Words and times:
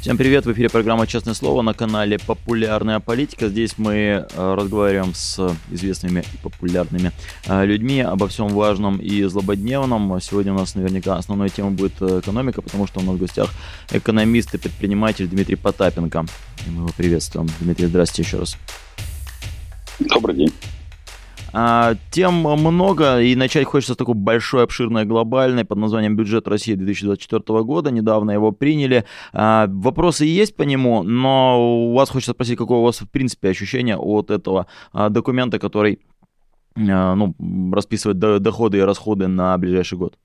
Всем 0.00 0.16
привет, 0.16 0.46
в 0.46 0.52
эфире 0.52 0.70
программа 0.70 1.06
«Честное 1.06 1.34
слово» 1.34 1.60
на 1.60 1.74
канале 1.74 2.18
«Популярная 2.18 3.00
политика». 3.00 3.48
Здесь 3.48 3.76
мы 3.76 3.94
э, 3.94 4.54
разговариваем 4.54 5.12
с 5.12 5.54
известными 5.70 6.20
и 6.20 6.36
популярными 6.42 7.12
э, 7.46 7.66
людьми 7.66 8.00
обо 8.00 8.26
всем 8.26 8.48
важном 8.48 8.96
и 8.96 9.22
злободневном. 9.24 10.18
Сегодня 10.22 10.54
у 10.54 10.56
нас 10.56 10.74
наверняка 10.74 11.16
основной 11.16 11.50
темой 11.50 11.72
будет 11.72 12.00
э, 12.00 12.20
экономика, 12.20 12.62
потому 12.62 12.86
что 12.86 13.00
у 13.00 13.02
нас 13.02 13.16
в 13.16 13.18
гостях 13.18 13.50
экономист 13.92 14.54
и 14.54 14.58
предприниматель 14.58 15.28
Дмитрий 15.28 15.56
Потапенко. 15.56 16.24
И 16.66 16.70
мы 16.70 16.84
его 16.84 16.90
приветствуем. 16.96 17.48
Дмитрий, 17.60 17.84
здравствуйте 17.84 18.26
еще 18.26 18.38
раз. 18.38 18.56
Добрый 19.98 20.34
день. 20.34 20.52
А, 21.52 21.94
тем 22.10 22.34
много, 22.34 23.20
и 23.20 23.34
начать 23.34 23.64
хочется 23.64 23.94
с 23.94 23.96
такой 23.96 24.14
большой, 24.14 24.64
обширной, 24.64 25.04
глобальной, 25.04 25.64
под 25.64 25.78
названием 25.78 26.16
«Бюджет 26.16 26.48
России 26.48 26.74
2024 26.74 27.62
года». 27.62 27.90
Недавно 27.90 28.30
его 28.30 28.52
приняли. 28.52 29.04
А, 29.32 29.66
вопросы 29.68 30.24
есть 30.24 30.56
по 30.56 30.62
нему, 30.62 31.02
но 31.02 31.90
у 31.90 31.94
вас 31.94 32.10
хочется 32.10 32.32
спросить, 32.32 32.58
какое 32.58 32.78
у 32.78 32.84
вас, 32.84 33.00
в 33.00 33.10
принципе, 33.10 33.48
ощущение 33.48 33.96
от 33.96 34.30
этого 34.30 34.66
а, 34.92 35.08
документа, 35.08 35.58
который 35.58 36.00
ну, 36.76 37.34
расписывает 37.72 38.18
доходы 38.18 38.78
и 38.78 38.82
расходы 38.82 39.26
на 39.26 39.58
ближайший 39.58 39.98
год? 39.98 40.16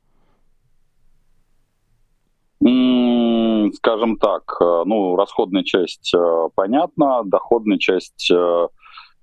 Скажем 3.74 4.18
так, 4.18 4.58
э, 4.62 4.84
ну, 4.86 5.16
расходная 5.16 5.64
часть 5.64 6.14
э, 6.14 6.50
понятна, 6.56 7.22
доходная 7.26 7.78
часть 7.78 8.32
э, 8.32 8.68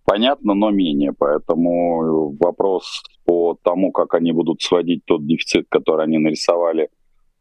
понятно, 0.04 0.54
но 0.54 0.70
менее. 0.70 1.12
Поэтому 1.18 2.36
вопрос 2.40 3.02
по 3.24 3.56
тому, 3.62 3.92
как 3.92 4.14
они 4.14 4.32
будут 4.32 4.62
сводить 4.62 5.04
тот 5.04 5.26
дефицит, 5.26 5.66
который 5.68 6.04
они 6.04 6.18
нарисовали 6.18 6.88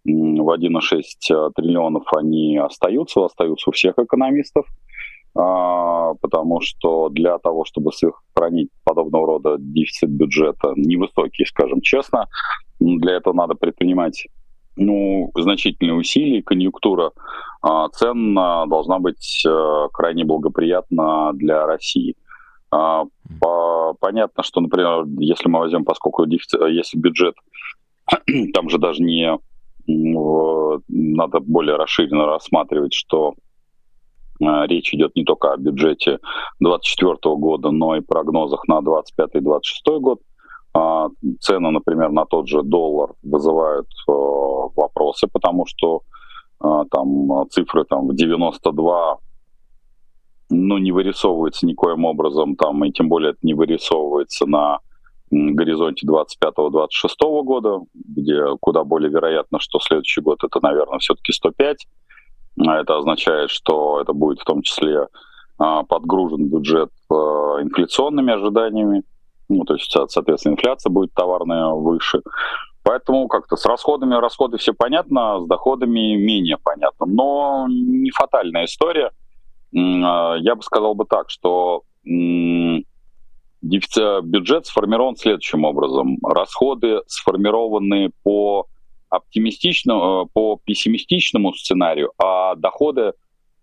в 0.04 0.09
1,6 0.09 1.52
триллионов, 1.56 2.04
они 2.16 2.58
остаются, 2.58 3.26
остаются 3.26 3.70
у 3.70 3.73
всех 3.73 4.00
экономистов, 4.00 4.66
а, 5.36 6.14
потому 6.16 6.59
что 6.62 7.09
для 7.09 7.38
того, 7.38 7.66
чтобы 7.66 7.92
сохранить 7.92 8.70
подобного 8.84 9.28
рода 9.28 9.56
дефицит 9.59 10.09
бюджета, 10.09 10.73
невысокий, 10.76 11.45
скажем 11.45 11.82
честно, 11.82 12.28
для 12.80 13.17
этого 13.17 13.34
надо 13.34 13.56
предпринимать 13.56 14.28
ну, 14.76 15.32
значительные 15.36 15.94
усилия, 15.94 16.42
конъюнктура 16.42 17.12
а, 17.62 17.89
цен 17.89 18.34
должна 18.34 19.00
быть 19.00 19.44
э, 19.45 19.88
крайне 19.94 20.23
благоприятна 20.23 21.32
для 21.34 21.66
России. 21.66 22.16
А, 22.72 23.03
понятно, 24.00 24.44
что, 24.44 24.61
например, 24.61 25.05
если 25.19 25.50
мы 25.50 25.59
возьмем, 25.59 25.83
поскольку 25.83 26.25
дефицит, 26.25 26.61
если 26.69 26.97
бюджет, 26.97 27.36
там 28.53 28.69
же 28.69 28.77
даже 28.77 29.02
не 29.03 29.38
надо 29.88 31.39
более 31.39 31.75
расширенно 31.75 32.25
рассматривать, 32.25 32.94
что 32.94 33.33
а, 34.42 34.66
речь 34.67 34.94
идет 34.94 35.16
не 35.16 35.23
только 35.23 35.52
о 35.52 35.58
бюджете 35.58 36.19
2024 36.59 37.36
года, 37.36 37.72
но 37.72 37.97
и 37.97 38.02
прогнозах 38.02 38.67
на 38.67 38.80
2025-2026 38.80 39.99
год. 39.99 40.22
А, 40.73 41.09
цены, 41.42 41.72
например, 41.72 42.11
на 42.11 42.25
тот 42.25 42.47
же 42.47 42.64
доллар 42.64 43.14
вызывают 43.23 43.88
вопросы, 44.08 45.27
потому 45.27 45.66
что 45.66 46.02
там 46.59 47.49
цифры 47.49 47.83
там 47.86 48.08
в 48.08 48.16
92 48.16 49.17
ну, 50.52 50.77
не 50.77 50.91
вырисовывается 50.91 51.66
никоим 51.66 52.05
образом 52.05 52.55
там, 52.55 52.83
и 52.83 52.91
тем 52.91 53.09
более 53.09 53.31
это 53.31 53.39
не 53.41 53.53
вырисовывается 53.53 54.45
на 54.45 54.80
горизонте 55.31 56.05
25-26 56.05 57.43
года, 57.43 57.80
где 57.93 58.43
куда 58.59 58.83
более 58.83 59.09
вероятно, 59.09 59.59
что 59.59 59.80
следующий 59.80 60.21
год 60.21 60.43
это, 60.43 60.59
наверное, 60.61 60.99
все-таки 60.99 61.31
105. 61.31 61.87
А 62.67 62.77
это 62.80 62.98
означает, 62.98 63.49
что 63.49 64.02
это 64.02 64.11
будет 64.11 64.42
в 64.42 64.43
том 64.43 64.61
числе 64.61 65.08
а, 65.58 65.83
подгружен 65.83 66.49
бюджет 66.49 66.89
а, 67.09 67.61
инфляционными 67.61 68.33
ожиданиями, 68.33 69.03
ну, 69.47 69.64
то 69.64 69.76
есть, 69.76 69.89
соответственно, 70.09 70.53
инфляция 70.53 70.89
будет 70.89 71.14
товарная 71.14 71.70
выше. 71.70 72.21
Поэтому 72.83 73.27
как-то 73.27 73.55
с 73.55 73.65
расходами 73.65 74.15
расходы 74.15 74.58
все 74.58 74.73
понятно, 74.73 75.39
с 75.39 75.47
доходами 75.47 76.15
менее 76.15 76.58
понятно. 76.61 77.05
Но 77.05 77.67
не 77.70 78.11
фатальная 78.11 78.65
история– 78.65 79.11
а, 79.20 79.20
я 79.71 80.55
бы 80.55 80.61
сказал 80.61 80.95
бы 80.95 81.05
так, 81.05 81.30
что 81.30 81.83
бюджет 83.61 84.65
сформирован 84.65 85.15
следующим 85.15 85.65
образом. 85.65 86.17
Расходы 86.23 87.02
сформированы 87.08 88.11
по 88.23 88.67
оптимистичному, 89.09 90.23
э, 90.23 90.30
по 90.33 90.59
пессимистичному 90.64 91.54
сценарию, 91.54 92.11
а 92.17 92.55
доходы 92.55 93.14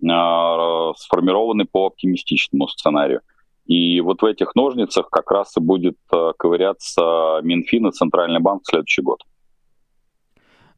а, 0.09 0.93
сформированы 0.97 1.65
по 1.65 1.87
оптимистичному 1.87 2.69
сценарию. 2.69 3.23
И 3.65 4.01
вот 4.01 4.23
в 4.23 4.25
этих 4.25 4.55
ножницах 4.55 5.11
как 5.11 5.31
раз 5.31 5.57
и 5.57 5.61
будет 5.61 5.99
э, 6.13 6.33
ковыряться 6.39 7.41
Минфин 7.43 7.89
и 7.89 7.93
Центральный 7.93 8.41
банк 8.41 8.63
в 8.63 8.69
следующий 8.69 9.03
год. 9.03 9.23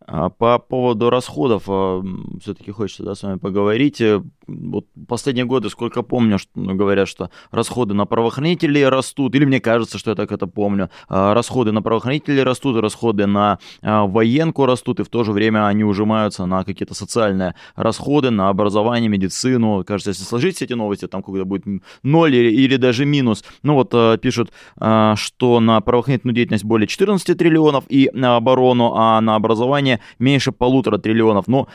А 0.07 0.31
по 0.31 0.59
поводу 0.59 1.11
расходов 1.11 1.65
а, 1.69 2.03
все-таки 2.41 2.71
хочется 2.73 3.05
да, 3.05 3.15
с 3.15 3.23
вами 3.23 3.39
поговорить. 3.39 4.01
Э, 4.01 4.23
вот 4.47 4.87
последние 5.07 5.45
годы, 5.45 5.69
сколько 5.69 6.03
помню, 6.03 6.39
что, 6.39 6.51
ну, 6.55 6.75
говорят, 6.75 7.07
что 7.07 7.31
расходы 7.53 7.95
на 7.95 8.07
правоохранителей 8.07 8.89
растут, 8.89 9.35
или 9.35 9.45
мне 9.45 9.61
кажется, 9.61 9.99
что 9.99 10.11
я 10.11 10.17
так 10.17 10.33
это 10.33 10.47
помню. 10.47 10.91
А, 11.09 11.35
расходы 11.35 11.71
на 11.73 11.83
правоохранителей 11.83 12.43
растут, 12.43 12.77
расходы 12.81 13.27
на 13.27 13.59
военку 13.83 14.67
растут, 14.67 15.01
и 15.01 15.05
в 15.05 15.09
то 15.09 15.23
же 15.23 15.33
время 15.33 15.67
они 15.67 15.85
ужимаются 15.85 16.47
на 16.47 16.65
какие-то 16.65 16.95
социальные 16.95 17.55
расходы, 17.77 18.31
на 18.31 18.49
образование, 18.49 19.09
медицину. 19.09 19.85
Кажется, 19.85 20.11
если 20.11 20.25
сложить 20.25 20.57
все 20.57 20.65
эти 20.65 20.73
новости, 20.73 21.07
там 21.07 21.23
когда 21.23 21.45
будет 21.45 21.65
ноль 22.03 22.35
или, 22.35 22.51
или 22.51 22.77
даже 22.77 23.05
минус. 23.05 23.45
Ну 23.63 23.75
вот 23.75 24.21
пишут, 24.21 24.51
что 24.77 25.61
на 25.61 25.81
правоохранительную 25.81 26.35
деятельность 26.35 26.65
более 26.65 26.89
14 26.89 27.37
триллионов 27.37 27.85
и 27.89 28.11
на 28.13 28.37
оборону, 28.37 28.95
а 28.95 29.21
на 29.21 29.37
образование 29.37 30.00
меньше 30.19 30.53
полутора 30.53 30.99
триллионов. 30.99 31.49
Но 31.49 31.69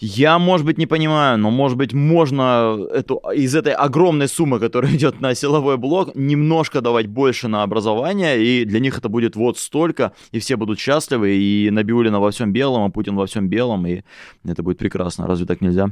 я, 0.00 0.38
может 0.38 0.64
быть, 0.64 0.78
не 0.78 0.86
понимаю, 0.86 1.38
но, 1.38 1.50
может 1.50 1.76
быть, 1.76 1.92
можно 1.92 2.78
эту, 2.90 3.20
из 3.34 3.54
этой 3.54 3.74
огромной 3.74 4.28
суммы, 4.28 4.58
которая 4.58 4.92
идет 4.96 5.20
на 5.20 5.34
силовой 5.34 5.76
блок, 5.76 6.14
немножко 6.14 6.80
давать 6.80 7.06
больше 7.06 7.48
на 7.48 7.62
образование, 7.62 8.42
и 8.42 8.64
для 8.64 8.80
них 8.80 8.96
это 8.98 9.10
будет 9.10 9.36
вот 9.36 9.58
столько, 9.58 10.12
и 10.32 10.38
все 10.38 10.56
будут 10.56 10.78
счастливы, 10.78 11.36
и 11.36 11.70
Набиулина 11.70 12.18
во 12.18 12.30
всем 12.30 12.52
белом, 12.52 12.84
а 12.84 12.90
Путин 12.90 13.14
во 13.14 13.26
всем 13.26 13.48
белом, 13.48 13.86
и 13.86 14.02
это 14.44 14.62
будет 14.62 14.78
прекрасно. 14.78 15.26
Разве 15.26 15.46
так 15.46 15.60
нельзя? 15.60 15.90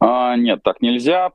А, 0.00 0.36
нет, 0.36 0.62
так 0.62 0.82
нельзя. 0.82 1.30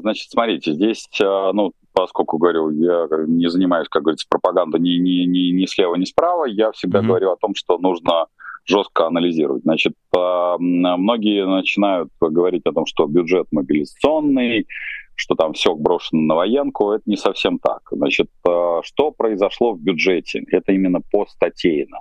Значит, 0.00 0.30
смотрите, 0.30 0.74
здесь, 0.74 1.08
а, 1.20 1.52
ну, 1.52 1.72
поскольку 2.00 2.38
говорю, 2.38 2.70
я 2.70 3.06
не 3.26 3.50
занимаюсь, 3.50 3.88
как 3.88 4.02
говорится, 4.02 4.26
пропагандой 4.28 4.80
ни, 4.80 4.98
ни, 4.98 5.26
ни, 5.26 5.52
ни 5.52 5.66
слева, 5.66 5.94
ни 5.96 6.04
справа, 6.04 6.46
я 6.46 6.72
всегда 6.72 7.00
mm-hmm. 7.00 7.06
говорю 7.06 7.30
о 7.32 7.36
том, 7.36 7.54
что 7.54 7.78
нужно 7.78 8.26
жестко 8.64 9.06
анализировать. 9.06 9.62
Значит, 9.62 9.94
многие 10.12 11.46
начинают 11.46 12.10
говорить 12.20 12.62
о 12.66 12.72
том, 12.72 12.86
что 12.86 13.06
бюджет 13.06 13.46
мобилизационный, 13.50 14.66
что 15.14 15.34
там 15.34 15.52
все 15.52 15.74
брошено 15.74 16.22
на 16.22 16.34
военку. 16.34 16.92
Это 16.92 17.02
не 17.06 17.16
совсем 17.16 17.58
так. 17.58 17.82
Значит, 17.90 18.28
а, 18.48 18.80
что 18.82 19.10
произошло 19.10 19.74
в 19.74 19.80
бюджете? 19.80 20.42
Это 20.50 20.72
именно 20.72 21.00
по 21.12 21.26
статейно. 21.26 21.98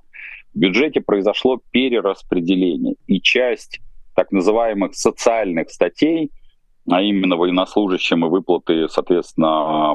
В 0.53 0.59
бюджете 0.59 1.01
произошло 1.01 1.59
перераспределение, 1.71 2.95
и 3.07 3.19
часть 3.19 3.81
так 4.15 4.31
называемых 4.31 4.95
социальных 4.95 5.69
статей, 5.69 6.31
а 6.89 7.01
именно 7.01 7.35
военнослужащим 7.35 8.25
и 8.25 8.29
выплаты, 8.29 8.87
соответственно, 8.89 9.93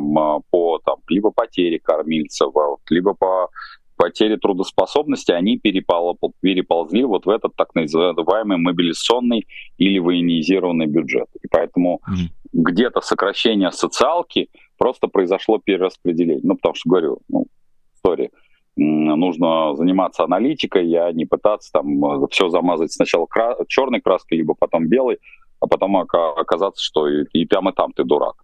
по 0.51 0.81
там, 0.85 0.97
либо 1.09 1.31
потере 1.31 1.79
кормильцев, 1.79 2.53
либо 2.91 3.15
по 3.15 3.49
потере 3.97 4.37
трудоспособности, 4.37 5.33
они 5.33 5.59
перепол, 5.59 6.19
переползли 6.41 7.05
вот 7.05 7.27
в 7.27 7.31
этот 7.31 7.55
так 7.57 7.75
называемый 7.75 8.59
мобилизационный 8.59 9.47
или 9.79 9.99
военизированный 9.99 10.87
бюджет. 10.87 11.29
И 11.43 11.49
поэтому 11.49 12.01
mm-hmm. 12.09 12.51
где-то 12.53 13.01
сокращение 13.01 13.71
социалки 13.71 14.49
просто 14.79 15.07
произошло 15.07 15.59
перераспределение. 15.59 16.41
Ну, 16.43 16.57
потому 16.57 16.75
что, 16.75 16.91
говорю, 16.91 17.19
ну, 17.29 17.47
история– 17.95 18.31
нужно 18.77 19.75
заниматься 19.77 20.25
аналитикой, 20.25 20.93
а 20.95 21.13
не 21.13 21.27
пытаться 21.27 21.71
там 21.73 22.27
все 22.29 22.49
замазать 22.49 22.93
сначала 22.93 23.27
кра- 23.27 23.57
черной 23.69 24.01
краской, 24.01 24.39
либо 24.39 24.55
потом 24.55 24.89
белой, 24.89 25.19
а 25.65 25.67
потом 25.67 25.97
оказаться, 25.97 26.83
что 26.83 27.09
и, 27.09 27.25
и 27.33 27.47
там, 27.47 27.69
и 27.69 27.73
там 27.73 27.93
ты 27.93 28.05
дурак. 28.05 28.37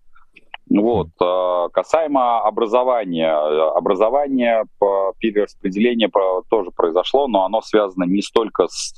Вот. 0.68 1.08
А, 1.20 1.68
касаемо 1.68 2.40
образования, 2.40 3.32
образование 3.32 4.64
по 4.78 5.12
перераспределение 5.18 6.10
тоже 6.48 6.70
произошло, 6.70 7.28
но 7.28 7.44
оно 7.44 7.60
связано 7.60 8.04
не 8.04 8.22
столько 8.22 8.66
с, 8.68 8.94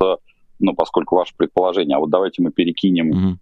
ну, 0.58 0.74
поскольку 0.74 1.16
ваше 1.16 1.34
предположение, 1.36 1.96
а 1.96 2.00
вот 2.00 2.10
давайте 2.10 2.42
мы 2.42 2.50
перекинем 2.50 3.12
mm-hmm 3.12 3.36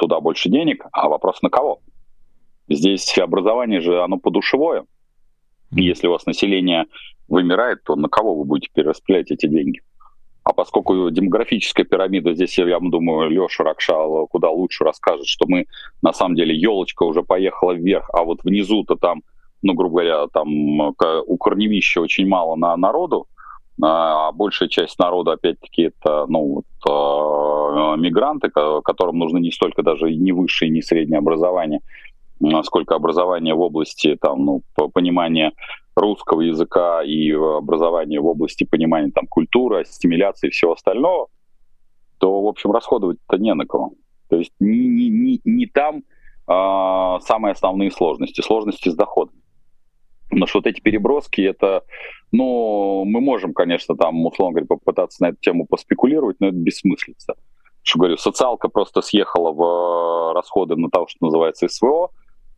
туда 0.00 0.20
больше 0.20 0.48
денег, 0.48 0.86
а 0.92 1.08
вопрос 1.08 1.42
на 1.42 1.50
кого? 1.50 1.80
Здесь 2.68 3.18
образование 3.18 3.80
же, 3.80 4.02
оно 4.02 4.16
подушевое. 4.16 4.86
И 5.76 5.82
если 5.82 6.08
у 6.08 6.12
вас 6.12 6.26
население 6.26 6.86
вымирает, 7.28 7.84
то 7.84 7.96
на 7.96 8.08
кого 8.08 8.34
вы 8.34 8.44
будете 8.44 8.70
перераспределять 8.72 9.30
эти 9.30 9.46
деньги? 9.46 9.82
А 10.42 10.52
поскольку 10.52 11.10
демографическая 11.10 11.84
пирамида, 11.84 12.34
здесь, 12.34 12.56
я 12.58 12.78
думаю, 12.80 13.30
Леша 13.30 13.62
Ракшал 13.62 14.26
куда 14.26 14.50
лучше 14.50 14.84
расскажет, 14.84 15.26
что 15.26 15.46
мы, 15.46 15.66
на 16.02 16.12
самом 16.12 16.34
деле, 16.34 16.56
елочка 16.56 17.02
уже 17.02 17.22
поехала 17.22 17.72
вверх, 17.72 18.08
а 18.12 18.24
вот 18.24 18.42
внизу-то 18.42 18.96
там, 18.96 19.22
ну, 19.62 19.74
грубо 19.74 20.00
говоря, 20.00 20.26
там 20.32 20.48
у 20.48 21.36
корневища 21.36 22.00
очень 22.00 22.26
мало 22.26 22.56
на 22.56 22.76
народу, 22.76 23.26
а 23.82 24.32
большая 24.32 24.68
часть 24.68 24.98
народа, 24.98 25.32
опять-таки, 25.32 25.82
это 25.82 26.26
ну, 26.28 26.62
вот, 26.62 26.64
э, 26.88 27.96
мигранты, 27.98 28.50
которым 28.50 29.18
нужно 29.18 29.38
не 29.38 29.50
столько 29.50 29.82
даже 29.82 30.14
не 30.14 30.32
высшее, 30.32 30.70
не 30.70 30.82
среднее 30.82 31.18
образование, 31.18 31.80
сколько 32.64 32.94
образование 32.94 33.54
в 33.54 33.60
области 33.60 34.16
там, 34.20 34.44
ну, 34.44 34.62
понимания 34.92 35.52
русского 35.94 36.40
языка 36.40 37.02
и 37.02 37.30
образование 37.32 38.20
в 38.20 38.26
области 38.26 38.64
понимания 38.64 39.10
там, 39.10 39.26
культуры, 39.26 39.80
ассимиляции 39.80 40.48
и 40.48 40.50
всего 40.50 40.72
остального, 40.72 41.28
то, 42.18 42.42
в 42.42 42.46
общем, 42.46 42.72
расходовать-то 42.72 43.36
не 43.38 43.54
на 43.54 43.66
кого. 43.66 43.92
То 44.28 44.36
есть 44.36 44.52
не, 44.60 44.88
не, 44.88 45.08
не, 45.08 45.40
не 45.44 45.66
там 45.66 46.02
а, 46.46 47.20
самые 47.20 47.52
основные 47.52 47.90
сложности, 47.90 48.40
сложности 48.40 48.88
с 48.88 48.94
доходом. 48.94 49.34
Потому 50.28 50.46
что 50.46 50.58
вот 50.58 50.66
эти 50.66 50.80
переброски, 50.80 51.40
это, 51.40 51.82
ну, 52.30 53.04
мы 53.04 53.20
можем, 53.20 53.52
конечно, 53.52 53.96
там, 53.96 54.24
условно 54.24 54.52
говоря, 54.52 54.66
попытаться 54.66 55.22
на 55.24 55.28
эту 55.30 55.38
тему 55.40 55.66
поспекулировать, 55.66 56.36
но 56.38 56.48
это 56.48 56.56
бессмыслица. 56.56 57.34
Что 57.82 57.98
говорю, 57.98 58.16
социалка 58.16 58.68
просто 58.68 59.00
съехала 59.00 59.52
в 59.52 60.34
расходы 60.34 60.76
на 60.76 60.88
то, 60.88 61.06
что 61.08 61.26
называется 61.26 61.66
СВО, 61.68 62.10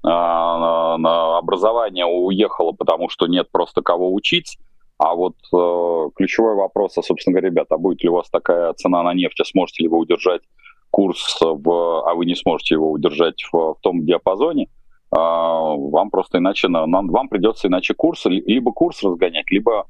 образование 0.05 2.07
уехало, 2.07 2.73
потому 2.73 3.09
что 3.09 3.27
нет 3.27 3.51
просто 3.51 3.83
кого 3.83 4.13
учить, 4.13 4.59
а 5.03 5.15
вот 5.15 5.35
э, 5.53 6.11
ключевой 6.15 6.55
вопрос, 6.55 6.97
а, 6.97 7.03
собственно 7.03 7.35
говоря, 7.35 7.49
ребята, 7.49 7.75
а 7.75 7.79
будет 7.79 8.05
ли 8.05 8.09
у 8.09 8.15
вас 8.15 8.31
такая 8.31 8.73
цена 8.75 9.03
на 9.03 9.15
нефть, 9.15 9.41
а 9.41 9.45
сможете 9.45 9.83
ли 9.83 9.89
вы 9.89 9.99
удержать 9.99 10.43
курс, 10.91 11.39
в, 11.41 12.09
а 12.09 12.15
вы 12.15 12.25
не 12.25 12.37
сможете 12.37 12.75
его 12.75 12.93
удержать 12.93 13.43
в, 13.51 13.53
в 13.53 13.77
том 13.81 14.05
диапазоне, 14.05 14.69
а, 15.11 15.75
вам 15.75 16.11
просто 16.11 16.39
иначе, 16.39 16.69
нам, 16.69 17.09
вам 17.09 17.29
придется 17.29 17.67
иначе 17.67 17.95
курс, 17.95 18.27
либо 18.27 18.73
курс 18.73 19.03
разгонять, 19.03 19.51
либо, 19.51 19.89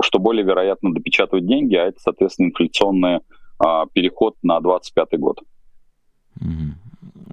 что 0.00 0.18
более 0.18 0.44
вероятно, 0.44 0.92
допечатывать 0.92 1.46
деньги, 1.46 1.76
а 1.76 1.84
это, 1.84 2.00
соответственно, 2.00 2.48
инфляционный 2.48 3.20
а, 3.60 3.86
переход 3.86 4.34
на 4.42 4.60
2025 4.60 5.20
год. 5.20 5.38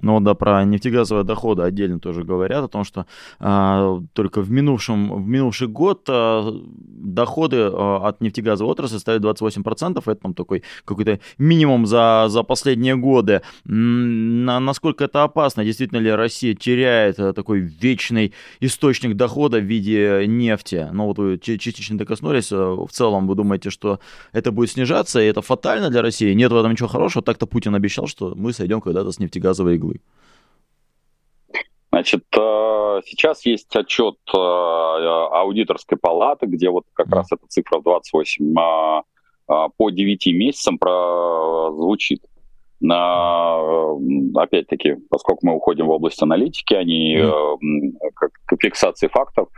Ну 0.02 0.20
да, 0.20 0.34
про 0.34 0.64
нефтегазовые 0.64 1.24
доходы 1.24 1.62
отдельно 1.62 1.98
тоже 2.00 2.24
говорят 2.24 2.64
о 2.64 2.68
том, 2.68 2.84
что 2.84 3.06
а, 3.38 4.02
только 4.12 4.40
в, 4.40 4.50
минувшем, 4.50 5.22
в 5.22 5.26
минувший 5.26 5.68
год 5.68 6.06
а, 6.08 6.52
доходы 7.06 7.56
а, 7.60 8.08
от 8.08 8.20
нефтегазовой 8.20 8.72
отрасли 8.72 8.94
составят 8.94 9.22
28%. 9.22 9.98
Это 9.98 10.14
там 10.14 10.34
такой 10.34 10.62
какой-то 10.84 11.20
минимум 11.38 11.86
за, 11.86 12.26
за 12.28 12.42
последние 12.42 12.96
годы. 12.96 13.42
На, 13.64 14.60
насколько 14.60 15.04
это 15.04 15.22
опасно? 15.22 15.64
Действительно 15.64 15.98
ли 15.98 16.10
Россия 16.10 16.54
теряет 16.54 17.18
а, 17.18 17.32
такой 17.32 17.60
вечный 17.60 18.32
источник 18.60 19.16
дохода 19.16 19.58
в 19.58 19.64
виде 19.64 20.24
нефти? 20.26 20.88
Ну 20.92 21.06
вот 21.06 21.18
вы 21.18 21.38
частично 21.38 21.96
докоснулись. 21.96 22.52
А, 22.52 22.74
в 22.74 22.90
целом 22.90 23.26
вы 23.26 23.34
думаете, 23.34 23.70
что 23.70 24.00
это 24.32 24.52
будет 24.52 24.70
снижаться, 24.70 25.20
и 25.20 25.26
это 25.26 25.42
фатально 25.42 25.90
для 25.90 26.02
России? 26.02 26.32
Нет 26.34 26.52
в 26.52 26.56
этом 26.56 26.72
ничего 26.72 26.88
хорошего. 26.88 27.22
Так-то 27.24 27.46
Путин 27.46 27.74
обещал, 27.74 28.06
что 28.06 28.34
мы 28.36 28.52
сойдем 28.52 28.80
когда-то 28.80 29.12
с 29.12 29.18
нефтегазовой 29.18 29.78
иглы. 29.92 30.00
Значит, 31.96 32.24
э, 32.36 33.00
сейчас 33.06 33.46
есть 33.46 33.74
отчет 33.74 34.16
э, 34.34 34.36
аудиторской 34.36 35.96
палаты, 35.96 36.44
где 36.44 36.68
вот 36.68 36.84
как 36.92 37.08
раз 37.08 37.32
эта 37.32 37.46
цифра 37.48 37.80
28 37.80 38.54
а, 38.58 39.02
а, 39.48 39.68
по 39.70 39.88
9 39.88 40.26
месяцам 40.34 40.78
звучит. 40.78 42.20
Опять-таки, 42.82 44.96
поскольку 45.08 45.46
мы 45.46 45.54
уходим 45.54 45.86
в 45.86 45.90
область 45.90 46.22
аналитики, 46.22 46.74
они 46.74 47.16
mm. 47.16 47.92
как 48.14 48.32
фиксации 48.60 49.08
фактов, 49.08 49.48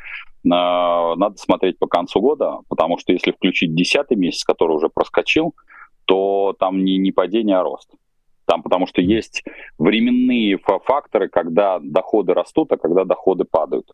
надо 0.45 1.37
смотреть 1.37 1.81
по 1.81 1.89
концу 1.89 2.21
года, 2.21 2.59
потому 2.69 2.99
что 2.99 3.13
если 3.13 3.33
включить 3.33 3.75
10 3.75 4.13
месяц, 4.13 4.45
который 4.45 4.77
уже 4.77 4.89
проскочил, 4.89 5.57
то 6.05 6.55
там 6.61 6.85
не, 6.85 6.99
не 6.99 7.11
падение, 7.11 7.57
а 7.57 7.65
рост. 7.65 7.91
Там 8.49 8.63
потому 8.63 8.87
что 8.87 9.03
есть 9.03 9.45
временные 9.79 10.57
факторы, 10.57 11.29
когда 11.29 11.79
доходы 11.81 12.33
растут, 12.33 12.73
а 12.73 12.79
когда 12.79 13.05
доходы 13.05 13.45
падают. 13.45 13.93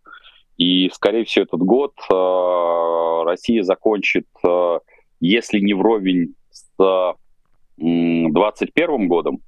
И, 0.56 0.88
скорее 0.94 1.24
всего, 1.24 1.42
этот 1.42 1.60
год 1.60 1.92
э, 2.08 3.22
Россия 3.24 3.64
закончит, 3.64 4.28
э, 4.46 4.78
если 5.18 5.58
не 5.58 5.74
вровень 5.74 6.36
с 6.50 6.70
2021 7.78 8.88
э, 8.88 9.06
годом, 9.08 9.40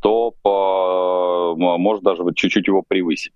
то 0.00 0.34
э, 0.44 1.58
может 1.58 2.04
даже 2.04 2.22
чуть-чуть 2.36 2.68
его 2.68 2.84
превысить. 2.86 3.34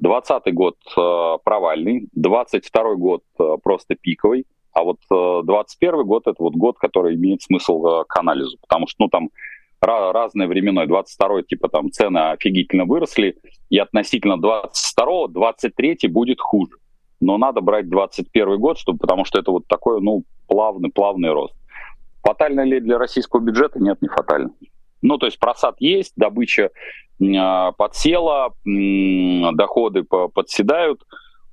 2020 0.00 0.52
год 0.52 0.76
э, 0.96 1.38
провальный, 1.44 2.08
2022 2.14 2.94
год 2.96 3.22
э, 3.38 3.56
просто 3.62 3.94
пиковый, 3.94 4.46
а 4.72 4.82
вот 4.82 4.98
2021 5.08 5.94
э, 5.94 6.02
год 6.02 6.26
это 6.26 6.42
вот 6.42 6.56
год, 6.56 6.76
который 6.78 7.14
имеет 7.14 7.42
смысл 7.42 7.86
э, 7.86 8.04
к 8.08 8.16
анализу, 8.18 8.58
потому 8.60 8.88
что 8.88 9.04
ну 9.04 9.08
там 9.08 9.30
разное 9.84 10.46
временное. 10.46 10.86
22 10.86 11.42
типа 11.42 11.68
там 11.68 11.90
цены 11.90 12.30
офигительно 12.30 12.84
выросли, 12.84 13.36
и 13.70 13.78
относительно 13.78 14.40
22 14.40 15.28
23 15.28 16.08
будет 16.08 16.40
хуже. 16.40 16.72
Но 17.20 17.38
надо 17.38 17.60
брать 17.60 17.88
21 17.88 18.58
год, 18.58 18.78
чтобы, 18.78 18.98
потому 18.98 19.24
что 19.24 19.38
это 19.38 19.50
вот 19.50 19.66
такой, 19.66 20.00
ну, 20.00 20.24
плавный, 20.46 20.90
плавный 20.90 21.32
рост. 21.32 21.54
Фатально 22.22 22.62
ли 22.62 22.80
для 22.80 22.98
российского 22.98 23.40
бюджета? 23.40 23.80
Нет, 23.80 24.00
не 24.02 24.08
фатально. 24.08 24.50
Ну, 25.02 25.18
то 25.18 25.26
есть 25.26 25.38
просад 25.38 25.76
есть, 25.80 26.14
добыча 26.16 26.70
э, 27.20 27.72
подсела, 27.76 28.54
э, 28.66 29.52
доходы 29.52 30.02
по 30.02 30.28
подседают, 30.28 31.02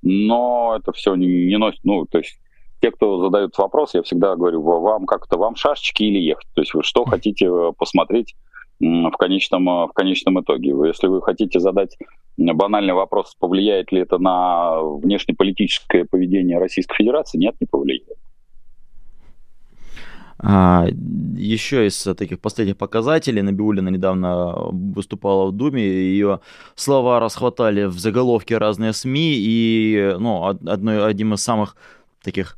но 0.02 0.78
это 0.80 0.94
все 0.94 1.16
не, 1.16 1.48
не 1.48 1.58
носит, 1.58 1.82
ну, 1.84 2.06
то 2.06 2.20
есть 2.20 2.40
те, 2.82 2.92
кто 2.92 3.24
задают 3.24 3.58
вопрос, 3.58 3.94
я 3.94 4.02
всегда 4.02 4.36
говорю, 4.36 4.62
вам 4.62 5.06
как-то, 5.06 5.38
вам 5.38 5.56
шашечки 5.56 6.04
или 6.04 6.20
ехать? 6.20 6.48
То 6.54 6.62
есть 6.62 6.74
вы 6.74 6.84
что 6.84 7.06
хотите 7.06 7.46
э, 7.46 7.72
посмотреть 7.78 8.36
в 8.80 9.12
конечном, 9.18 9.70
э, 9.70 9.88
в 9.88 9.94
конечном 9.94 10.42
итоге? 10.42 10.74
Если 10.88 11.08
вы 11.08 11.22
хотите 11.22 11.60
задать 11.60 11.98
банальный 12.38 12.94
вопрос, 12.94 13.36
повлияет 13.40 13.92
ли 13.92 14.02
это 14.02 14.18
на 14.18 14.82
внешнеполитическое 14.82 16.06
поведение 16.06 16.58
Российской 16.58 16.96
Федерации, 16.96 17.38
нет, 17.38 17.56
не 17.62 17.68
повлияет. 17.68 18.18
А, 20.44 20.88
еще 21.38 21.86
из 21.86 22.02
таких 22.18 22.40
последних 22.40 22.76
показателей 22.76 23.44
Набиулина 23.44 23.90
недавно 23.90 24.56
выступала 24.72 25.46
в 25.46 25.52
Думе, 25.52 25.84
ее 25.84 26.40
слова 26.74 27.20
расхватали 27.20 27.84
в 27.84 28.00
заголовке 28.00 28.58
разные 28.58 28.94
СМИ, 28.94 29.36
и 29.38 30.16
ну, 30.18 30.46
одной, 30.46 31.06
одним 31.06 31.36
из 31.36 31.44
самых 31.44 31.76
таких 32.24 32.58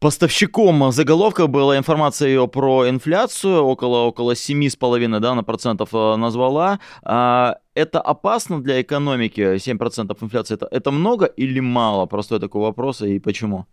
Поставщиком 0.00 0.92
заголовка 0.92 1.46
была 1.46 1.76
информация 1.76 2.28
ее 2.28 2.48
про 2.48 2.88
инфляцию, 2.88 3.62
около, 3.62 4.06
около 4.06 4.32
7,5% 4.32 5.18
да, 5.18 5.34
на 5.34 5.44
процентов 5.44 5.90
э, 5.92 6.16
назвала. 6.16 6.80
А, 7.02 7.58
это 7.74 8.00
опасно 8.00 8.62
для 8.62 8.80
экономики, 8.80 9.56
7% 9.56 10.16
инфляции, 10.22 10.54
это, 10.54 10.66
это 10.70 10.90
много 10.90 11.26
или 11.26 11.60
мало? 11.60 12.06
Простой 12.06 12.40
такой 12.40 12.62
вопрос, 12.62 13.02
и 13.02 13.18
почему? 13.18 13.66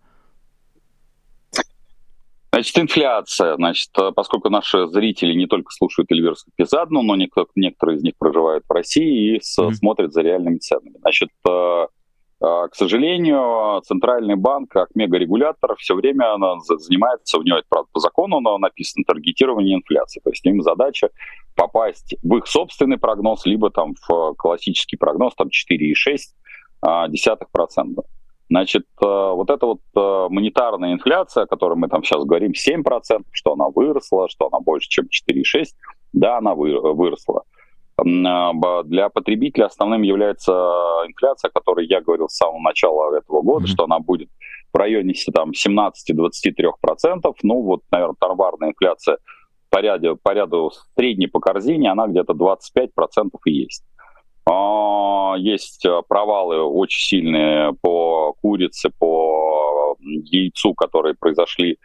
Значит, 2.51 2.77
инфляция. 2.77 3.55
Значит, 3.55 3.91
э, 3.97 4.11
поскольку 4.13 4.49
наши 4.49 4.85
зрители 4.87 5.33
не 5.33 5.47
только 5.47 5.71
слушают 5.71 6.11
Эльвиру 6.11 6.35
Пизадну, 6.57 7.03
но 7.03 7.15
некоторые 7.15 7.99
из 7.99 8.03
них 8.03 8.17
проживают 8.17 8.65
в 8.67 8.73
России 8.73 9.35
и 9.35 9.37
mm-hmm. 9.37 9.73
смотрят 9.75 10.11
за 10.11 10.23
реальными 10.23 10.57
ценами. 10.57 10.97
Значит, 10.99 11.29
э, 11.47 11.87
к 12.39 12.69
сожалению, 12.73 13.81
Центральный 13.81 14.35
банк, 14.35 14.69
как 14.71 14.89
мегарегулятор, 14.93 15.75
все 15.77 15.95
время 15.95 16.35
занимается, 16.59 17.39
у 17.39 17.43
него 17.43 17.57
это, 17.57 17.65
правда, 17.67 17.89
по 17.91 17.99
закону 17.99 18.39
но 18.39 18.57
написано, 18.57 19.03
таргетирование 19.05 19.75
инфляции. 19.75 20.21
То 20.23 20.29
есть 20.29 20.45
им 20.45 20.61
задача 20.61 21.09
попасть 21.55 22.15
в 22.21 22.37
их 22.37 22.47
собственный 22.47 22.97
прогноз, 22.97 23.45
либо 23.45 23.71
там 23.71 23.95
в 24.07 24.33
классический 24.35 24.97
прогноз, 24.97 25.33
там 25.35 25.47
4,6%. 25.47 26.19
А, 26.81 27.07
Значит, 28.49 28.83
э, 29.01 29.05
вот 29.05 29.49
эта 29.49 29.65
вот 29.65 29.81
э, 29.93 30.27
монетарная 30.29 30.93
инфляция, 30.93 31.43
о 31.43 31.47
которой 31.47 31.75
мы 31.75 31.89
там 31.89 32.01
сейчас 32.03 32.23
говорим, 32.23 32.53
7%, 32.53 33.25
что 33.31 33.53
она 33.53 33.67
выросла, 33.67 34.29
что 34.29 34.47
она 34.47 34.61
больше, 34.61 34.87
чем 34.87 35.05
4,6%, 35.05 35.65
да, 36.13 36.37
она 36.37 36.55
выросла. 36.55 37.43
А, 37.99 38.83
для 38.83 39.09
потребителя 39.09 39.65
основным 39.65 40.03
является 40.03 40.51
инфляция, 41.07 41.49
о 41.49 41.51
которой 41.51 41.87
я 41.87 42.01
говорил 42.01 42.29
с 42.29 42.37
самого 42.37 42.59
начала 42.59 43.15
этого 43.15 43.41
года, 43.41 43.65
mm-hmm. 43.65 43.69
что 43.69 43.83
она 43.85 43.99
будет 43.99 44.29
в 44.71 44.77
районе 44.77 45.13
там, 45.33 45.51
17-23%. 45.51 45.91
Ну 47.43 47.61
вот, 47.61 47.81
наверное, 47.91 48.15
товарная 48.19 48.69
инфляция 48.69 49.17
по 49.69 49.79
ряду, 49.79 50.17
по 50.21 50.33
ряду 50.33 50.71
средней 50.95 51.27
по 51.27 51.39
корзине 51.39 51.91
она 51.91 52.07
где-то 52.07 52.33
25% 52.33 52.87
и 53.45 53.51
есть. 53.51 53.83
А, 54.45 55.35
есть 55.37 55.85
провалы 56.07 56.61
очень 56.61 57.01
сильные 57.01 57.73
по 57.81 58.33
курице, 58.41 58.91
по 58.97 59.97
яйцу, 59.99 60.73
которые 60.73 61.15
произошли 61.15 61.79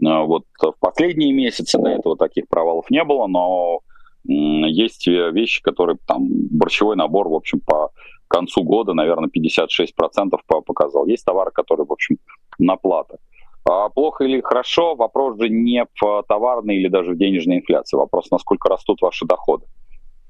вот 0.00 0.44
в 0.60 0.74
последние 0.78 1.32
месяцы. 1.32 1.78
До 1.78 1.88
этого 1.88 2.16
таких 2.16 2.48
провалов 2.48 2.90
не 2.90 3.02
было, 3.02 3.26
но 3.26 3.80
есть 4.28 5.06
вещи, 5.06 5.62
которые 5.62 5.98
там 6.06 6.26
борщевой 6.28 6.96
набор, 6.96 7.28
в 7.28 7.34
общем, 7.34 7.60
по 7.60 7.90
концу 8.28 8.62
года, 8.62 8.92
наверное, 8.92 9.28
56% 9.28 10.38
показал. 10.64 11.06
Есть 11.06 11.24
товары, 11.24 11.50
которые, 11.52 11.86
в 11.86 11.92
общем, 11.92 12.18
на 12.58 12.76
платах. 12.76 13.20
А 13.68 13.88
плохо 13.88 14.24
или 14.24 14.40
хорошо, 14.40 14.94
вопрос 14.94 15.38
же 15.38 15.48
не 15.48 15.84
в 16.00 16.22
товарной 16.28 16.76
или 16.76 16.88
даже 16.88 17.12
в 17.12 17.18
денежной 17.18 17.56
инфляции. 17.56 17.96
Вопрос, 17.96 18.30
насколько 18.30 18.68
растут 18.68 19.02
ваши 19.02 19.26
доходы. 19.26 19.66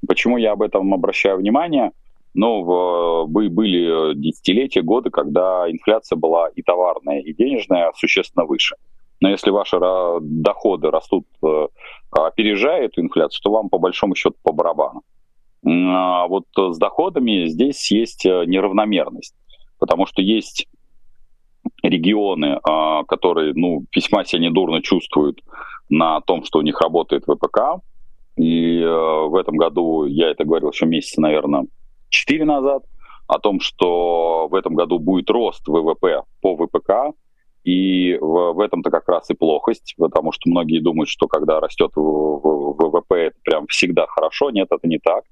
Почему 0.07 0.37
я 0.37 0.53
об 0.53 0.61
этом 0.61 0.93
обращаю 0.93 1.37
внимание? 1.37 1.91
Ну, 2.33 2.63
в, 2.63 3.27
были 3.27 4.15
десятилетия, 4.15 4.81
годы, 4.81 5.09
когда 5.09 5.69
инфляция 5.69 6.17
была 6.17 6.49
и 6.49 6.61
товарная, 6.61 7.19
и 7.19 7.33
денежная 7.33 7.91
существенно 7.95 8.45
выше. 8.45 8.75
Но 9.19 9.29
если 9.29 9.49
ваши 9.49 9.79
доходы 10.21 10.91
растут, 10.91 11.25
э, 11.43 11.67
опережая 12.11 12.85
эту 12.85 13.01
инфляцию, 13.01 13.41
то 13.41 13.51
вам 13.51 13.69
по 13.69 13.79
большому 13.79 14.15
счету 14.15 14.35
по 14.43 14.51
барабану. 14.51 15.03
А 15.65 16.27
вот 16.27 16.45
с 16.55 16.77
доходами 16.77 17.47
здесь 17.47 17.91
есть 17.91 18.25
э, 18.25 18.45
неравномерность, 18.45 19.35
потому 19.79 20.05
что 20.05 20.21
есть 20.21 20.67
регионы, 21.83 22.59
а, 22.63 23.03
которые 23.03 23.53
ну, 23.55 23.85
весьма 23.95 24.23
себя 24.23 24.41
недурно 24.41 24.81
чувствуют 24.81 25.41
на 25.89 26.21
том, 26.21 26.43
что 26.43 26.59
у 26.59 26.61
них 26.61 26.79
работает 26.81 27.23
ВПК. 27.25 27.81
И 28.37 28.79
э, 28.79 28.87
в 28.87 29.35
этом 29.35 29.57
году, 29.57 30.05
я 30.05 30.29
это 30.29 30.45
говорил 30.45 30.69
еще 30.69 30.85
месяца, 30.85 31.19
наверное, 31.21 31.65
4 32.09 32.45
назад, 32.45 32.83
о 33.27 33.39
том, 33.39 33.59
что 33.59 34.47
в 34.47 34.55
этом 34.55 34.75
году 34.75 34.99
будет 34.99 35.29
рост 35.29 35.67
ВВП 35.67 36.23
по 36.41 36.55
ВПК, 36.55 37.15
и 37.67 38.17
в, 38.21 38.53
в 38.53 38.61
этом-то 38.61 38.89
как 38.89 39.09
раз 39.09 39.29
и 39.29 39.33
плохость, 39.33 39.95
потому 39.97 40.31
что 40.31 40.49
многие 40.49 40.79
думают, 40.79 41.09
что 41.09 41.27
когда 41.27 41.59
растет 41.59 41.91
ВВП, 41.95 43.15
это 43.15 43.35
прям 43.43 43.67
всегда 43.67 44.07
хорошо. 44.07 44.51
Нет, 44.51 44.69
это 44.71 44.87
не 44.87 44.99
так. 44.99 45.25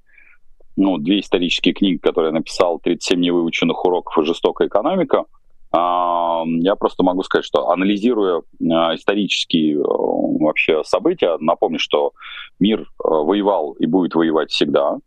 Ну, 0.76 0.98
две 0.98 1.20
исторические 1.20 1.72
книги, 1.72 1.96
которые 1.96 2.28
я 2.28 2.34
написал, 2.34 2.78
«37 2.84 3.16
невыученных 3.16 3.82
уроков 3.82 4.18
и 4.18 4.26
жестокая 4.26 4.68
экономика», 4.68 5.24
а, 5.72 6.44
я 6.46 6.76
просто 6.76 7.02
могу 7.02 7.22
сказать, 7.22 7.46
что 7.46 7.70
анализируя 7.70 8.42
а, 8.70 8.94
исторические 8.94 9.80
а, 9.80 9.86
вообще 9.88 10.84
события, 10.84 11.38
напомню, 11.40 11.78
что 11.78 12.12
мир 12.60 12.86
воевал 12.98 13.72
и 13.72 13.86
будет 13.86 14.14
воевать 14.14 14.50
всегда 14.50 14.98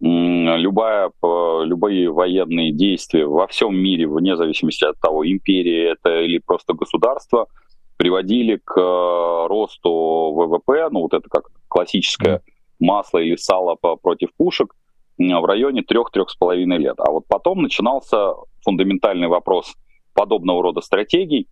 любая, 0.00 1.10
любые 1.22 2.10
военные 2.10 2.72
действия 2.72 3.26
во 3.26 3.46
всем 3.46 3.76
мире, 3.76 4.06
вне 4.06 4.36
зависимости 4.36 4.84
от 4.84 5.00
того, 5.00 5.26
империя 5.26 5.92
это 5.92 6.20
или 6.20 6.38
просто 6.38 6.74
государство, 6.74 7.46
приводили 7.96 8.60
к 8.62 8.78
э, 8.78 9.46
росту 9.48 10.32
ВВП, 10.34 10.88
ну 10.90 11.00
вот 11.00 11.14
это 11.14 11.28
как 11.30 11.44
классическое 11.68 12.42
масло 12.78 13.18
или 13.18 13.36
сало 13.36 13.74
против 13.76 14.28
пушек, 14.36 14.74
в 15.18 15.44
районе 15.46 15.82
3-3,5 15.82 16.56
лет. 16.76 16.96
А 16.98 17.10
вот 17.10 17.24
потом 17.26 17.62
начинался 17.62 18.34
фундаментальный 18.62 19.28
вопрос 19.28 19.74
подобного 20.12 20.62
рода 20.62 20.80
стратегий, 20.80 21.48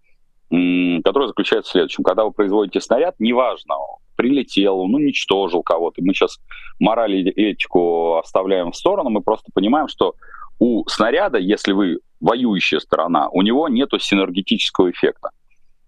который 0.51 1.29
заключается 1.29 1.71
в 1.71 1.73
следующем. 1.73 2.05
Когда 2.05 2.25
вы 2.25 2.33
производите 2.33 2.81
снаряд, 2.81 3.15
неважно, 3.19 3.75
прилетел, 4.25 4.87
ну, 4.87 4.97
уничтожил 4.97 5.63
кого-то. 5.63 6.01
Мы 6.03 6.15
сейчас 6.15 6.39
мораль 6.79 7.15
и 7.15 7.31
этику 7.31 8.17
оставляем 8.17 8.73
в 8.73 8.77
сторону, 8.77 9.11
мы 9.11 9.21
просто 9.21 9.51
понимаем, 9.53 9.87
что 9.87 10.15
у 10.59 10.89
снаряда, 10.89 11.37
если 11.39 11.73
вы 11.73 11.99
воюющая 12.21 12.79
сторона, 12.79 13.29
у 13.29 13.43
него 13.43 13.69
нет 13.69 13.91
синергетического 14.01 14.91
эффекта. 14.91 15.29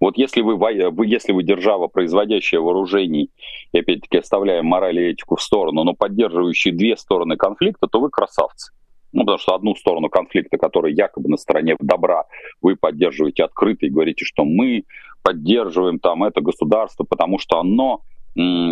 Вот 0.00 0.18
если 0.18 0.42
вы, 0.42 0.56
вы, 0.56 1.06
если 1.06 1.32
вы 1.32 1.44
держава, 1.44 1.86
производящая 1.86 2.60
вооружений, 2.60 3.30
и 3.72 3.78
опять-таки 3.78 4.18
оставляем 4.18 4.66
мораль 4.66 4.98
и 4.98 5.10
этику 5.12 5.36
в 5.36 5.42
сторону, 5.42 5.84
но 5.84 5.94
поддерживающие 5.94 6.74
две 6.74 6.98
стороны 6.98 7.38
конфликта, 7.38 7.86
то 7.86 8.00
вы 8.00 8.10
красавцы. 8.10 8.72
Ну, 9.12 9.22
потому 9.22 9.38
что 9.38 9.54
одну 9.54 9.74
сторону 9.74 10.10
конфликта, 10.10 10.58
которая 10.58 10.92
якобы 10.92 11.30
на 11.30 11.38
стороне 11.38 11.76
добра, 11.80 12.24
вы 12.60 12.76
поддерживаете 12.76 13.44
открыто 13.44 13.86
и 13.86 13.90
говорите, 13.90 14.26
что 14.26 14.44
мы 14.44 14.84
поддерживаем 15.22 15.98
там 15.98 16.24
это 16.24 16.42
государство, 16.42 17.04
потому 17.04 17.38
что 17.38 17.58
оно 17.58 18.02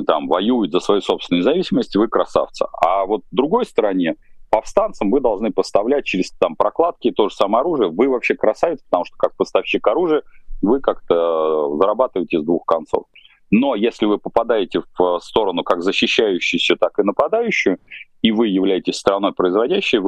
там 0.07 0.29
воюет 0.29 0.73
за 0.73 0.81
свою 0.81 1.01
собственную 1.01 1.41
независимость, 1.41 1.97
вы 1.97 2.09
красавцы. 2.09 2.67
А 2.83 3.07
вот 3.07 3.23
другой 3.31 3.65
стороне 3.65 4.17
повстанцам 4.51 5.11
вы 5.11 5.21
должны 5.21 5.51
поставлять 5.51 6.05
через 6.05 6.31
там 6.33 6.55
прокладки 6.55 7.11
то 7.11 7.29
же 7.29 7.35
самое 7.35 7.63
оружие. 7.63 7.91
Вы 7.91 8.09
вообще 8.09 8.35
красавец, 8.35 8.83
потому 8.83 9.05
что 9.05 9.17
как 9.17 9.35
поставщик 9.37 9.87
оружия 9.87 10.23
вы 10.63 10.81
как-то 10.81 11.77
зарабатываете 11.77 12.41
с 12.41 12.45
двух 12.45 12.65
концов. 12.67 13.07
Но 13.51 13.75
если 13.75 14.07
вы 14.07 14.19
попадаете 14.19 14.83
в 14.99 15.19
сторону 15.21 15.65
как 15.65 15.83
защищающуюся, 15.83 16.77
так 16.77 16.99
и 16.99 17.03
нападающую, 17.03 17.79
и 18.23 18.33
вы 18.33 18.49
являетесь 18.49 18.97
страной, 18.97 19.33
производящей 19.33 19.99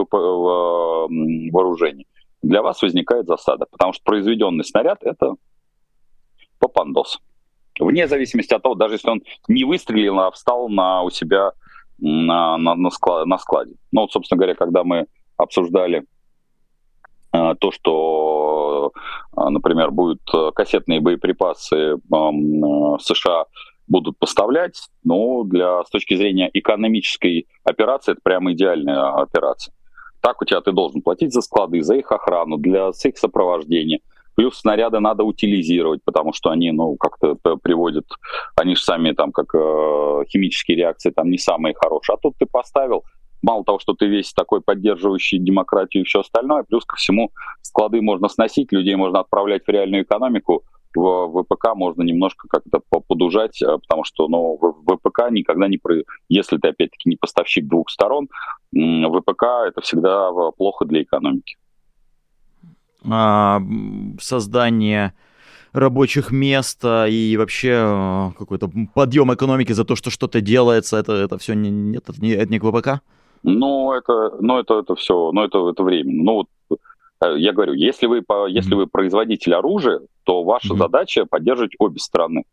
вооружение, 1.50 2.06
для 2.42 2.62
вас 2.62 2.82
возникает 2.82 3.26
засада, 3.26 3.66
потому 3.70 3.92
что 3.92 4.02
произведенный 4.04 4.64
снаряд— 4.64 4.98
это 5.02 5.34
попандос. 6.58 7.20
Вне 7.78 8.08
зависимости 8.08 8.54
от 8.54 8.62
того, 8.62 8.74
даже 8.74 8.94
если 8.94 9.10
он 9.10 9.22
не 9.48 9.64
выстрелил, 9.64 10.18
а 10.20 10.30
встал 10.30 10.68
на, 10.68 11.02
у 11.02 11.10
себя 11.10 11.52
на, 11.98 12.56
на, 12.56 12.74
на, 12.74 12.90
склад, 12.90 13.26
на 13.26 13.38
складе. 13.38 13.74
Ну 13.92 14.02
вот, 14.02 14.12
собственно 14.12 14.38
говоря, 14.38 14.54
когда 14.54 14.84
мы 14.84 15.06
обсуждали 15.36 16.04
э, 17.32 17.54
то, 17.58 17.70
что, 17.70 18.92
э, 19.36 19.48
например, 19.48 19.90
будут 19.90 20.22
кассетные 20.54 21.00
боеприпасы 21.00 21.76
э, 21.76 21.96
США 23.00 23.44
будут 23.88 24.18
поставлять, 24.18 24.88
ну, 25.04 25.44
для, 25.44 25.84
с 25.84 25.90
точки 25.90 26.16
зрения 26.16 26.50
экономической 26.52 27.46
операции, 27.62 28.12
это 28.12 28.20
прямо 28.22 28.52
идеальная 28.52 29.12
операция. 29.12 29.72
Так 30.20 30.42
у 30.42 30.44
тебя 30.44 30.60
ты 30.60 30.72
должен 30.72 31.02
платить 31.02 31.32
за 31.32 31.40
склады, 31.40 31.82
за 31.82 31.94
их 31.94 32.10
охрану, 32.10 32.56
для 32.56 32.88
их 32.88 33.18
сопровождения– 33.18 34.00
Плюс 34.36 34.58
снаряды 34.58 35.00
надо 35.00 35.24
утилизировать, 35.24 36.00
потому 36.04 36.32
что 36.32 36.50
они, 36.50 36.70
ну, 36.70 36.96
как-то 36.96 37.36
приводят, 37.56 38.04
они 38.54 38.76
же 38.76 38.82
сами 38.82 39.12
там, 39.12 39.32
как 39.32 39.54
э, 39.54 40.24
химические 40.28 40.76
реакции, 40.76 41.10
там 41.10 41.30
не 41.30 41.38
самые 41.38 41.74
хорошие. 41.74 42.14
А 42.14 42.18
тут 42.18 42.34
ты 42.38 42.44
поставил, 42.44 43.04
мало 43.42 43.64
того, 43.64 43.78
что 43.78 43.94
ты 43.94 44.06
весь 44.06 44.34
такой 44.34 44.60
поддерживающий 44.60 45.38
демократию 45.38 46.02
и 46.02 46.06
все 46.06 46.20
остальное, 46.20 46.64
плюс 46.64 46.84
ко 46.84 46.96
всему 46.96 47.30
склады 47.62 48.02
можно 48.02 48.28
сносить, 48.28 48.72
людей 48.72 48.94
можно 48.94 49.20
отправлять 49.20 49.64
в 49.66 49.70
реальную 49.70 50.02
экономику, 50.02 50.64
в 50.94 51.42
ВПК 51.42 51.74
можно 51.74 52.02
немножко 52.02 52.46
как-то 52.48 52.80
подужать, 53.08 53.62
э, 53.62 53.78
потому 53.78 54.04
что 54.04 54.28
ну, 54.28 54.58
в 54.60 54.96
ВПК 54.96 55.30
никогда 55.30 55.66
не... 55.66 55.78
Про... 55.78 56.02
Если 56.28 56.58
ты, 56.58 56.68
опять-таки, 56.68 57.08
не 57.08 57.16
поставщик 57.16 57.66
двух 57.66 57.88
сторон, 57.88 58.28
ВПК— 58.74 59.44
это 59.66 59.80
всегда 59.80 60.30
плохо 60.58 60.84
для 60.84 61.02
экономики. 61.02 61.56
А, 63.10 63.60
создание 64.20 65.14
рабочих 65.72 66.30
мест 66.30 66.80
а, 66.84 67.06
и 67.06 67.36
вообще 67.36 67.74
а, 67.76 68.32
какой-то 68.38 68.70
подъем 68.94 69.32
экономики 69.32 69.72
за 69.72 69.84
то, 69.84 69.96
что 69.96 70.10
что-то 70.10 70.40
делается, 70.40 70.96
это, 70.96 71.12
это 71.12 71.38
все 71.38 71.54
не, 71.54 71.70
нет, 71.70 72.08
это 72.08 72.20
не, 72.20 72.30
это 72.30 72.50
не 72.50 72.58
КВПК? 72.58 73.00
Ну, 73.42 73.92
это, 73.92 74.36
ну, 74.40 74.58
это, 74.58 74.80
это 74.80 74.94
все, 74.94 75.30
ну, 75.32 75.42
это, 75.42 75.68
это 75.68 75.82
временно. 75.82 76.22
Ну, 76.24 76.32
вот 76.34 76.78
э, 77.20 77.38
я 77.38 77.52
говорю, 77.52 77.74
если 77.74 78.06
вы, 78.06 78.24
если 78.48 78.74
вы 78.74 78.86
производитель 78.86 79.54
оружия, 79.54 80.00
то 80.24 80.42
ваша 80.42 80.72
mm-hmm. 80.72 80.78
задача 80.78 81.26
поддерживать 81.26 81.74
обе 81.78 82.00
стороны. 82.00 82.44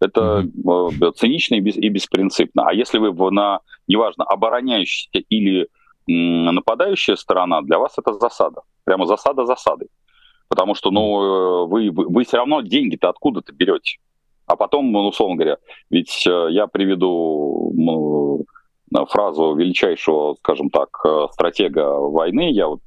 Это 0.00 0.44
mm-hmm. 0.44 1.12
цинично 1.12 1.54
и, 1.54 1.60
без, 1.60 1.76
и 1.76 1.88
беспринципно. 1.88 2.64
А 2.66 2.74
если 2.74 2.98
вы 2.98 3.30
на, 3.30 3.60
неважно, 3.88 4.24
обороняющаяся 4.24 5.24
или 5.30 5.68
нападающая 6.06 7.16
сторона, 7.16 7.62
для 7.62 7.78
вас 7.78 7.94
это 7.96 8.12
засада. 8.12 8.60
Прямо 8.84 9.06
засада 9.06 9.46
засадой. 9.46 9.88
Потому 10.48 10.74
что, 10.74 10.90
ну, 10.90 11.22
э, 11.22 11.66
вы, 11.66 11.90
вы, 11.90 12.06
вы 12.06 12.24
все 12.24 12.36
равно 12.36 12.60
деньги-то 12.60 13.08
откуда-то 13.08 13.52
берете. 13.52 13.98
А 14.46 14.56
потом, 14.56 14.92
ну, 14.92 15.06
условно 15.06 15.36
говоря, 15.36 15.56
ведь 15.90 16.26
э, 16.26 16.48
я 16.50 16.66
приведу 16.66 17.72
ну, 17.74 18.44
фразу 19.08 19.54
величайшего, 19.54 20.34
скажем 20.34 20.70
так, 20.70 20.88
э, 21.04 21.26
стратега 21.32 21.94
войны. 21.94 22.50
Я 22.52 22.68
вот 22.68 22.80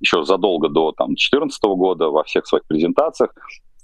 еще 0.00 0.24
задолго 0.24 0.68
до 0.68 0.92
2014 0.92 1.62
года 1.64 2.08
во 2.08 2.24
всех 2.24 2.46
своих 2.46 2.66
презентациях 2.66 3.32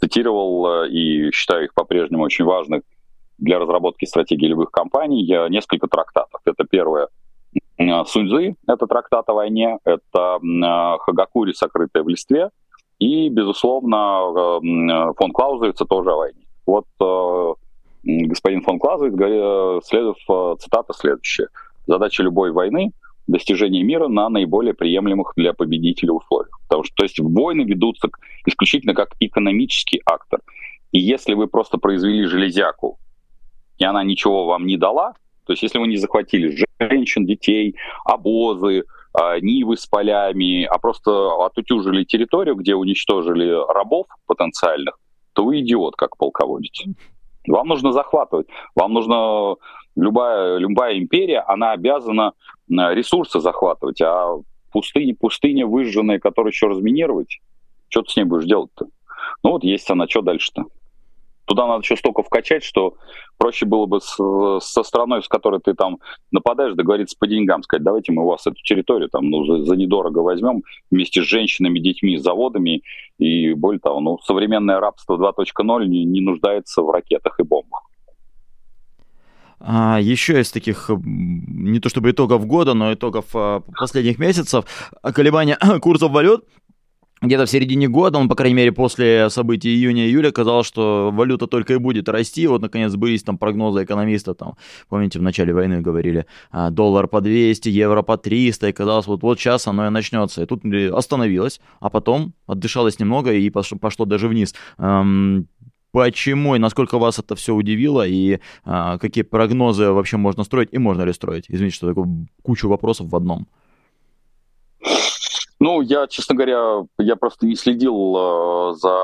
цитировал 0.01 0.85
и 0.87 1.31
считаю 1.31 1.65
их 1.65 1.75
по-прежнему 1.75 2.25
очень 2.25 2.45
важных 2.45 2.83
для 3.39 3.59
разработки 3.59 4.07
стратегии 4.07 4.47
любых 4.47 4.71
компаний 4.71 5.25
несколько 5.51 5.87
трактатов. 5.87 6.41
Это 6.45 6.65
первое 6.65 7.09
Э, 7.79 8.05
Суньцзы, 8.07 8.57
это 8.67 8.87
трактат 8.87 9.29
о 9.29 9.35
войне, 9.35 9.79
это 9.85 10.39
э, 10.43 10.99
Хагакури, 11.01 11.53
сокрытая 11.53 12.03
в 12.03 12.09
листве, 12.09 12.51
и, 12.99 13.29
безусловно, 13.29 14.61
э, 14.63 15.13
фон 15.17 15.33
Клаузовица 15.33 15.85
тоже 15.85 16.11
о 16.11 16.17
войне. 16.17 16.41
Вот 16.67 16.87
господин 18.03 18.63
фон 18.63 18.79
Клаузович, 18.79 19.85
следует 19.85 20.17
цитата 20.61 20.93
следующая. 20.95 21.49
Задача 21.87 22.23
любой 22.23 22.53
войны— 22.53 22.93
достижение 23.27 23.83
мира 23.83 24.09
на 24.09 24.29
наиболее 24.29 24.73
приемлемых 24.73 25.33
для 25.37 25.53
победителя 25.53 26.13
условиях. 26.13 26.59
Потому 26.63 26.85
что, 26.85 26.95
то 26.97 27.03
есть, 27.05 27.19
войны 27.19 27.63
ведутся 27.63 28.09
исключительно 28.47 28.95
как 28.95 29.11
экономический 29.21 30.01
актор. 30.07 30.41
И 30.93 30.99
если 30.99 31.35
вы 31.35 31.47
просто 31.47 31.77
произвели 31.77 32.25
железяку, 32.25 32.99
и 33.77 33.85
она 33.85 34.03
ничего 34.05 34.47
вам 34.47 34.67
не 34.67 34.77
дала, 34.77 35.15
то 35.47 35.53
есть 35.53 35.63
если 35.63 35.79
вы 35.79 35.87
не 35.87 35.97
захватили 35.97 36.49
женщин, 36.89 37.27
детей, 37.27 37.77
обозы, 38.05 38.85
а, 39.13 39.39
нивы 39.39 39.77
с 39.77 39.87
полями, 39.87 40.65
а 40.65 40.79
просто 40.79 41.11
отутюжили 41.45 42.05
территорию, 42.05 42.57
где 42.57 42.75
уничтожили 42.75 43.49
рабов 43.73 44.07
потенциальных, 44.27 44.99
то 45.35 45.45
вы 45.45 45.61
идиот, 45.61 45.97
как 45.97 46.17
полководец. 46.17 46.83
Вам 47.47 47.69
нужно 47.69 47.93
захватывать. 47.93 48.49
Вам 48.75 48.93
нужно... 48.93 49.57
Любая, 49.97 50.57
любая 50.57 50.99
империя, 50.99 51.39
она 51.47 51.71
обязана 51.71 52.33
ресурсы 52.69 53.39
захватывать, 53.39 54.03
а 54.03 54.41
пустыни, 54.73 55.13
пустыни 55.13 55.63
выжженные, 55.63 56.19
которые 56.19 56.51
еще 56.51 56.67
разминировать, 56.67 57.39
что 57.89 58.03
ты 58.03 58.11
с 58.11 58.17
ней 58.17 58.25
будешь 58.25 58.47
делать-то? 58.47 58.87
Ну 59.45 59.53
вот 59.53 59.63
есть 59.63 59.89
она, 59.89 60.09
что 60.09 60.23
дальше-то? 60.23 60.65
Туда 61.47 61.67
надо 61.67 61.83
еще 61.83 61.97
столько 61.97 62.23
вкачать, 62.23 62.65
что 62.65 62.95
проще 63.37 63.67
было 63.67 63.87
бы 63.87 64.01
с, 64.01 64.17
со 64.61 64.83
страной, 64.83 65.23
с 65.23 65.29
которой 65.29 65.61
ты 65.61 65.75
там 65.75 65.99
нападаешь, 66.31 66.75
договориться 66.75 67.17
по 67.19 67.27
деньгам, 67.27 67.63
сказать, 67.63 67.85
давайте 67.85 68.13
мы 68.13 68.23
у 68.23 68.27
вас 68.27 68.47
эту 68.47 68.63
территорию 68.63 69.11
там 69.11 69.29
ну, 69.29 69.45
за, 69.45 69.65
за 69.65 69.77
недорого 69.77 70.21
возьмем 70.21 70.63
вместе 70.91 71.23
с 71.23 71.27
женщинами, 71.27 71.79
детьми, 71.81 72.17
заводами. 72.17 72.83
И 73.19 73.53
более 73.55 73.81
того, 73.81 74.01
ну, 74.01 74.19
современное 74.23 74.81
рабство 74.81 75.17
2.0 75.17 75.87
не, 75.87 76.05
не 76.05 76.21
нуждается 76.21 76.83
в 76.83 76.91
ракетах 76.91 77.39
и 77.41 77.43
бомбах. 77.43 77.83
А, 79.67 79.99
еще 79.99 80.41
из 80.41 80.51
таких, 80.51 80.91
не 80.91 81.81
то 81.81 81.89
чтобы 81.89 82.11
итогов 82.11 82.47
года, 82.47 82.75
но 82.75 82.93
итогов 82.93 83.27
а, 83.35 83.63
последних 83.79 84.19
месяцев, 84.19 84.67
колебания 85.03 85.59
курсов 85.81 86.11
валют 86.11 86.45
где-то 87.27 87.47
в 87.47 87.51
середине 87.51 87.89
года, 87.89 88.19
он, 88.19 88.29
по 88.29 88.35
крайней 88.35 88.57
мере, 88.57 88.73
после 88.73 89.31
событий 89.31 89.69
июня-июля, 89.71 90.31
казалось, 90.31 90.67
что 90.67 91.11
валюта 91.13 91.47
только 91.47 91.75
и 91.75 91.77
будет 91.79 92.09
расти. 92.09 92.47
Вот, 92.47 92.63
наконец, 92.63 92.93
сбылись 92.93 93.23
там 93.23 93.39
прогнозы 93.39 93.85
экономиста, 93.85 94.35
там, 94.35 94.55
помните, 94.89 95.19
в 95.19 95.23
начале 95.23 95.53
войны 95.53 95.81
говорили, 95.81 96.27
а, 96.51 96.71
доллар 96.71 97.09
по 97.09 97.21
200, 97.21 97.69
евро 97.69 98.03
по 98.03 98.17
300, 98.17 98.69
и 98.69 98.73
казалось, 98.73 99.07
вот, 99.07 99.23
вот 99.23 99.39
сейчас 99.39 99.67
оно 99.67 99.87
и 99.87 99.91
начнется. 99.91 100.43
И 100.43 100.47
тут 100.47 100.63
остановилось, 100.93 101.61
а 101.81 101.91
потом 101.91 102.35
отдышалось 102.47 102.99
немного 102.99 103.33
и 103.33 103.51
пошло, 103.51 103.79
пошло 103.79 104.05
даже 104.05 104.29
вниз. 104.29 104.55
Почему 105.95 106.57
и 106.57 106.59
насколько 106.59 106.99
вас 106.99 107.21
это 107.21 107.37
все 107.37 107.55
удивило, 107.55 108.05
и 108.05 108.41
а, 108.65 108.99
какие 108.99 109.23
прогнозы 109.23 109.93
вообще 109.93 110.17
можно 110.17 110.43
строить, 110.43 110.71
и 110.73 110.79
можно 110.79 111.03
ли 111.03 111.13
строить? 111.13 111.45
Извините, 111.47 111.77
что 111.77 111.89
такую 111.89 112.27
кучу 112.43 112.69
вопросов 112.69 113.11
в 113.11 113.15
одном. 113.15 113.47
Ну, 115.65 115.81
я, 115.81 116.07
честно 116.09 116.35
говоря, 116.35 116.85
я 116.99 117.17
просто 117.17 117.47
не 117.47 117.57
следил 117.57 117.95
э, 117.95 118.75
за 118.75 118.99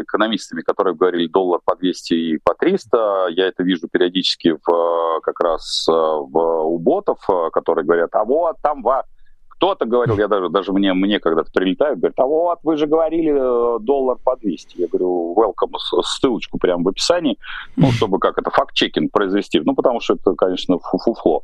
экономистами, 0.00 0.62
которые 0.62 0.94
говорили 0.94 1.26
доллар 1.26 1.60
по 1.62 1.76
200 1.76 2.14
и 2.14 2.38
по 2.42 2.54
300. 2.54 3.26
Я 3.32 3.48
это 3.48 3.62
вижу 3.62 3.88
периодически 3.92 4.56
в, 4.64 5.20
как 5.20 5.38
раз 5.40 5.86
э, 5.86 5.92
в, 5.92 6.64
у 6.64 6.78
ботов, 6.78 7.18
э, 7.28 7.50
которые 7.52 7.84
говорят, 7.84 8.08
а 8.14 8.24
вот 8.24 8.56
там 8.62 8.82
во... 8.82 9.02
Кто-то 9.50 9.84
говорил, 9.84 10.16
я 10.16 10.28
даже, 10.28 10.48
даже 10.48 10.72
мне, 10.72 10.94
мне 10.94 11.20
когда-то 11.20 11.50
прилетают, 11.52 11.98
говорят, 11.98 12.18
а 12.18 12.24
вот 12.24 12.60
вы 12.62 12.78
же 12.78 12.86
говорили 12.86 13.30
э, 13.30 13.78
доллар 13.80 14.16
по 14.24 14.34
200. 14.34 14.80
Я 14.80 14.88
говорю, 14.88 15.34
welcome, 15.36 15.76
ссылочку 16.02 16.56
прямо 16.56 16.84
в 16.84 16.88
описании, 16.88 17.36
ну, 17.76 17.90
чтобы 17.92 18.18
как 18.18 18.38
это, 18.38 18.48
факт-чекинг 18.50 19.12
произвести. 19.12 19.60
Ну, 19.60 19.74
потому 19.74 20.00
что 20.00 20.14
это, 20.14 20.32
конечно, 20.36 20.78
фу-фу-фло. 20.78 21.42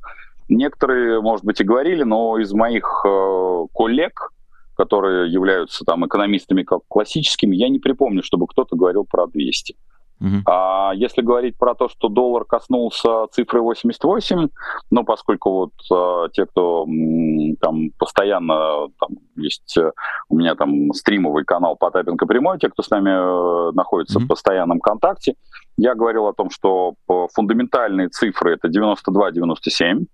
Некоторые, 0.49 1.21
может 1.21 1.45
быть, 1.45 1.61
и 1.61 1.65
говорили, 1.65 2.03
но 2.03 2.39
из 2.39 2.51
моих 2.55 3.03
э, 3.07 3.67
коллег, 3.75 4.31
которые 4.79 5.31
являются 5.31 5.85
там 5.85 6.07
экономистами 6.07 6.63
как 6.63 6.83
классическими, 6.89 7.57
я 7.57 7.69
не 7.69 7.81
припомню, 7.81 8.23
чтобы 8.23 8.47
кто-то 8.47 8.77
говорил 8.77 9.05
про 9.05 9.27
200. 9.27 9.75
Uh-huh. 10.21 10.43
А 10.47 10.93
если 10.95 11.23
говорить 11.23 11.57
про 11.57 11.75
то, 11.75 11.89
что 11.89 12.09
доллар 12.09 12.45
коснулся 12.45 13.27
цифры 13.31 13.61
88, 13.61 14.49
ну, 14.91 15.05
поскольку 15.05 15.51
вот 15.51 15.73
а, 15.93 16.29
те, 16.31 16.47
кто 16.47 16.85
м, 16.89 17.55
там 17.57 17.91
постоянно, 17.99 18.89
там 18.99 19.11
есть 19.37 19.77
э, 19.79 19.93
у 20.29 20.37
меня 20.37 20.57
там 20.57 20.93
стримовый 20.93 21.45
канал 21.45 21.77
Потапенко 21.77 22.27
прямой, 22.27 22.59
те, 22.59 22.69
кто 22.69 22.83
с 22.83 22.91
нами 22.91 23.11
э, 23.11 23.73
находится 23.75 24.19
uh-huh. 24.19 24.25
в 24.25 24.29
постоянном 24.29 24.81
контакте, 24.81 25.35
я 25.77 25.95
говорил 25.95 26.27
о 26.27 26.33
том, 26.33 26.51
что 26.51 26.95
фундаментальные 27.35 28.09
цифры 28.09 28.55
это 28.55 28.67
92-97, 28.69 30.03
а, 30.03 30.05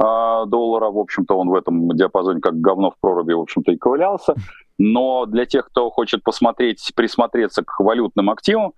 доллара. 0.00 0.90
В 0.90 0.98
общем-то, 0.98 1.36
он 1.36 1.48
в 1.48 1.54
этом 1.54 1.94
диапазоне 1.96 2.40
как 2.40 2.60
говно 2.60 2.90
в 2.90 2.98
проруби, 3.00 3.34
в 3.34 3.40
общем-то, 3.40 3.72
и 3.72 3.76
ковылялся. 3.76 4.34
Но 4.78 5.26
для 5.26 5.44
тех, 5.44 5.66
кто 5.66 5.90
хочет 5.90 6.22
посмотреть, 6.22 6.92
присмотреться 6.94 7.62
к 7.62 7.80
валютным 7.80 8.30
активам, 8.30 8.72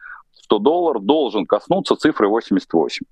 то 0.48 0.58
доллар 0.58 1.00
должен 1.00 1.46
коснуться 1.46 1.94
цифры 1.96 2.28
88. 2.28 3.06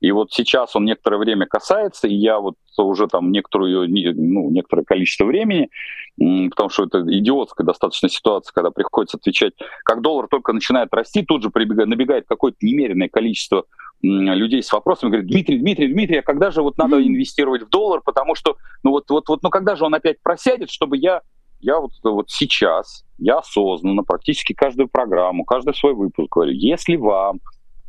И 0.00 0.12
вот 0.12 0.32
сейчас 0.32 0.74
он 0.74 0.86
некоторое 0.86 1.18
время 1.18 1.46
касается, 1.46 2.08
и 2.08 2.14
я 2.14 2.40
вот 2.40 2.54
уже 2.78 3.06
там 3.06 3.30
некоторую, 3.30 3.86
ну, 3.88 4.50
некоторое 4.50 4.84
количество 4.84 5.26
времени, 5.26 5.68
потому 6.16 6.70
что 6.70 6.84
это 6.84 7.02
идиотская 7.02 7.66
достаточно 7.66 8.08
ситуация, 8.08 8.54
когда 8.54 8.70
приходится 8.70 9.18
отвечать, 9.18 9.52
как 9.84 10.00
доллар 10.00 10.26
только 10.28 10.54
начинает 10.54 10.88
расти, 10.94 11.22
тут 11.22 11.42
же 11.42 11.50
прибегает, 11.50 11.90
набегает 11.90 12.24
какое-то 12.26 12.56
немеренное 12.62 13.10
количество 13.10 13.66
людей 14.02 14.62
с 14.62 14.72
вопросами, 14.72 15.10
говорит, 15.10 15.30
Дмитрий, 15.30 15.58
Дмитрий, 15.58 15.88
Дмитрий, 15.88 16.18
а 16.18 16.22
когда 16.22 16.50
же 16.50 16.62
вот 16.62 16.78
надо 16.78 17.06
инвестировать 17.06 17.62
в 17.62 17.68
доллар, 17.68 18.00
потому 18.04 18.34
что, 18.34 18.56
ну 18.82 18.90
вот, 18.90 19.10
вот, 19.10 19.28
вот, 19.28 19.42
ну 19.42 19.50
когда 19.50 19.76
же 19.76 19.84
он 19.84 19.94
опять 19.94 20.22
просядет, 20.22 20.70
чтобы 20.70 20.96
я, 20.96 21.20
я 21.60 21.78
вот, 21.78 21.92
вот 22.02 22.30
сейчас, 22.30 23.04
я 23.18 23.38
осознанно 23.38 24.02
практически 24.02 24.54
каждую 24.54 24.88
программу, 24.88 25.44
каждый 25.44 25.74
свой 25.74 25.94
выпуск 25.94 26.32
говорю, 26.32 26.52
если 26.52 26.96
вам 26.96 27.40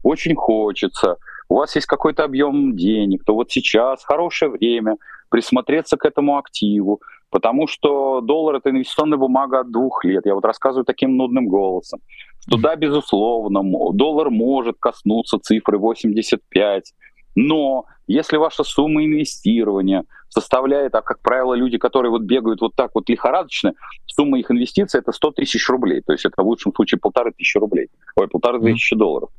очень 0.04 0.36
хочется, 0.36 1.18
у 1.52 1.56
вас 1.56 1.76
есть 1.76 1.86
какой-то 1.86 2.24
объем 2.24 2.78
денег, 2.78 3.26
то 3.26 3.36
вот 3.36 3.52
сейчас 3.52 4.06
хорошее 4.06 4.52
время 4.52 4.96
присмотреться 5.28 5.98
к 5.98 6.06
этому 6.06 6.38
активу, 6.38 7.02
потому 7.30 7.68
что 7.68 8.22
доллар 8.22 8.56
это 8.56 8.70
инвестиционная 8.70 9.18
бумага 9.18 9.60
от 9.60 9.70
двух 9.70 10.06
лет. 10.06 10.26
Я 10.26 10.34
вот 10.34 10.46
рассказываю 10.46 10.86
таким 10.86 11.18
нудным 11.18 11.48
голосом, 11.48 12.00
что 12.48 12.58
да, 12.58 12.78
безусловно, 12.78 13.62
доллар 13.92 14.30
может 14.30 14.78
коснуться 14.80 15.40
цифры 15.40 15.78
85, 15.78 16.94
но 17.36 17.84
если 18.08 18.38
ваша 18.38 18.64
сумма 18.64 19.04
инвестирования 19.04 20.06
составляет, 20.30 20.96
а 20.96 21.02
как 21.02 21.20
правило 21.20 21.54
люди, 21.54 21.78
которые 21.78 22.12
вот 22.12 22.22
бегают 22.22 22.62
вот 22.62 22.76
так 22.78 22.92
вот 22.94 23.10
лихорадочно, 23.10 23.74
сумма 24.06 24.40
их 24.40 24.50
инвестиций 24.52 25.02
это 25.02 25.12
100 25.12 25.32
тысяч 25.32 25.68
рублей, 25.68 26.00
то 26.00 26.14
есть 26.14 26.24
это 26.24 26.42
в 26.44 26.48
лучшем 26.48 26.74
случае 26.74 27.00
полторы 27.00 27.34
тысячи 27.34 27.58
рублей, 27.58 27.90
ой, 28.16 28.30
полторы 28.30 28.62
тысячи 28.62 28.96
долларов. 28.96 29.32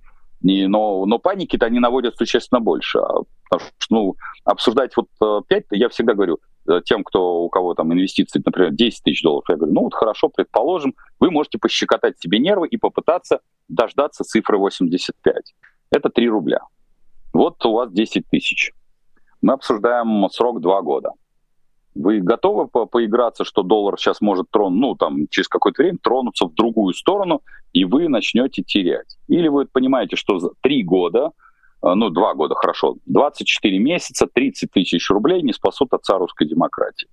Не, 0.42 0.66
но, 0.66 1.06
но 1.06 1.18
паники-то 1.18 1.66
они 1.66 1.78
наводят 1.78 2.16
существенно 2.16 2.60
больше. 2.60 2.98
А, 2.98 3.22
потому 3.48 3.70
что, 3.78 3.94
ну, 3.94 4.16
обсуждать 4.44 4.92
вот 4.96 5.08
5, 5.46 5.64
э, 5.70 5.76
я 5.76 5.88
всегда 5.88 6.14
говорю, 6.14 6.40
Э, 6.68 6.80
тем, 6.84 7.02
кто, 7.02 7.42
у 7.42 7.48
кого 7.48 7.74
там 7.74 7.92
инвестиции, 7.92 8.40
например, 8.44 8.72
10 8.72 9.02
тысяч 9.02 9.22
долларов, 9.22 9.44
я 9.48 9.56
говорю, 9.56 9.72
ну 9.72 9.82
вот 9.82 9.94
хорошо, 9.94 10.28
предположим, 10.28 10.94
вы 11.18 11.30
можете 11.30 11.58
пощекотать 11.58 12.20
себе 12.20 12.38
нервы 12.38 12.68
и 12.68 12.76
попытаться 12.76 13.40
дождаться 13.68 14.24
цифры 14.24 14.58
85. 14.58 15.54
Это 15.90 16.08
3 16.08 16.28
рубля. 16.28 16.60
Вот 17.32 17.64
у 17.66 17.72
вас 17.72 17.90
10 17.92 18.28
тысяч. 18.30 18.72
Мы 19.40 19.54
обсуждаем 19.54 20.28
срок 20.30 20.60
2 20.60 20.82
года. 20.82 21.10
Вы 21.94 22.20
готовы 22.20 22.68
по 22.68 22.86
поиграться, 22.86 23.44
что 23.44 23.62
доллар 23.62 23.98
сейчас 23.98 24.20
может 24.20 24.50
трон, 24.50 24.76
ну 24.76 24.94
там 24.94 25.26
через 25.28 25.48
какое-то 25.48 25.82
время 25.82 25.98
тронуться 26.02 26.46
в 26.46 26.54
другую 26.54 26.94
сторону, 26.94 27.42
и 27.72 27.84
вы 27.84 28.08
начнете 28.08 28.62
терять? 28.62 29.18
Или 29.28 29.48
вы 29.48 29.66
понимаете, 29.66 30.16
что 30.16 30.38
за 30.38 30.50
3 30.62 30.82
года 30.84 31.32
Э, 31.82 31.94
ну, 31.94 32.10
два 32.10 32.34
года, 32.34 32.54
хорошо, 32.54 32.96
24 33.06 33.78
месяца, 33.78 34.26
30 34.32 34.70
тысяч 34.70 35.10
рублей 35.10 35.42
не 35.42 35.52
спасут 35.52 35.92
отца 35.92 36.16
русской 36.18 36.46
демократии. 36.46 37.08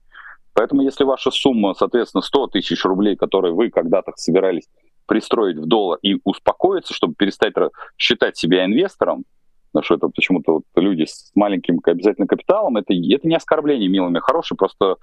Поэтому 0.53 0.81
если 0.81 1.03
ваша 1.03 1.31
сумма, 1.31 1.73
соответственно, 1.73 2.21
100 2.21 2.47
тысяч 2.47 2.83
рублей, 2.85 3.15
которые 3.15 3.53
вы 3.53 3.69
когда-то 3.69 4.13
собирались 4.15 4.67
пристроить 5.05 5.57
в 5.57 5.65
доллар 5.65 5.97
и 6.01 6.17
успокоиться, 6.23 6.93
чтобы 6.93 7.15
перестать 7.15 7.53
считать 7.97 8.37
себя 8.37 8.65
инвестором, 8.65 9.25
потому 9.71 9.83
что 9.83 9.95
это 9.95 10.09
почему-то 10.09 10.53
вот 10.53 10.63
люди 10.75 11.05
с 11.05 11.31
маленьким 11.35 11.79
обязательным 11.83 12.27
капиталом, 12.27 12.77
это, 12.77 12.93
это 12.93 13.27
не 13.27 13.35
оскорбление 13.35 13.89
милыми 13.89 14.19
хорошие, 14.19 14.57
просто 14.57 14.97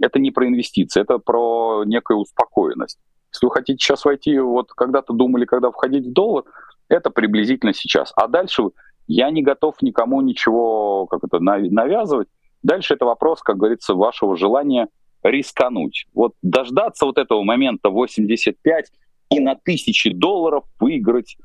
это 0.00 0.18
не 0.18 0.30
про 0.30 0.46
инвестиции, 0.46 1.00
это 1.00 1.18
про 1.18 1.84
некую 1.84 2.20
успокоенность. 2.20 2.98
Если 3.32 3.46
вы 3.46 3.52
хотите 3.52 3.78
сейчас 3.78 4.04
войти, 4.04 4.38
вот 4.38 4.72
когда-то 4.72 5.12
думали, 5.12 5.44
когда 5.44 5.70
входить 5.70 6.06
в 6.06 6.12
доллар, 6.12 6.44
это 6.88 7.10
приблизительно 7.10 7.74
сейчас. 7.74 8.12
А 8.16 8.26
дальше 8.26 8.70
я 9.06 9.30
не 9.30 9.42
готов 9.42 9.80
никому 9.82 10.20
ничего 10.20 11.06
как 11.06 11.24
это, 11.24 11.40
навязывать. 11.40 12.28
Дальше 12.62 12.94
это 12.94 13.04
вопрос, 13.04 13.40
как 13.42 13.56
говорится, 13.56 13.94
вашего 13.94 14.36
желания 14.36 14.88
рискануть. 15.22 16.06
Вот 16.14 16.32
дождаться 16.42 17.06
вот 17.06 17.18
этого 17.18 17.42
момента 17.42 17.90
85 17.90 18.86
и 19.30 19.40
на 19.40 19.54
тысячи 19.56 20.10
долларов 20.10 20.64
выиграть 20.80 21.36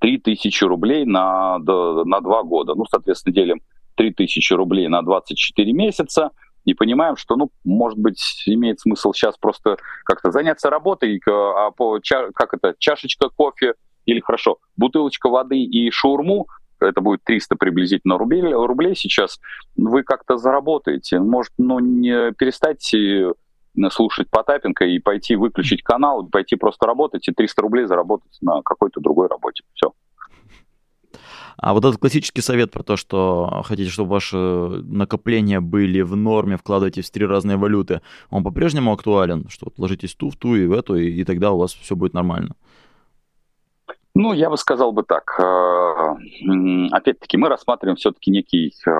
3000 0.00 0.64
рублей 0.64 1.04
на, 1.04 1.58
на 1.58 2.20
2 2.20 2.42
года. 2.44 2.74
Ну, 2.74 2.84
соответственно, 2.90 3.34
делим 3.34 3.60
3000 3.96 4.52
рублей 4.54 4.88
на 4.88 5.02
24 5.02 5.72
месяца 5.72 6.30
и 6.64 6.74
понимаем, 6.74 7.16
что, 7.16 7.36
ну, 7.36 7.50
может 7.64 7.98
быть, 7.98 8.20
имеет 8.46 8.80
смысл 8.80 9.12
сейчас 9.12 9.36
просто 9.38 9.76
как-то 10.04 10.30
заняться 10.30 10.68
работой, 10.68 11.20
а 11.26 11.70
по, 11.70 12.00
как 12.34 12.54
это, 12.54 12.74
чашечка 12.78 13.28
кофе 13.28 13.74
или, 14.04 14.20
хорошо, 14.20 14.58
бутылочка 14.76 15.28
воды 15.28 15.62
и 15.62 15.90
шаурму, 15.90 16.46
это 16.80 17.00
будет 17.00 17.22
300 17.24 17.56
приблизительно 17.56 18.18
рублей, 18.18 18.42
рублей 18.42 18.94
сейчас, 18.96 19.38
вы 19.76 20.02
как-то 20.02 20.36
заработаете. 20.36 21.20
Может, 21.20 21.52
ну, 21.56 21.78
не 21.78 22.32
перестать 22.32 22.94
слушать 23.90 24.28
Потапенко 24.30 24.84
и 24.84 24.98
пойти 24.98 25.36
выключить 25.36 25.82
канал, 25.82 26.26
пойти 26.26 26.56
просто 26.56 26.86
работать 26.86 27.28
и 27.28 27.32
300 27.32 27.62
рублей 27.62 27.86
заработать 27.86 28.36
на 28.40 28.62
какой-то 28.62 29.00
другой 29.00 29.28
работе. 29.28 29.62
Все. 29.74 29.92
А 31.58 31.72
вот 31.72 31.84
этот 31.84 31.98
классический 31.98 32.42
совет 32.42 32.70
про 32.70 32.82
то, 32.82 32.96
что 32.96 33.62
хотите, 33.64 33.90
чтобы 33.90 34.10
ваши 34.10 34.36
накопления 34.36 35.60
были 35.60 36.02
в 36.02 36.14
норме, 36.14 36.56
вкладывайтесь 36.56 37.08
в 37.08 37.12
три 37.12 37.24
разные 37.24 37.56
валюты, 37.56 38.02
он 38.30 38.44
по-прежнему 38.44 38.92
актуален, 38.92 39.48
что 39.48 39.66
вот 39.66 39.78
ложитесь 39.78 40.14
ту, 40.14 40.28
в 40.30 40.36
ту 40.36 40.54
и 40.54 40.66
в 40.66 40.72
эту, 40.72 40.96
и, 40.96 41.10
и 41.10 41.24
тогда 41.24 41.52
у 41.52 41.58
вас 41.58 41.72
все 41.72 41.96
будет 41.96 42.12
нормально? 42.12 42.54
Ну, 44.14 44.32
я 44.32 44.48
бы 44.48 44.56
сказал 44.56 44.92
бы 44.92 45.02
так. 45.02 45.38
Э, 45.38 46.14
опять-таки, 46.90 47.36
мы 47.36 47.48
рассматриваем 47.48 47.96
все-таки 47.96 48.30
некий 48.30 48.72
э, 48.86 48.90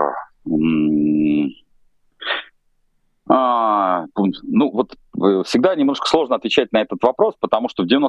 а, 3.29 4.05
ну, 4.15 4.71
вот 4.71 4.95
э, 5.21 5.43
всегда 5.45 5.75
немножко 5.75 6.09
сложно 6.09 6.37
отвечать 6.37 6.73
на 6.73 6.81
этот 6.81 7.03
вопрос, 7.03 7.35
потому 7.41 7.69
что 7.69 7.83
в 7.83 7.87
90% 7.87 8.09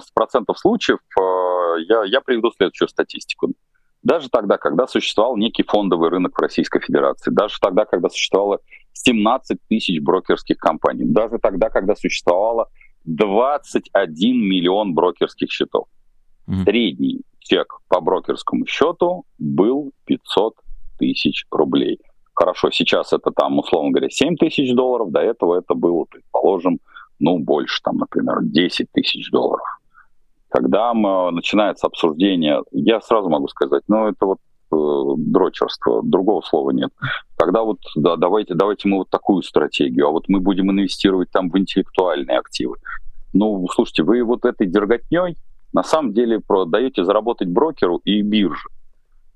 случаев 0.56 1.00
я, 1.88 2.04
я 2.06 2.22
приведу 2.22 2.52
следующую 2.52 2.88
статистику. 2.88 3.54
Даже 4.04 4.30
тогда, 4.30 4.58
когда 4.58 4.88
существовал 4.88 5.36
некий 5.38 5.64
фондовый 5.64 6.10
рынок 6.10 6.38
в 6.38 6.42
Российской 6.42 6.80
Федерации, 6.80 7.32
даже 7.32 7.56
тогда, 7.60 7.86
когда 7.86 8.10
существовало 8.10 8.60
17 8.94 9.58
тысяч 9.68 10.02
брокерских 10.02 10.58
компаний, 10.58 11.06
даже 11.06 11.40
тогда, 11.40 11.70
когда 11.70 11.96
существовало 11.96 12.70
21 13.06 14.38
миллион 14.38 14.94
брокерских 14.94 15.52
счетов. 15.52 15.88
Mm-hmm. 16.48 16.64
Средний 16.64 17.22
чек 17.40 17.80
по 17.88 18.02
брокерскому 18.02 18.66
счету 18.66 19.26
был 19.40 19.92
500 20.06 20.56
тысяч 21.00 21.46
рублей. 21.52 22.00
Хорошо, 22.38 22.70
сейчас 22.70 23.14
это 23.14 23.32
там, 23.32 23.58
условно 23.58 23.92
говоря, 23.92 24.10
7 24.10 24.36
тысяч 24.36 24.74
долларов, 24.76 25.12
до 25.12 25.22
этого 25.22 25.58
это 25.58 25.74
было, 25.74 26.06
предположим, 26.06 26.80
ну, 27.20 27.40
больше, 27.40 27.82
там, 27.84 27.98
например, 27.98 28.44
10 28.44 28.92
тысяч 28.92 29.32
долларов 29.32 29.66
когда 30.50 30.94
начинается 30.94 31.88
обсуждение, 31.88 32.64
я 32.72 33.02
сразу 33.02 33.30
могу 33.30 33.48
сказать, 33.48 33.84
ну 33.88 34.08
это 34.08 34.26
вот 34.26 34.38
э, 34.72 35.16
дрочерство, 35.18 36.02
другого 36.04 36.42
слова 36.42 36.72
нет. 36.72 36.90
Когда 37.38 37.64
вот, 37.64 37.80
да, 37.96 38.16
давайте, 38.16 38.54
давайте 38.54 38.88
мы 38.88 38.98
вот 38.98 39.10
такую 39.10 39.44
стратегию, 39.44 40.08
а 40.08 40.12
вот 40.12 40.26
мы 40.28 40.40
будем 40.40 40.72
инвестировать 40.72 41.30
там 41.32 41.50
в 41.50 41.58
интеллектуальные 41.58 42.40
активы. 42.40 42.78
Ну, 43.34 43.68
слушайте, 43.74 44.04
вы 44.04 44.24
вот 44.24 44.46
этой 44.46 44.68
дерготней 44.68 45.36
на 45.74 45.84
самом 45.84 46.14
деле 46.14 46.40
даете 46.68 47.04
заработать 47.04 47.50
брокеру 47.50 47.98
и 47.98 48.22
бирже. 48.22 48.70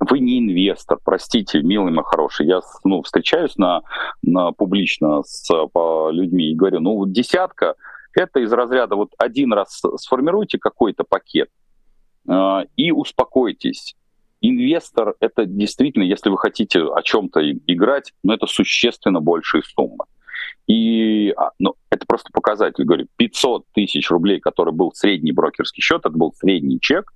Вы 0.01 0.19
не 0.19 0.39
инвестор, 0.39 0.97
простите, 1.03 1.61
милый 1.61 1.93
мой 1.93 2.03
хороший. 2.03 2.47
Я 2.47 2.61
ну, 2.83 3.03
встречаюсь 3.03 3.55
на, 3.57 3.81
на, 4.23 4.51
публично 4.51 5.21
с 5.23 5.47
по 5.67 6.09
людьми 6.09 6.51
и 6.51 6.55
говорю, 6.55 6.79
ну, 6.79 7.05
десятка 7.05 7.75
это 8.13 8.39
из 8.39 8.51
разряда 8.51 8.95
вот 8.95 9.11
один 9.19 9.53
раз 9.53 9.79
сформируйте 9.97 10.57
какой-то 10.57 11.03
пакет 11.03 11.49
э, 12.27 12.65
и 12.75 12.91
успокойтесь. 12.91 13.95
Инвестор 14.41 15.13
это 15.19 15.45
действительно, 15.45 16.03
если 16.03 16.29
вы 16.29 16.37
хотите 16.39 16.81
о 16.81 17.01
чем-то 17.03 17.51
играть, 17.67 18.11
но 18.23 18.33
это 18.33 18.47
существенно 18.47 19.21
большие 19.21 19.61
суммы. 19.61 20.05
И 20.65 21.31
а, 21.37 21.51
ну, 21.59 21.75
это 21.91 22.07
просто 22.07 22.31
показатель. 22.33 22.83
Говорю, 22.83 23.05
500 23.17 23.65
тысяч 23.73 24.09
рублей, 24.09 24.39
который 24.39 24.73
был 24.73 24.91
средний 24.93 25.31
брокерский 25.31 25.83
счет, 25.83 25.99
это 25.99 26.17
был 26.17 26.33
средний 26.33 26.79
чек, 26.79 27.13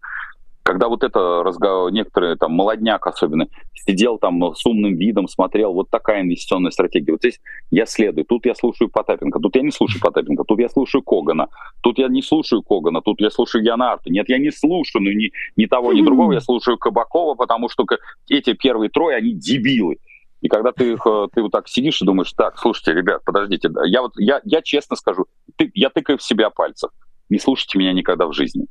когда 0.66 0.90
вот 0.90 1.04
это 1.04 1.44
разговор, 1.44 1.92
некоторые 1.92 2.38
там 2.38 2.54
молодняк 2.54 3.06
особенно 3.06 3.48
сидел 3.76 4.18
там 4.18 4.56
с 4.56 4.66
умным 4.66 4.96
видом, 4.96 5.28
смотрел, 5.28 5.74
вот 5.74 5.92
такая 5.92 6.22
инвестиционная 6.22 6.72
стратегия. 6.72 7.12
Вот 7.12 7.22
здесь 7.22 7.40
я 7.70 7.86
следую, 7.86 8.26
тут 8.26 8.48
я 8.48 8.56
слушаю 8.56 8.90
Потапенко, 8.90 9.40
тут 9.40 9.56
я 9.56 9.62
не 9.62 9.70
слушаю 9.70 10.02
Потапенко, 10.02 10.44
тут 10.44 10.60
я 10.60 10.68
слушаю 10.68 11.04
Когана, 11.04 11.50
тут 11.82 12.00
я 12.00 12.08
не 12.08 12.24
слушаю 12.24 12.64
Когана, 12.64 13.02
тут 13.02 13.22
я 13.22 13.30
слушаю 13.30 13.64
Яна 13.64 13.92
Арта. 13.92 14.10
Нет, 14.10 14.28
я 14.28 14.40
не 14.40 14.52
слушаю 14.52 15.04
ну, 15.04 15.12
ни, 15.12 15.32
ни 15.56 15.68
того, 15.68 15.94
ни 15.94 16.02
другого, 16.02 16.34
я 16.34 16.42
слушаю 16.42 16.80
Кабакова, 16.80 17.36
потому 17.36 17.70
что 17.70 17.86
эти 18.28 18.54
первые 18.54 18.90
трое, 18.90 19.18
они 19.18 19.34
дебилы. 19.34 19.98
И 20.42 20.48
когда 20.48 20.72
ты, 20.72 20.94
их, 20.94 21.06
э, 21.06 21.28
ты 21.32 21.44
вот 21.44 21.52
так 21.52 21.68
сидишь 21.68 22.02
и 22.02 22.06
думаешь, 22.06 22.34
так, 22.36 22.58
слушайте, 22.58 22.94
ребят, 22.94 23.22
подождите, 23.24 23.70
я 23.86 24.02
вот 24.02 24.14
я, 24.18 24.42
я 24.44 24.64
честно 24.64 24.96
скажу, 24.96 25.28
ты, 25.58 25.70
я 25.76 25.92
тыкаю 25.92 26.18
в 26.18 26.24
себя 26.24 26.50
пальцев. 26.50 26.90
Не 27.30 27.38
слушайте 27.38 27.78
меня 27.78 27.94
никогда 27.94 28.26
в 28.26 28.34
жизни. 28.34 28.66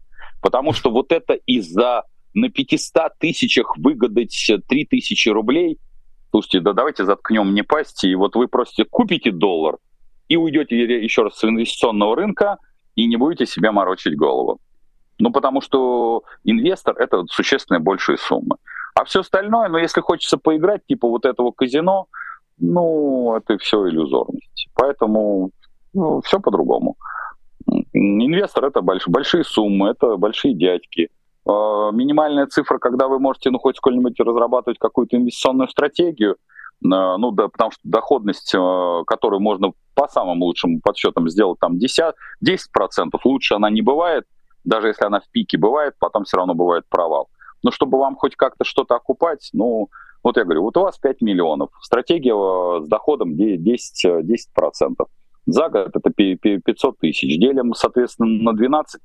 Потому 0.44 0.74
что 0.74 0.90
вот 0.90 1.10
это 1.10 1.32
из-за 1.46 2.02
на 2.34 2.50
500 2.50 3.12
тысячах 3.18 3.78
выгадать 3.78 4.52
3 4.68 4.84
тысячи 4.84 5.30
рублей, 5.30 5.78
слушайте, 6.30 6.60
да 6.60 6.74
давайте 6.74 7.06
заткнем 7.06 7.50
мне 7.50 7.64
пасти, 7.64 8.08
и 8.08 8.14
вот 8.14 8.36
вы 8.36 8.46
просто 8.46 8.84
купите 8.84 9.30
доллар 9.32 9.78
и 10.28 10.36
уйдете 10.36 10.76
еще 11.02 11.22
раз 11.22 11.38
с 11.38 11.44
инвестиционного 11.44 12.16
рынка 12.16 12.58
и 12.94 13.06
не 13.06 13.16
будете 13.16 13.46
себе 13.46 13.70
морочить 13.70 14.18
голову. 14.18 14.60
Ну, 15.18 15.32
потому 15.32 15.62
что 15.62 16.24
инвестор— 16.44 16.94
это 16.98 17.24
существенно 17.30 17.80
большие 17.80 18.18
суммы. 18.18 18.56
А 18.94 19.04
все 19.06 19.20
остальное, 19.20 19.70
ну, 19.70 19.78
если 19.78 20.02
хочется 20.02 20.36
поиграть, 20.36 20.84
типа 20.86 21.08
вот 21.08 21.24
этого 21.24 21.52
казино, 21.52 22.08
ну, 22.58 23.34
это 23.34 23.56
все 23.56 23.88
иллюзорность. 23.88 24.68
Поэтому 24.74 25.52
ну, 25.94 26.20
все 26.20 26.38
по-другому. 26.38 26.98
Инвестор 27.92 28.66
это 28.66 28.80
больш, 28.80 29.06
большие 29.08 29.44
суммы, 29.44 29.90
это 29.90 30.16
большие 30.16 30.54
дядьки. 30.54 31.10
Э, 31.46 31.90
минимальная 31.92 32.46
цифра, 32.46 32.78
когда 32.78 33.08
вы 33.08 33.18
можете 33.18 33.50
ну, 33.50 33.58
хоть 33.58 33.76
сколько-нибудь 33.76 34.18
разрабатывать 34.20 34.78
какую-то 34.78 35.16
инвестиционную 35.16 35.68
стратегию, 35.68 36.32
э, 36.32 36.36
ну 36.82 37.30
да, 37.30 37.48
потому 37.48 37.70
что 37.70 37.80
доходность, 37.84 38.54
э, 38.54 39.02
которую 39.06 39.40
можно 39.40 39.72
по 39.94 40.08
самым 40.08 40.42
лучшим 40.42 40.80
подсчетам 40.80 41.28
сделать 41.28 41.58
там 41.60 41.78
10, 41.78 42.14
10%, 42.42 43.20
лучше 43.24 43.54
она 43.54 43.70
не 43.70 43.82
бывает, 43.82 44.24
даже 44.64 44.88
если 44.88 45.04
она 45.04 45.20
в 45.20 45.30
пике 45.30 45.58
бывает, 45.58 45.94
потом 45.98 46.24
все 46.24 46.38
равно 46.38 46.54
бывает 46.54 46.84
провал. 46.88 47.28
Но 47.62 47.70
чтобы 47.70 47.98
вам 47.98 48.16
хоть 48.16 48.36
как-то 48.36 48.64
что-то 48.64 48.94
окупать, 48.94 49.50
ну, 49.52 49.88
вот 50.22 50.38
я 50.38 50.44
говорю, 50.44 50.62
вот 50.62 50.76
у 50.76 50.80
вас 50.80 50.98
5 50.98 51.20
миллионов, 51.20 51.70
стратегия 51.82 52.34
с 52.82 52.88
доходом 52.88 53.34
10%. 53.34 54.22
10%. 54.22 55.06
За 55.46 55.68
год 55.68 55.90
это 55.94 56.10
500 56.10 56.98
тысяч. 56.98 57.38
Делим, 57.38 57.74
соответственно, 57.74 58.42
на 58.42 58.52
12 58.54 59.00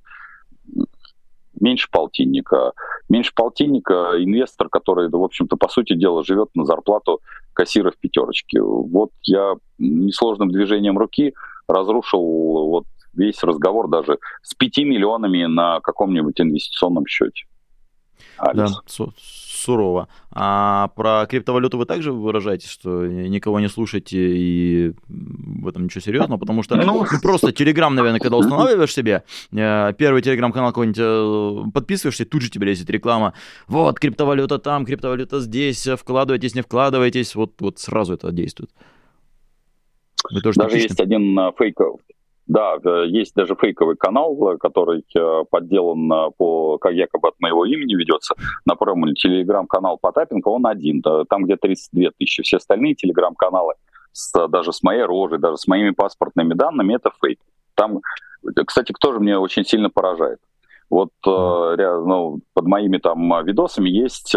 меньше 1.59 1.87
полтинника. 1.91 2.71
Меньше 3.09 3.33
полтинника 3.35 4.13
инвестор, 4.17 4.69
который, 4.69 5.09
в 5.09 5.23
общем-то, 5.23 5.57
по 5.57 5.67
сути 5.67 5.95
дела, 5.95 6.23
живет 6.23 6.49
на 6.55 6.63
зарплату 6.63 7.19
кассира 7.53 7.91
в 7.91 7.97
пятерочке. 7.97 8.61
Вот 8.61 9.11
я 9.23 9.55
несложным 9.77 10.51
движением 10.51 10.97
руки 10.97 11.33
разрушил 11.67 12.21
вот 12.21 12.85
весь 13.13 13.43
разговор 13.43 13.89
даже 13.89 14.19
с 14.41 14.53
5 14.53 14.77
миллионами 14.79 15.43
на 15.45 15.81
каком-нибудь 15.81 16.39
инвестиционном 16.39 17.05
счете. 17.05 17.45
Алис. 18.39 18.71
Да, 18.71 19.05
сурово. 19.59 20.07
А 20.31 20.87
про 20.95 21.25
криптовалюту 21.27 21.77
вы 21.77 21.85
также 21.85 22.11
выражаете, 22.11 22.67
что 22.67 23.05
никого 23.05 23.59
не 23.59 23.67
слушаете 23.67 24.17
и 24.17 24.93
в 25.07 25.67
этом 25.67 25.85
ничего 25.85 26.01
серьезного, 26.01 26.39
потому 26.39 26.63
что 26.63 26.75
ну, 26.75 27.05
ну 27.11 27.19
просто 27.21 27.51
Телеграм, 27.51 27.93
наверное, 27.93 28.19
когда 28.19 28.37
устанавливаешь 28.37 28.93
себе, 28.93 29.23
э, 29.51 29.93
первый 29.97 30.21
Телеграм-канал 30.21 30.69
какой-нибудь 30.69 30.99
э, 30.99 31.71
подписываешься, 31.73 32.25
тут 32.25 32.41
же 32.41 32.49
тебе 32.49 32.67
лезет 32.67 32.89
реклама. 32.89 33.33
Вот, 33.67 33.99
криптовалюта 33.99 34.59
там, 34.59 34.85
криптовалюта 34.85 35.39
здесь, 35.41 35.87
вкладывайтесь, 35.97 36.55
не 36.55 36.61
вкладывайтесь. 36.61 37.35
Вот, 37.35 37.53
вот 37.59 37.79
сразу 37.79 38.13
это 38.13 38.31
действует. 38.31 38.71
Даже 40.31 40.77
есть 40.77 40.99
один 40.99 41.37
э, 41.37 41.51
фейк, 41.57 41.77
да, 42.49 42.77
э, 42.83 43.05
есть 43.07 43.35
даже 43.35 43.55
фейковый 43.55 43.95
канал, 43.95 44.35
э, 44.53 44.57
который 44.57 45.05
э, 45.15 45.43
подделан 45.51 46.33
по, 46.35 46.79
как 46.79 46.93
якобы 46.93 47.29
от 47.29 47.39
моего 47.39 47.63
имени 47.63 47.93
ведется, 47.93 48.33
на 48.65 48.73
например, 48.73 49.13
телеграм-канал 49.13 49.99
Потапенко, 50.01 50.47
он 50.49 50.65
один, 50.65 51.01
там 51.29 51.45
где 51.45 51.57
32 51.57 52.09
тысячи. 52.17 52.41
Все 52.41 52.57
остальные 52.57 52.95
телеграм-каналы, 52.95 53.75
с, 54.13 54.47
даже 54.47 54.73
с 54.73 54.81
моей 54.81 55.03
рожей, 55.03 55.37
даже 55.37 55.57
с 55.57 55.67
моими 55.67 55.91
паспортными 55.91 56.55
данными, 56.55 56.95
это 56.95 57.11
фейк. 57.23 57.39
Там, 57.75 57.99
кстати, 58.65 58.93
что 58.93 59.13
же 59.13 59.19
меня 59.19 59.37
очень 59.37 59.63
сильно 59.63 59.91
поражает. 59.91 60.39
Вот 60.89 61.11
ну, 61.23 62.39
под 62.55 62.65
моими 62.65 62.97
там 62.97 63.45
видосами 63.45 63.91
есть 63.91 64.35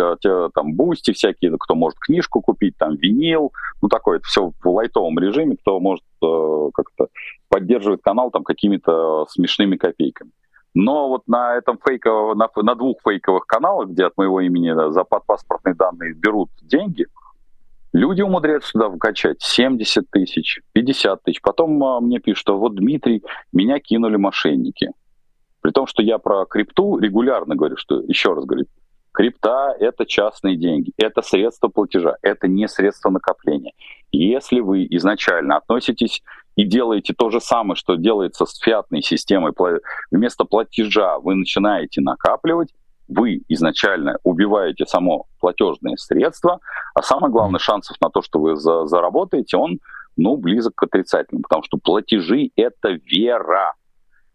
там 0.54 0.74
Boosty 0.74 1.12
всякие, 1.12 1.56
кто 1.58 1.74
может 1.74 1.98
книжку 1.98 2.42
купить, 2.42 2.76
там 2.76 2.96
винил, 2.96 3.52
ну 3.80 3.88
такое, 3.88 4.18
это 4.18 4.26
все 4.26 4.52
в 4.62 4.68
лайтовом 4.68 5.18
режиме, 5.18 5.56
кто 5.56 5.80
может 5.80 6.04
э, 6.22 6.70
как-то 6.74 7.08
поддерживать 7.52 8.00
канал 8.00 8.30
там 8.30 8.44
какими-то 8.44 9.26
смешными 9.28 9.76
копейками. 9.76 10.30
Но 10.72 11.08
вот 11.08 11.28
на 11.28 11.54
этом 11.54 11.78
фейковом, 11.86 12.38
на, 12.38 12.48
на 12.62 12.74
двух 12.74 12.96
фейковых 13.06 13.46
каналах, 13.46 13.90
где 13.90 14.06
от 14.06 14.16
моего 14.16 14.40
имени 14.40 14.72
да, 14.72 14.90
за 14.90 15.04
паспортные 15.04 15.74
данные 15.74 16.14
берут 16.14 16.48
деньги, 16.62 17.06
люди 17.92 18.22
умудряются 18.22 18.72
туда 18.72 18.88
вкачать 18.88 19.42
70 19.42 20.08
тысяч, 20.10 20.60
50 20.72 21.22
тысяч. 21.22 21.42
Потом 21.42 21.84
а, 21.84 22.00
мне 22.00 22.20
пишут, 22.20 22.38
что 22.38 22.58
вот, 22.58 22.74
Дмитрий, 22.74 23.22
меня 23.52 23.80
кинули 23.80 24.16
мошенники. 24.16 24.88
При 25.60 25.72
том, 25.72 25.86
что 25.86 26.02
я 26.02 26.16
про 26.16 26.46
крипту 26.46 26.98
регулярно 26.98 27.54
говорю, 27.54 27.76
что, 27.76 28.00
еще 28.00 28.32
раз 28.32 28.46
говорю, 28.46 28.64
крипта— 29.12 29.76
это 29.78 30.06
частные 30.06 30.56
деньги, 30.56 30.92
это 30.96 31.20
средство 31.20 31.68
платежа, 31.68 32.16
это 32.22 32.48
не 32.48 32.66
средство 32.66 33.10
накопления. 33.10 33.72
Если 34.10 34.60
вы 34.60 34.86
изначально 34.90 35.58
относитесь 35.58 36.22
и 36.56 36.64
делаете 36.64 37.14
то 37.16 37.30
же 37.30 37.40
самое, 37.40 37.76
что 37.76 37.96
делается 37.96 38.44
с 38.44 38.58
фиатной 38.58 39.02
системой, 39.02 39.52
вместо 40.10 40.44
платежа 40.44 41.18
вы 41.18 41.34
начинаете 41.34 42.00
накапливать, 42.00 42.68
вы 43.08 43.42
изначально 43.48 44.18
убиваете 44.22 44.86
само 44.86 45.26
платежное 45.40 45.96
средство, 45.96 46.60
а 46.94 47.02
самое 47.02 47.32
главное, 47.32 47.58
шансов 47.58 47.96
на 48.00 48.10
то, 48.10 48.22
что 48.22 48.38
вы 48.38 48.56
за, 48.56 48.86
заработаете, 48.86 49.56
он 49.56 49.78
ну, 50.16 50.36
близок 50.36 50.74
к 50.74 50.82
отрицательному, 50.82 51.42
потому 51.42 51.62
что 51.62 51.78
платежи— 51.78 52.50
это 52.56 52.98
вера. 53.06 53.74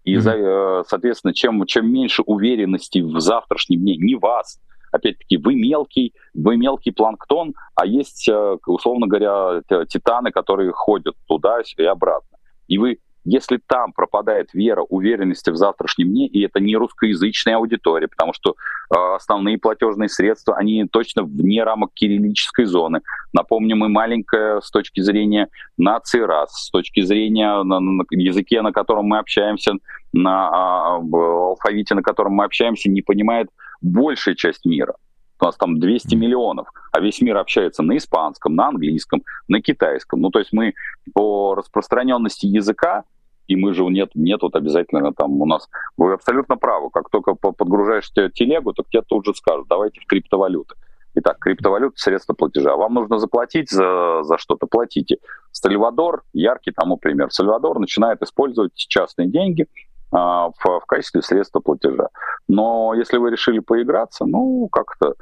И, 0.04 0.16
mm-hmm. 0.16 0.86
соответственно, 0.88 1.34
чем, 1.34 1.66
чем 1.66 1.92
меньше 1.92 2.24
уверенности 2.26 3.00
в 3.00 3.20
завтрашнем 3.20 3.82
дне, 3.82 3.98
не 3.98 4.16
вас, 4.16 4.60
опять-таки, 4.92 5.38
вы 5.38 5.56
мелкий, 5.56 6.14
вы 6.34 6.58
мелкий 6.58 6.92
планктон, 6.92 7.54
а 7.76 7.86
есть, 7.86 8.28
э, 8.30 8.58
условно 8.66 9.08
говоря, 9.08 9.62
титаны, 9.88 10.32
которые 10.32 10.72
ходят 10.72 11.16
туда 11.28 11.60
и 11.62 11.84
обратно. 11.84 12.38
И 12.68 12.78
вы 12.78 13.00
если 13.30 13.60
там 13.68 13.92
пропадает 13.92 14.54
вера, 14.54 14.84
уверенность 14.84 15.50
в 15.50 15.56
завтрашнем 15.58 16.08
дне, 16.08 16.28
и 16.28 16.46
это 16.46 16.62
не 16.62 16.78
русскоязычная 16.78 17.58
аудитория, 17.58 18.08
потому 18.08 18.32
что 18.32 18.52
э, 18.52 18.96
основные 19.16 19.58
платежные 19.58 20.08
средства, 20.08 20.56
они 20.56 20.86
точно 20.86 21.24
вне 21.24 21.62
рамок 21.64 21.92
кириллической 21.94 22.64
зоны. 22.64 23.02
Напомню, 23.34 23.76
мы 23.76 23.90
маленькая 23.90 24.62
с 24.62 24.72
точки 24.72 25.02
зрения 25.02 25.50
нации 25.78 26.22
рас, 26.22 26.54
с 26.54 26.70
точки 26.70 27.02
зрения 27.02 27.64
на, 27.64 27.82
на 27.82 28.06
языке, 28.12 28.62
на 28.62 28.72
котором 28.72 29.08
мы 29.08 29.20
общаемся, 29.20 29.74
на 30.14 30.48
а, 30.48 30.96
алфавите, 30.96 31.96
на 31.96 32.02
котором 32.02 32.32
мы 32.32 32.46
общаемся, 32.46 32.90
не 32.90 33.02
понимает 33.02 33.50
большая 33.82 34.36
часть 34.36 34.66
мира. 34.66 34.96
У 35.40 35.46
нас 35.46 35.56
там 35.56 35.80
200 35.80 36.16
миллионов, 36.16 36.68
а 36.92 37.00
весь 37.00 37.22
мир 37.22 37.38
общается 37.38 37.84
на 37.84 37.98
испанском, 37.98 38.56
на 38.56 38.70
английском, 38.70 39.24
на 39.48 39.62
китайском. 39.62 40.20
Ну, 40.20 40.32
то 40.32 40.40
есть 40.40 40.52
мы 40.52 40.74
по 41.14 41.54
распространенности 41.56 42.48
языка 42.48 43.04
и 43.48 43.56
мы 43.56 43.74
же 43.74 43.84
нет, 43.86 44.12
нет 44.14 44.42
вот 44.42 44.56
обязательно 44.56 45.14
там 45.14 45.42
у 45.42 45.46
нас, 45.46 45.70
вы 45.96 46.14
абсолютно 46.14 46.58
правы, 46.58 46.90
как 46.90 47.10
только 47.10 47.34
подгружаешь 47.34 48.10
телегу, 48.34 48.74
то 48.74 48.84
тебе 48.84 49.02
тут 49.04 49.26
же 49.26 49.34
скажут, 49.34 49.68
давайте 49.70 50.02
в 50.02 50.06
криптовалюты. 50.06 50.76
Итак, 51.16 51.40
криптовалюта– 51.40 51.94
средство 51.98 52.34
платежа. 52.34 52.76
Вам 52.76 52.94
нужно 52.94 53.18
заплатить 53.18 53.72
за, 53.72 54.22
за 54.22 54.38
что-то, 54.38 54.68
платите. 54.68 55.18
Сальвадор, 55.52 56.24
яркий 56.34 56.72
тому 56.72 56.98
пример. 56.98 57.32
Сальвадор 57.32 57.80
начинает 57.80 58.22
использовать 58.22 58.76
частные 58.76 59.28
деньги 59.28 59.66
в, 60.12 60.54
в 60.64 60.86
качестве 60.88 61.22
средства 61.22 61.60
платежа. 61.60 62.10
Но 62.48 62.94
если 62.94 63.18
вы 63.18 63.32
решили 63.32 63.60
поиграться, 63.60 64.26
ну, 64.26 64.68
как-то, 64.72 65.16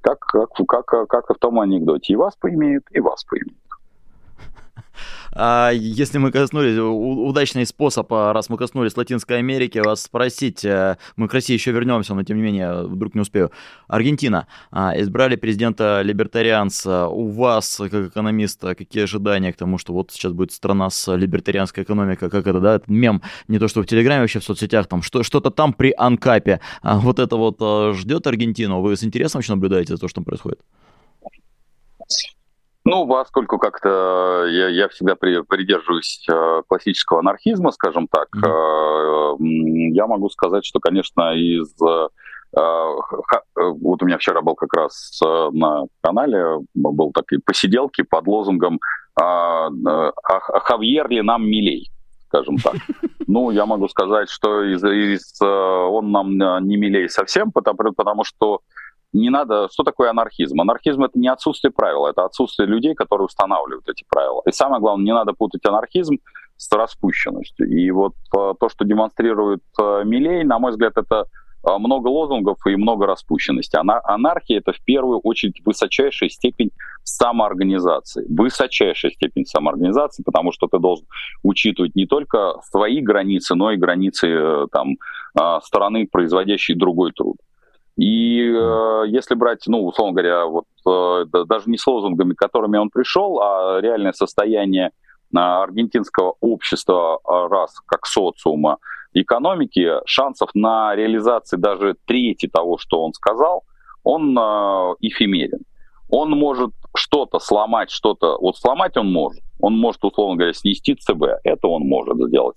как, 0.00 0.20
как, 0.20 0.86
как, 0.86 1.08
как 1.08 1.28
в 1.28 1.38
том 1.38 1.60
анекдоте, 1.60 2.12
и 2.12 2.16
вас 2.16 2.36
поимеют, 2.36 2.84
и 2.90 3.00
вас 3.00 3.24
поимеют. 3.24 3.58
А 5.32 5.70
если 5.70 6.18
мы 6.18 6.32
коснулись, 6.32 6.78
удачный 6.78 7.66
способ, 7.66 8.12
а, 8.12 8.32
раз 8.32 8.48
мы 8.48 8.56
коснулись 8.56 8.96
Латинской 8.96 9.38
Америки, 9.38 9.78
вас 9.78 10.02
спросить, 10.02 10.64
э, 10.64 10.96
мы 11.16 11.28
к 11.28 11.34
России 11.34 11.54
еще 11.54 11.72
вернемся, 11.72 12.14
но 12.14 12.22
тем 12.22 12.38
не 12.38 12.42
менее, 12.42 12.86
вдруг 12.86 13.14
не 13.14 13.20
успею. 13.20 13.50
Аргентина. 13.86 14.46
А, 14.70 14.98
избрали 15.00 15.36
президента 15.36 16.02
либертарианца. 16.02 17.08
У 17.08 17.28
вас, 17.28 17.76
как 17.78 18.08
экономиста, 18.08 18.74
какие 18.74 19.04
ожидания 19.04 19.52
к 19.52 19.56
тому, 19.56 19.78
что 19.78 19.92
вот 19.92 20.10
сейчас 20.10 20.32
будет 20.32 20.52
страна 20.52 20.90
с 20.90 21.14
либертарианской 21.14 21.84
экономикой, 21.84 22.30
как 22.30 22.46
это, 22.46 22.60
да, 22.60 22.74
этот 22.76 22.88
мем, 22.88 23.22
не 23.48 23.58
то 23.58 23.68
что 23.68 23.82
в 23.82 23.86
Телеграме, 23.86 24.22
вообще 24.22 24.40
в 24.40 24.44
соцсетях, 24.44 24.86
там 24.86 25.02
что, 25.02 25.22
что-то 25.22 25.50
там 25.50 25.72
при 25.72 25.94
Анкапе. 25.96 26.60
Вот 26.82 27.18
это 27.18 27.36
вот 27.36 27.58
ждет 27.96 28.26
Аргентину? 28.26 28.80
Вы 28.80 28.96
с 28.96 29.04
интересом 29.04 29.38
вообще 29.38 29.52
наблюдаете 29.52 29.94
за 29.94 30.00
то, 30.00 30.08
что 30.08 30.16
там 30.16 30.24
происходит? 30.24 30.60
Ну, 32.88 33.06
поскольку 33.06 33.58
как-то 33.58 34.46
я, 34.48 34.68
я 34.68 34.88
всегда 34.88 35.14
при, 35.14 35.42
придерживаюсь 35.42 36.26
э, 36.32 36.62
классического 36.66 37.20
анархизма, 37.20 37.70
скажем 37.70 38.08
так, 38.08 38.28
mm-hmm. 38.34 39.36
э, 39.38 39.92
я 39.94 40.06
могу 40.06 40.30
сказать, 40.30 40.64
что, 40.64 40.80
конечно, 40.80 41.34
из... 41.34 41.70
Э, 41.82 42.08
ха, 42.56 43.42
вот 43.54 44.02
у 44.02 44.06
меня 44.06 44.16
вчера 44.16 44.40
был 44.40 44.54
как 44.54 44.72
раз 44.72 45.20
э, 45.22 45.50
на 45.52 45.84
канале, 46.00 46.60
был 46.72 47.12
такие 47.12 47.42
посиделки 47.44 48.00
под 48.00 48.26
лозунгом 48.26 48.80
«А, 49.20 49.66
а, 49.66 50.10
«Хавьер 50.60 51.10
ли 51.10 51.20
нам 51.20 51.46
милей?» 51.46 51.90
скажем 52.28 52.56
так. 52.56 52.76
Ну, 53.26 53.50
я 53.50 53.66
могу 53.66 53.88
сказать, 53.88 54.30
что 54.30 54.62
из, 54.62 54.82
из, 54.82 55.42
он 55.42 56.10
нам 56.10 56.38
не 56.66 56.78
милей 56.78 57.10
совсем, 57.10 57.52
потому, 57.52 57.92
потому 57.92 58.24
что 58.24 58.62
не 59.12 59.30
надо... 59.30 59.68
Что 59.72 59.82
такое 59.84 60.10
анархизм? 60.10 60.60
Анархизм— 60.60 61.02
это 61.04 61.18
не 61.18 61.28
отсутствие 61.28 61.72
правил, 61.72 62.06
это 62.06 62.24
отсутствие 62.24 62.68
людей, 62.68 62.94
которые 62.94 63.26
устанавливают 63.26 63.88
эти 63.88 64.04
правила. 64.08 64.42
И 64.46 64.52
самое 64.52 64.80
главное, 64.80 65.04
не 65.04 65.14
надо 65.14 65.32
путать 65.32 65.64
анархизм 65.64 66.18
с 66.56 66.70
распущенностью. 66.72 67.68
И 67.68 67.90
вот 67.90 68.14
э, 68.36 68.54
то, 68.58 68.68
что 68.68 68.84
демонстрирует 68.84 69.62
э, 69.80 70.02
Милей, 70.04 70.44
на 70.44 70.58
мой 70.58 70.72
взгляд, 70.72 70.92
это 70.96 71.24
э, 71.66 71.78
много 71.78 72.08
лозунгов 72.08 72.58
и 72.66 72.76
много 72.76 73.06
распущенности. 73.06 73.76
Анархия— 73.76 74.58
это 74.60 74.72
в 74.72 74.84
первую 74.84 75.20
очередь 75.20 75.62
высочайшая 75.64 76.28
степень 76.28 76.70
самоорганизации. 77.04 78.26
Высочайшая 78.28 79.12
степень 79.12 79.46
самоорганизации, 79.46 80.22
потому 80.22 80.52
что 80.52 80.66
ты 80.66 80.78
должен 80.78 81.06
учитывать 81.42 81.94
не 81.94 82.06
только 82.06 82.56
свои 82.70 83.00
границы, 83.00 83.54
но 83.54 83.70
и 83.70 83.76
границы 83.76 84.66
там, 84.70 84.96
стороны, 85.62 86.06
производящей 86.10 86.74
другой 86.74 87.12
труд. 87.12 87.36
И 87.98 88.40
э, 88.40 89.02
если 89.08 89.34
брать, 89.34 89.64
ну, 89.66 89.84
условно 89.84 90.12
говоря, 90.12 90.46
вот 90.46 90.66
э, 90.86 91.24
даже 91.46 91.68
не 91.68 91.76
с 91.76 91.84
лозунгами, 91.84 92.32
которыми 92.32 92.78
он 92.78 92.90
пришел, 92.90 93.40
а 93.40 93.80
реальное 93.80 94.12
состояние 94.12 94.92
э, 95.34 95.38
аргентинского 95.38 96.36
общества, 96.40 97.18
э, 97.24 97.48
раз 97.50 97.74
как 97.86 98.06
социума, 98.06 98.78
экономики, 99.14 99.94
шансов 100.06 100.50
на 100.54 100.94
реализацию 100.94 101.58
даже 101.58 101.96
трети 102.06 102.46
того, 102.46 102.78
что 102.78 103.02
он 103.02 103.12
сказал, 103.14 103.64
он 104.04 104.38
э, 104.38 104.94
эфемерен. 105.00 105.64
Он 106.08 106.30
может 106.30 106.70
что-то 106.94 107.40
сломать, 107.40 107.90
что-то... 107.90 108.38
Вот 108.38 108.56
сломать 108.56 108.96
он 108.96 109.12
может. 109.12 109.42
Он 109.58 109.76
может, 109.76 110.04
условно 110.04 110.36
говоря, 110.36 110.52
снести 110.52 110.94
ЦБ. 110.94 111.40
Это 111.42 111.66
он 111.66 111.82
может 111.82 112.16
сделать. 112.28 112.56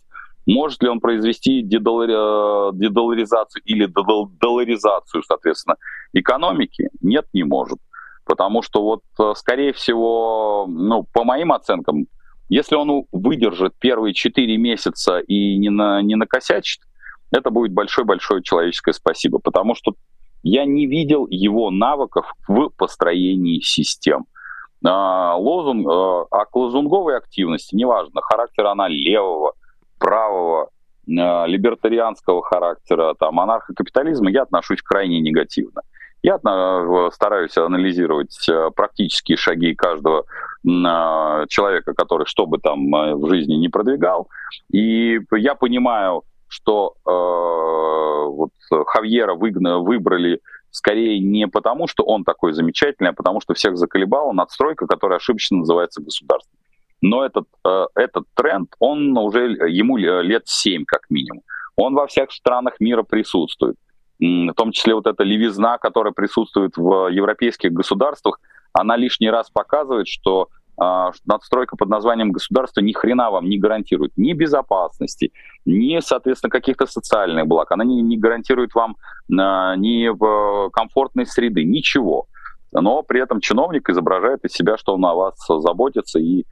Может 0.51 0.83
ли 0.83 0.89
он 0.89 0.99
произвести 0.99 1.61
дедолари... 1.61 2.75
дедоларизацию 2.77 3.61
или 3.63 3.85
долларизацию, 3.85 5.23
соответственно, 5.23 5.75
экономики? 6.13 6.89
Нет, 7.01 7.25
не 7.33 7.43
может. 7.43 7.79
Потому 8.25 8.61
что 8.61 8.83
вот, 8.83 9.01
э, 9.19 9.33
скорее 9.35 9.73
всего, 9.73 10.65
ну, 10.67 11.05
по 11.13 11.23
моим 11.23 11.51
оценкам, 11.51 12.07
если 12.49 12.75
он 12.75 13.05
выдержит 13.11 13.73
первые 13.79 14.13
4 14.13 14.57
месяца 14.57 15.19
и 15.19 15.57
не, 15.57 15.69
на, 15.69 16.01
не 16.01 16.15
накосячит, 16.15 16.81
это 17.31 17.49
будет 17.49 17.71
большое-большое 17.71 18.43
человеческое 18.43 18.93
спасибо. 18.93 19.39
Потому 19.39 19.73
что 19.73 19.95
я 20.43 20.65
не 20.65 20.85
видел 20.85 21.27
его 21.29 21.71
навыков 21.71 22.25
в 22.47 22.69
построении 22.69 23.61
систем. 23.61 24.25
А, 24.83 25.35
лозунг, 25.35 25.87
а, 25.89 26.25
а 26.29 26.45
к 26.45 26.55
лозунговой 26.55 27.17
активности, 27.17 27.75
неважно, 27.75 28.21
характер 28.21 28.65
она 28.65 28.87
левого, 28.87 29.53
правого, 30.01 30.69
э, 31.07 31.47
либертарианского 31.47 32.41
характера, 32.41 33.13
там, 33.17 33.39
анархокапитализма 33.39 34.31
я 34.31 34.41
отношусь 34.41 34.81
крайне 34.81 35.21
негативно. 35.21 35.83
Я 36.23 36.35
э, 36.35 37.09
стараюсь 37.13 37.57
анализировать 37.57 38.49
э, 38.49 38.69
практические 38.75 39.37
шаги 39.37 39.73
каждого 39.73 40.25
человека, 40.63 41.95
который 41.95 42.27
что 42.27 42.45
бы 42.45 42.59
там 42.59 42.91
в 42.91 43.27
жизни 43.27 43.55
не 43.55 43.67
продвигал. 43.67 44.29
И 44.71 45.19
я 45.31 45.55
понимаю, 45.55 46.21
что 46.47 46.93
э, 47.03 47.09
вот 47.09 48.51
Хавьера 48.87 49.33
выгна, 49.33 49.79
выбрали 49.79 50.39
скорее 50.69 51.19
не 51.19 51.47
потому, 51.47 51.87
что 51.87 52.03
он 52.03 52.23
такой 52.23 52.53
замечательный, 52.53 53.09
а 53.09 53.13
потому 53.13 53.41
что 53.41 53.55
всех 53.55 53.75
заколебала 53.77 54.33
надстройка, 54.33 54.85
которая 54.85 55.17
ошибочно 55.17 55.57
называется 55.57 56.01
государством 56.01 56.60
но 57.01 57.25
этот, 57.25 57.47
э, 57.65 57.85
этот 57.95 58.25
тренд, 58.35 58.73
он 58.79 59.17
уже 59.17 59.39
ему 59.69 59.97
лет 59.97 60.43
7 60.45 60.85
как 60.85 61.09
минимум. 61.09 61.43
Он 61.75 61.95
во 61.95 62.07
всех 62.07 62.31
странах 62.31 62.75
мира 62.79 63.03
присутствует. 63.03 63.75
В 64.19 64.53
том 64.53 64.71
числе 64.71 64.93
вот 64.93 65.07
эта 65.07 65.23
левизна, 65.23 65.79
которая 65.79 66.13
присутствует 66.13 66.77
в 66.77 67.07
европейских 67.07 67.73
государствах, 67.73 68.39
она 68.71 68.95
лишний 68.95 69.31
раз 69.31 69.49
показывает, 69.49 70.07
что 70.07 70.49
а, 70.77 71.11
надстройка 71.25 71.75
под 71.75 71.89
названием 71.89 72.31
государство 72.31 72.81
ни 72.81 72.91
хрена 72.91 73.31
вам 73.31 73.49
не 73.49 73.57
гарантирует 73.57 74.13
ни 74.17 74.33
безопасности, 74.33 75.31
ни, 75.65 75.99
соответственно, 75.99 76.49
каких-то 76.49 76.85
социальных 76.85 77.45
благ. 77.47 77.71
Она 77.71 77.83
не, 77.83 78.01
не 78.01 78.17
гарантирует 78.17 78.73
вам 78.73 78.95
а, 79.39 79.75
ни 79.75 80.07
комфортной 80.69 81.25
среды, 81.25 81.63
ничего. 81.63 82.27
Но 82.71 83.03
при 83.03 83.21
этом 83.21 83.41
чиновник 83.41 83.89
изображает 83.89 84.45
из 84.45 84.53
себя, 84.53 84.77
что 84.77 84.93
он 84.93 85.05
о 85.05 85.13
вас 85.13 85.35
заботится. 85.47 86.19
И 86.19 86.45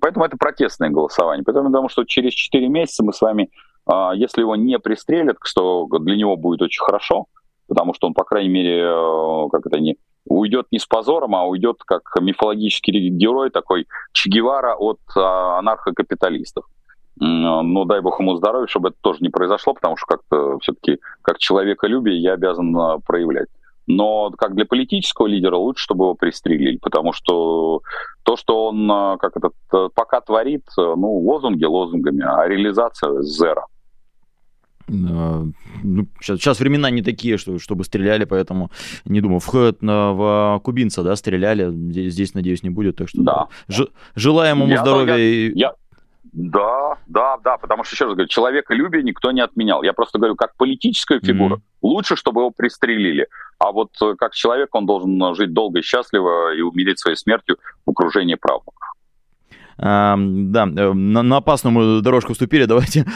поэтому 0.00 0.24
это 0.24 0.36
протестное 0.36 0.90
голосование. 0.90 1.44
Поэтому 1.44 1.68
я 1.68 1.72
думаю, 1.72 1.88
что 1.88 2.04
через 2.04 2.32
4 2.32 2.68
месяца 2.68 3.04
мы 3.04 3.12
с 3.12 3.20
вами, 3.20 3.50
а, 3.86 4.12
если 4.14 4.40
его 4.40 4.56
не 4.56 4.78
пристрелят, 4.78 5.36
что 5.42 5.86
для 6.00 6.16
него 6.16 6.36
будет 6.36 6.62
очень 6.62 6.82
хорошо, 6.82 7.26
потому 7.68 7.94
что 7.94 8.06
он, 8.06 8.14
по 8.14 8.24
крайней 8.24 8.48
мере, 8.48 8.82
э, 8.82 9.48
как 9.52 9.66
это 9.66 9.78
не 9.78 9.96
уйдет 10.26 10.66
не 10.70 10.78
с 10.78 10.86
позором, 10.86 11.34
а 11.36 11.44
уйдет 11.44 11.78
как 11.86 12.02
мифологический 12.20 13.08
герой, 13.10 13.50
такой 13.50 13.86
Че 14.12 14.30
Гевара 14.30 14.74
от 14.74 14.98
а, 15.16 15.58
анархокапиталистов. 15.58 16.64
Но 17.22 17.84
дай 17.84 18.00
бог 18.00 18.18
ему 18.18 18.36
здоровья, 18.36 18.66
чтобы 18.66 18.88
это 18.88 18.96
тоже 19.02 19.18
не 19.20 19.28
произошло, 19.28 19.74
потому 19.74 19.96
что 19.96 20.06
как-то 20.06 20.58
все-таки 20.60 21.00
как 21.20 21.38
человеколюбие 21.38 22.18
я 22.18 22.32
обязан 22.32 22.74
а, 22.76 22.98
проявлять. 22.98 23.48
Но 23.86 24.30
как 24.30 24.54
для 24.54 24.64
политического 24.64 25.26
лидера 25.26 25.56
лучше, 25.56 25.84
чтобы 25.84 26.04
его 26.04 26.14
пристрелили, 26.14 26.76
потому 26.76 27.12
что 27.12 27.82
то, 28.22 28.36
что 28.36 28.68
он 28.68 28.90
а, 28.90 29.16
как 29.16 29.36
этот, 29.36 29.54
пока 29.94 30.20
творит, 30.20 30.64
ну, 30.76 31.18
лозунги 31.18 31.64
лозунгами, 31.64 32.22
а 32.22 32.46
реализация 32.46 33.22
зеро. 33.22 33.66
Ну, 34.90 35.52
сейчас, 36.20 36.38
сейчас 36.40 36.60
времена 36.60 36.90
не 36.90 37.02
такие, 37.02 37.38
что, 37.38 37.58
чтобы 37.58 37.84
стреляли, 37.84 38.24
поэтому 38.24 38.70
не 39.04 39.20
думаю. 39.20 39.40
В, 39.40 39.52
в 39.80 40.60
кубинца, 40.64 41.02
да, 41.02 41.14
стреляли. 41.16 41.70
Здесь, 41.70 42.12
здесь, 42.12 42.34
надеюсь, 42.34 42.62
не 42.62 42.70
будет. 42.70 42.96
Так 42.96 43.08
что 43.08 43.22
да. 43.22 43.48
Ж, 43.68 43.86
желаем 44.16 44.62
ему 44.62 44.72
я, 44.72 44.80
здоровья. 44.80 45.16
Я, 45.16 45.52
я, 45.54 45.74
да, 46.32 46.98
да, 47.06 47.38
да, 47.38 47.56
потому 47.56 47.84
что, 47.84 47.94
еще 47.94 48.04
раз 48.04 48.14
говорю, 48.14 48.28
человеколюбие 48.28 49.02
никто 49.02 49.32
не 49.32 49.40
отменял. 49.40 49.82
Я 49.82 49.92
просто 49.92 50.18
говорю, 50.18 50.36
как 50.36 50.56
политическая 50.56 51.20
фигура, 51.20 51.56
mm-hmm. 51.56 51.60
лучше, 51.82 52.16
чтобы 52.16 52.42
его 52.42 52.50
пристрелили. 52.50 53.26
А 53.58 53.72
вот 53.72 53.90
э, 54.02 54.14
как 54.16 54.34
человек 54.34 54.74
он 54.74 54.86
должен 54.86 55.34
жить 55.34 55.52
долго 55.52 55.80
и 55.80 55.82
счастливо 55.82 56.54
и 56.54 56.60
умереть 56.60 56.98
своей 56.98 57.16
смертью 57.16 57.58
в 57.84 57.90
окружении 57.90 58.36
правнуков 58.36 58.89
да, 59.80 60.64
э, 60.66 60.92
на, 60.92 61.22
на 61.22 61.36
опасную 61.38 62.02
дорожку 62.02 62.34
вступили, 62.34 62.64
давайте 62.66 63.06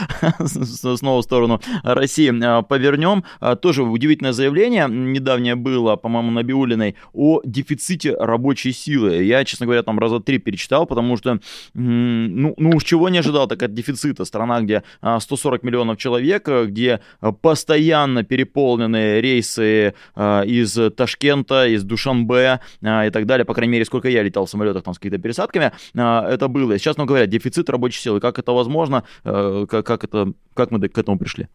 снова 0.46 1.20
в 1.20 1.24
сторону 1.24 1.60
России 1.82 2.32
а, 2.42 2.62
повернем. 2.62 3.24
А, 3.40 3.54
тоже 3.54 3.82
удивительное 3.82 4.32
заявление 4.32 4.88
недавнее 4.88 5.56
было, 5.56 5.96
по-моему, 5.96 6.30
на 6.30 6.42
Биулиной 6.42 6.96
о 7.12 7.42
дефиците 7.44 8.16
рабочей 8.16 8.72
силы. 8.72 9.22
Я, 9.24 9.44
честно 9.44 9.66
говоря, 9.66 9.82
там 9.82 9.98
раза 9.98 10.20
три 10.20 10.38
перечитал, 10.38 10.86
потому 10.86 11.16
что, 11.18 11.38
ну, 11.74 12.54
ну 12.56 12.70
уж 12.70 12.84
чего 12.84 13.10
не 13.10 13.18
ожидал, 13.18 13.46
так 13.46 13.62
от 13.62 13.74
дефицита. 13.74 14.24
Страна, 14.24 14.62
где 14.62 14.84
140 15.02 15.62
а, 15.62 15.66
миллионов 15.66 15.98
человек, 15.98 16.48
где 16.48 17.00
постоянно 17.42 18.24
переполнены 18.24 19.20
рейсы 19.20 19.94
из 20.16 20.78
Ташкента, 20.96 21.66
из 21.66 21.84
Душанбе 21.84 22.60
и 22.80 23.10
так 23.10 23.26
далее, 23.26 23.44
по 23.44 23.54
крайней 23.54 23.72
мере, 23.72 23.84
сколько 23.84 24.08
я 24.08 24.22
летал 24.22 24.46
в 24.46 24.50
самолетах 24.50 24.82
там 24.82 24.94
с 24.94 24.98
какими-то 24.98 25.20
пересадками, 25.20 25.72
это 25.94 26.48
было. 26.54 26.78
Сейчас 26.78 26.96
нам 26.96 27.06
говорят, 27.06 27.28
дефицит 27.28 27.68
рабочей 27.68 28.00
силы. 28.00 28.20
Как 28.20 28.38
это 28.38 28.52
возможно? 28.52 29.04
Э, 29.24 29.66
как, 29.68 29.86
как, 29.86 30.04
это, 30.04 30.32
как 30.54 30.70
мы 30.70 30.88
к 30.88 30.98
этому 30.98 31.18
пришли? 31.18 31.48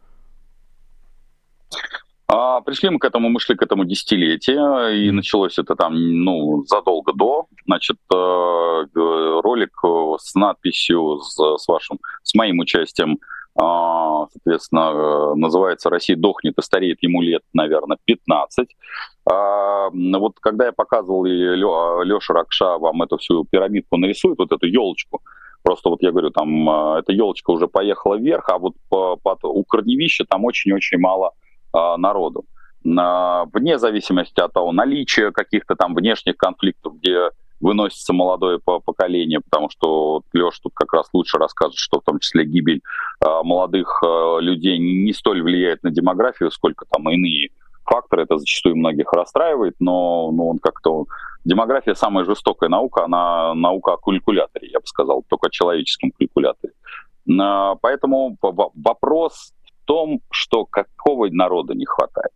А, 2.28 2.62
пришли 2.62 2.90
мы 2.90 3.00
к 3.00 3.06
этому, 3.06 3.30
мы 3.30 3.40
шли 3.40 3.56
к 3.56 3.64
этому 3.64 3.86
десятилетия, 3.86 4.90
и 4.90 5.12
началось 5.12 5.58
это 5.58 5.76
там, 5.76 5.94
ну, 5.96 6.64
задолго 6.68 7.14
до. 7.14 7.48
Значит, 7.66 7.98
э, 8.14 8.86
ролик 8.94 9.72
с 10.20 10.36
надписью 10.36 11.20
с, 11.22 11.36
с 11.58 11.68
вашим, 11.68 12.00
с 12.24 12.36
моим 12.36 12.60
участием 12.60 13.18
а, 13.62 14.28
соответственно, 14.32 14.92
э, 14.94 15.36
называется 15.36 15.90
«Россия 15.90 16.16
дохнет 16.16 16.58
и 16.58 16.62
стареет 16.62 17.04
ему 17.04 17.22
лет, 17.22 17.42
наверное, 17.54 17.98
15». 18.08 18.68
А, 19.32 19.90
вот 19.92 20.40
когда 20.40 20.66
я 20.66 20.72
показывал, 20.72 21.26
и 21.26 21.30
Леша 21.32 22.34
Ракша 22.34 22.78
вам 22.80 23.04
эту 23.04 23.18
всю 23.18 23.46
пирамидку 23.46 23.98
нарисует, 23.98 24.40
вот 24.40 24.52
эту 24.52 24.66
елочку, 24.66 25.22
просто 25.62 25.90
вот 25.90 26.02
я 26.02 26.12
говорю, 26.12 26.32
там 26.32 26.70
э, 26.70 27.00
эта 27.00 27.12
елочка 27.12 27.52
уже 27.52 27.68
поехала 27.68 28.16
вверх, 28.16 28.50
а 28.50 28.58
вот 28.58 28.74
по, 28.90 29.18
по, 29.18 29.38
у 29.44 29.64
корневища 29.64 30.26
там 30.28 30.46
очень-очень 30.46 30.98
мало 30.98 31.34
а, 31.74 31.98
народу. 31.98 32.46
Вне 32.84 33.78
зависимости 33.78 34.40
от 34.40 34.54
того, 34.54 34.72
наличия 34.72 35.32
каких-то 35.32 35.76
там 35.76 35.94
внешних 35.94 36.38
конфликтов, 36.38 36.98
где 36.98 37.30
выносится 37.60 38.14
молодое 38.14 38.58
поколение, 38.60 39.42
потому 39.42 39.70
что 39.70 40.22
Леша 40.32 40.60
тут 40.64 40.74
как 40.74 40.94
раз 40.94 41.10
лучше 41.12 41.38
расскажет, 41.38 41.76
что 41.76 42.00
в 42.00 42.06
том 42.06 42.20
числе 42.20 42.46
гибель 42.46 42.82
молодых 43.22 44.02
людей 44.40 44.80
не 44.80 45.12
столь 45.12 45.42
влияет 45.44 45.84
на 45.84 45.92
демографию, 45.92 46.52
сколько 46.52 46.86
там 46.90 47.10
иные 47.10 47.50
факторы. 47.90 48.24
Это 48.24 48.38
зачастую 48.38 48.76
многих 48.76 49.12
расстраивает, 49.14 49.76
но 49.80 50.32
ну, 50.32 50.50
он 50.50 50.60
как-то... 50.60 51.06
Демография 51.46 51.96
самая 51.96 52.26
жестокая 52.26 52.70
наука, 52.70 53.06
она 53.06 53.54
наука 53.54 53.94
о 53.94 53.98
калькуляторе, 53.98 54.70
я 54.72 54.80
бы 54.80 54.86
сказал, 54.86 55.24
только 55.28 55.48
о 55.48 55.50
человеческом 55.50 56.12
калькуляторе. 56.12 56.74
Поэтому 57.26 58.38
вопрос 58.42 59.54
в 59.64 59.86
том, 59.86 60.20
что 60.32 60.66
какого 60.66 61.30
народа 61.32 61.76
не 61.76 61.86
хватает. 61.86 62.32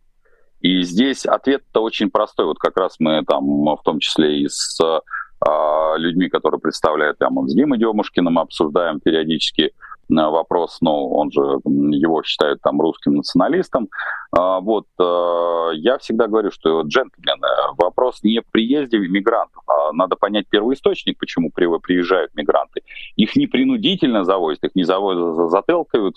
И 0.60 0.82
здесь 0.82 1.26
ответ-то 1.26 1.82
очень 1.82 2.10
простой. 2.10 2.46
Вот 2.46 2.58
как 2.58 2.78
раз 2.78 2.96
мы 2.98 3.22
там, 3.26 3.44
в 3.44 3.82
том 3.84 3.98
числе 3.98 4.40
и 4.40 4.48
с 4.48 4.80
э, 4.80 5.98
людьми, 5.98 6.30
которые 6.30 6.58
представляют 6.58 7.18
там, 7.18 7.46
с 7.46 7.54
Димой 7.54 7.78
Демушкиным, 7.78 8.38
обсуждаем 8.38 8.98
периодически 8.98 9.72
вопрос, 10.08 10.78
но 10.80 11.08
он 11.08 11.30
же 11.30 11.40
его 11.40 12.22
считают 12.22 12.60
там 12.62 12.80
русским 12.80 13.14
националистом. 13.14 13.88
А, 14.32 14.60
вот 14.60 14.86
э, 14.98 15.70
я 15.74 15.98
всегда 15.98 16.26
говорю, 16.26 16.50
что 16.50 16.82
джентльмены, 16.82 17.46
вопрос 17.78 18.22
не 18.22 18.40
в 18.40 18.50
приезде 18.50 18.98
мигрантов, 18.98 19.62
а 19.66 19.92
надо 19.92 20.16
понять 20.16 20.46
первоисточник, 20.48 21.18
почему 21.18 21.50
приезжают 21.50 22.34
мигранты. 22.34 22.82
Их 23.16 23.36
не 23.36 23.46
принудительно 23.46 24.24
завозят, 24.24 24.64
их 24.64 24.74
не 24.74 24.84
завозят, 24.84 25.50
зателкают 25.50 26.16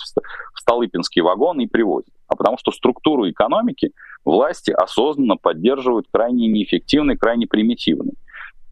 в 0.54 0.60
Столыпинский 0.60 1.22
вагон 1.22 1.60
и 1.60 1.68
привозят, 1.68 2.14
а 2.28 2.36
потому 2.36 2.58
что 2.58 2.72
структуру 2.72 3.30
экономики 3.30 3.92
власти 4.26 4.72
осознанно 4.72 5.38
поддерживают 5.38 6.08
крайне 6.12 6.48
неэффективной, 6.48 7.18
крайне 7.18 7.48
примитивной. 7.48 8.14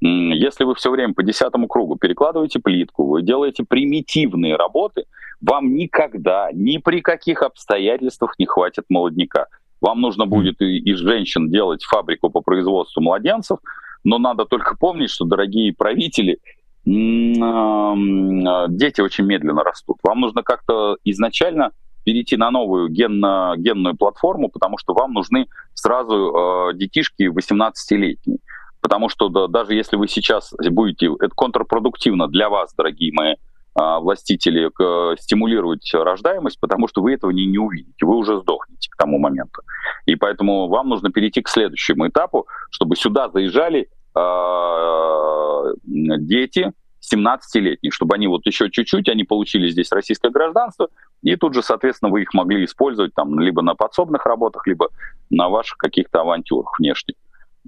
Если 0.01 0.65
вы 0.65 0.75
все 0.75 0.91
время 0.91 1.13
по 1.13 1.23
десятому 1.23 1.67
кругу 1.67 1.95
перекладываете 1.95 2.59
плитку, 2.59 3.07
вы 3.07 3.21
делаете 3.21 3.63
примитивные 3.67 4.55
работы, 4.55 5.05
вам 5.41 5.73
никогда, 5.73 6.49
ни 6.53 6.77
при 6.77 7.01
каких 7.01 7.41
обстоятельствах 7.41 8.35
не 8.37 8.45
хватит 8.45 8.85
молодняка. 8.89 9.47
Вам 9.81 10.01
нужно 10.01 10.25
будет 10.25 10.61
из 10.61 10.99
женщин 10.99 11.49
делать 11.49 11.83
фабрику 11.83 12.29
по 12.29 12.41
производству 12.41 13.01
младенцев, 13.01 13.59
но 14.03 14.17
надо 14.17 14.45
только 14.45 14.75
помнить, 14.77 15.09
что, 15.09 15.25
дорогие 15.25 15.73
правители, 15.73 16.39
дети 16.85 19.01
очень 19.01 19.25
медленно 19.25 19.63
растут. 19.63 19.97
Вам 20.03 20.21
нужно 20.21 20.43
как-то 20.43 20.97
изначально 21.03 21.71
перейти 22.03 22.37
на 22.37 22.51
новую 22.51 22.89
генно, 22.89 23.55
генную 23.57 23.97
платформу, 23.97 24.49
потому 24.49 24.77
что 24.77 24.93
вам 24.93 25.13
нужны 25.13 25.47
сразу 25.73 26.69
э, 26.69 26.73
детишки 26.75 27.23
18-летние. 27.23 28.37
Потому 28.85 29.09
что 29.09 29.29
да, 29.29 29.47
даже 29.47 29.73
если 29.73 29.95
вы 29.95 30.07
сейчас 30.07 30.53
будете, 30.69 31.07
это 31.07 31.33
контрпродуктивно 31.35 32.27
для 32.27 32.49
вас, 32.49 32.71
дорогие 32.75 33.11
мои 33.11 33.33
а, 33.73 33.99
властители, 33.99 34.69
к, 34.69 35.15
стимулировать 35.19 35.91
рождаемость, 35.91 36.59
потому 36.59 36.87
что 36.87 37.01
вы 37.01 37.13
этого 37.13 37.31
не, 37.31 37.47
не 37.47 37.57
увидите, 37.57 38.05
вы 38.05 38.15
уже 38.15 38.39
сдохнете 38.41 38.91
к 38.91 38.95
тому 38.95 39.17
моменту. 39.17 39.63
И 40.05 40.15
поэтому 40.15 40.67
вам 40.67 40.89
нужно 40.89 41.09
перейти 41.09 41.41
к 41.41 41.49
следующему 41.49 42.09
этапу, 42.09 42.45
чтобы 42.69 42.95
сюда 42.95 43.27
заезжали 43.29 43.89
э, 44.15 45.73
дети 45.83 46.71
17-летние, 47.11 47.89
чтобы 47.89 48.13
они 48.13 48.27
вот 48.27 48.45
еще 48.45 48.69
чуть-чуть, 48.69 49.09
они 49.09 49.23
получили 49.23 49.67
здесь 49.67 49.91
российское 49.91 50.29
гражданство, 50.29 50.89
и 51.23 51.35
тут 51.35 51.55
же, 51.55 51.63
соответственно, 51.63 52.11
вы 52.11 52.21
их 52.21 52.35
могли 52.35 52.63
использовать 52.63 53.15
там 53.15 53.39
либо 53.39 53.63
на 53.63 53.73
подсобных 53.73 54.27
работах, 54.27 54.67
либо 54.67 54.89
на 55.31 55.49
ваших 55.49 55.79
каких-то 55.79 56.21
авантюрах 56.21 56.77
внешних. 56.77 57.15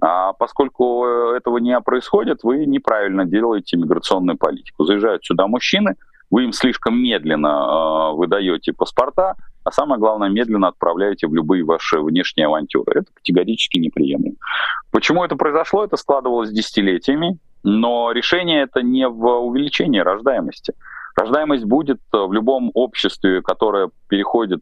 А 0.00 0.32
поскольку 0.32 1.04
э, 1.04 1.36
этого 1.36 1.58
не 1.58 1.78
происходит, 1.80 2.40
вы 2.42 2.66
неправильно 2.66 3.24
делаете 3.24 3.76
миграционную 3.76 4.38
политику. 4.38 4.84
Заезжают 4.84 5.24
сюда 5.24 5.46
мужчины, 5.46 5.96
вы 6.30 6.44
им 6.44 6.52
слишком 6.52 7.02
медленно 7.02 7.48
э, 7.48 8.14
выдаете 8.14 8.72
паспорта, 8.72 9.34
а 9.64 9.72
самое 9.72 9.98
главное, 9.98 10.28
медленно 10.28 10.68
отправляете 10.68 11.26
в 11.26 11.34
любые 11.34 11.64
ваши 11.64 12.00
внешние 12.00 12.46
авантюры. 12.46 13.00
Это 13.00 13.12
категорически 13.12 13.78
неприемлемо. 13.78 14.36
Почему 14.90 15.24
это 15.24 15.36
произошло? 15.36 15.84
Это 15.84 15.96
складывалось 15.96 16.50
десятилетиями, 16.50 17.38
но 17.64 18.12
решение 18.12 18.62
это 18.62 18.82
не 18.82 19.08
в 19.08 19.26
увеличении 19.26 19.98
рождаемости. 19.98 20.74
Рождаемость 21.16 21.64
будет 21.64 22.00
в 22.12 22.32
любом 22.32 22.70
обществе, 22.74 23.42
которое 23.42 23.90
переходит 24.08 24.60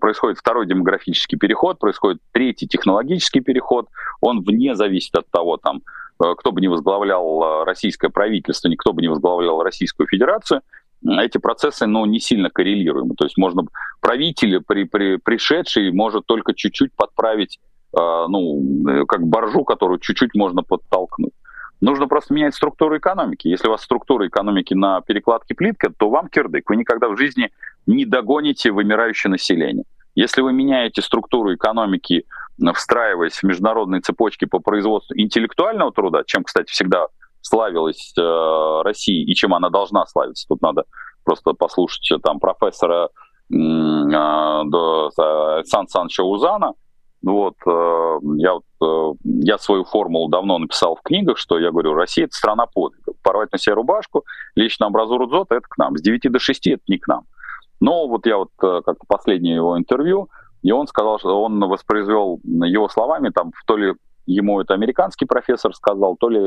происходит 0.00 0.38
второй 0.38 0.66
демографический 0.66 1.38
переход, 1.38 1.78
происходит 1.78 2.20
третий 2.32 2.66
технологический 2.66 3.40
переход, 3.40 3.88
он 4.20 4.42
вне 4.42 4.74
зависит 4.74 5.14
от 5.14 5.30
того, 5.30 5.56
там, 5.56 5.82
э, 6.22 6.34
кто 6.36 6.52
бы 6.52 6.60
не 6.60 6.68
возглавлял 6.68 7.64
российское 7.64 8.10
правительство, 8.10 8.68
никто 8.68 8.92
бы 8.92 9.02
не 9.02 9.08
возглавлял 9.08 9.62
Российскую 9.62 10.06
Федерацию, 10.06 10.62
эти 11.02 11.38
процессы 11.38 11.86
ну, 11.86 12.04
не 12.04 12.20
сильно 12.20 12.50
коррелируемы. 12.50 13.14
То 13.14 13.24
есть 13.24 13.38
можно 13.38 13.62
правитель, 14.00 14.60
при, 14.60 14.84
при, 14.84 15.16
пришедший, 15.16 15.92
может 15.92 16.26
только 16.26 16.54
чуть-чуть 16.54 16.92
подправить, 16.94 17.58
э, 17.92 18.26
ну, 18.28 19.06
как 19.06 19.22
боржу, 19.26 19.64
которую 19.64 19.98
чуть-чуть 19.98 20.34
можно 20.34 20.62
подтолкнуть. 20.62 21.32
Нужно 21.80 22.08
просто 22.08 22.34
менять 22.34 22.54
структуру 22.54 22.98
экономики. 22.98 23.48
Если 23.48 23.66
у 23.66 23.70
вас 23.70 23.82
структура 23.82 24.28
экономики 24.28 24.74
на 24.74 25.00
перекладке 25.00 25.54
плитка, 25.54 25.90
то 25.96 26.10
вам 26.10 26.28
кирдык. 26.28 26.68
Вы 26.68 26.76
никогда 26.76 27.08
в 27.08 27.16
жизни 27.16 27.50
не 27.94 28.04
догоните 28.04 28.70
вымирающее 28.70 29.30
население. 29.30 29.84
Если 30.14 30.42
вы 30.42 30.52
меняете 30.52 31.02
структуру 31.02 31.54
экономики, 31.54 32.24
встраиваясь 32.74 33.38
в 33.38 33.42
международные 33.44 34.00
цепочки 34.00 34.44
по 34.44 34.58
производству 34.58 35.14
интеллектуального 35.16 35.92
труда, 35.92 36.22
чем, 36.26 36.44
кстати, 36.44 36.70
всегда 36.70 37.06
славилась 37.40 38.12
э, 38.18 38.82
Россия 38.84 39.24
и 39.24 39.34
чем 39.34 39.54
она 39.54 39.70
должна 39.70 40.04
славиться, 40.06 40.46
тут 40.46 40.60
надо 40.60 40.84
просто 41.24 41.54
послушать 41.54 42.20
там 42.22 42.38
профессора 42.38 43.08
э, 43.50 43.54
э, 43.54 45.62
Сан 45.64 45.88
Санчо 45.88 46.24
Узана, 46.24 46.74
ну 47.22 47.34
вот, 47.34 47.56
э, 47.66 48.18
я, 48.38 48.54
вот, 48.54 48.64
э, 48.82 49.12
я 49.42 49.58
свою 49.58 49.84
формулу 49.84 50.28
давно 50.28 50.58
написал 50.58 50.96
в 50.96 51.02
книгах, 51.02 51.36
что 51.36 51.58
я 51.58 51.70
говорю, 51.70 51.94
Россия— 51.94 52.24
это 52.26 52.34
страна 52.34 52.66
подвигов. 52.66 53.14
Порвать 53.22 53.52
на 53.52 53.58
себе 53.58 53.74
рубашку, 53.74 54.24
лечь 54.54 54.78
на 54.78 54.86
амбразуру 54.86 55.26
дзота— 55.26 55.54
это 55.56 55.66
к 55.68 55.76
нам. 55.76 55.98
С 55.98 56.02
9 56.02 56.30
до 56.30 56.38
6— 56.38 56.66
это 56.68 56.82
не 56.88 56.98
к 56.98 57.06
нам. 57.08 57.24
Но 57.80 58.06
вот 58.08 58.26
я 58.26 58.36
вот 58.36 58.50
э, 58.62 58.82
как-то 58.84 59.04
последнее 59.06 59.56
его 59.56 59.76
интервью, 59.78 60.28
и 60.62 60.72
он 60.72 60.86
сказал, 60.86 61.18
что 61.18 61.42
он 61.42 61.58
воспроизвел 61.60 62.40
его 62.44 62.88
словами, 62.88 63.30
там, 63.30 63.52
то 63.66 63.76
ли 63.76 63.94
ему 64.26 64.60
это 64.60 64.74
американский 64.74 65.24
профессор 65.24 65.74
сказал, 65.74 66.16
то 66.16 66.28
ли 66.28 66.40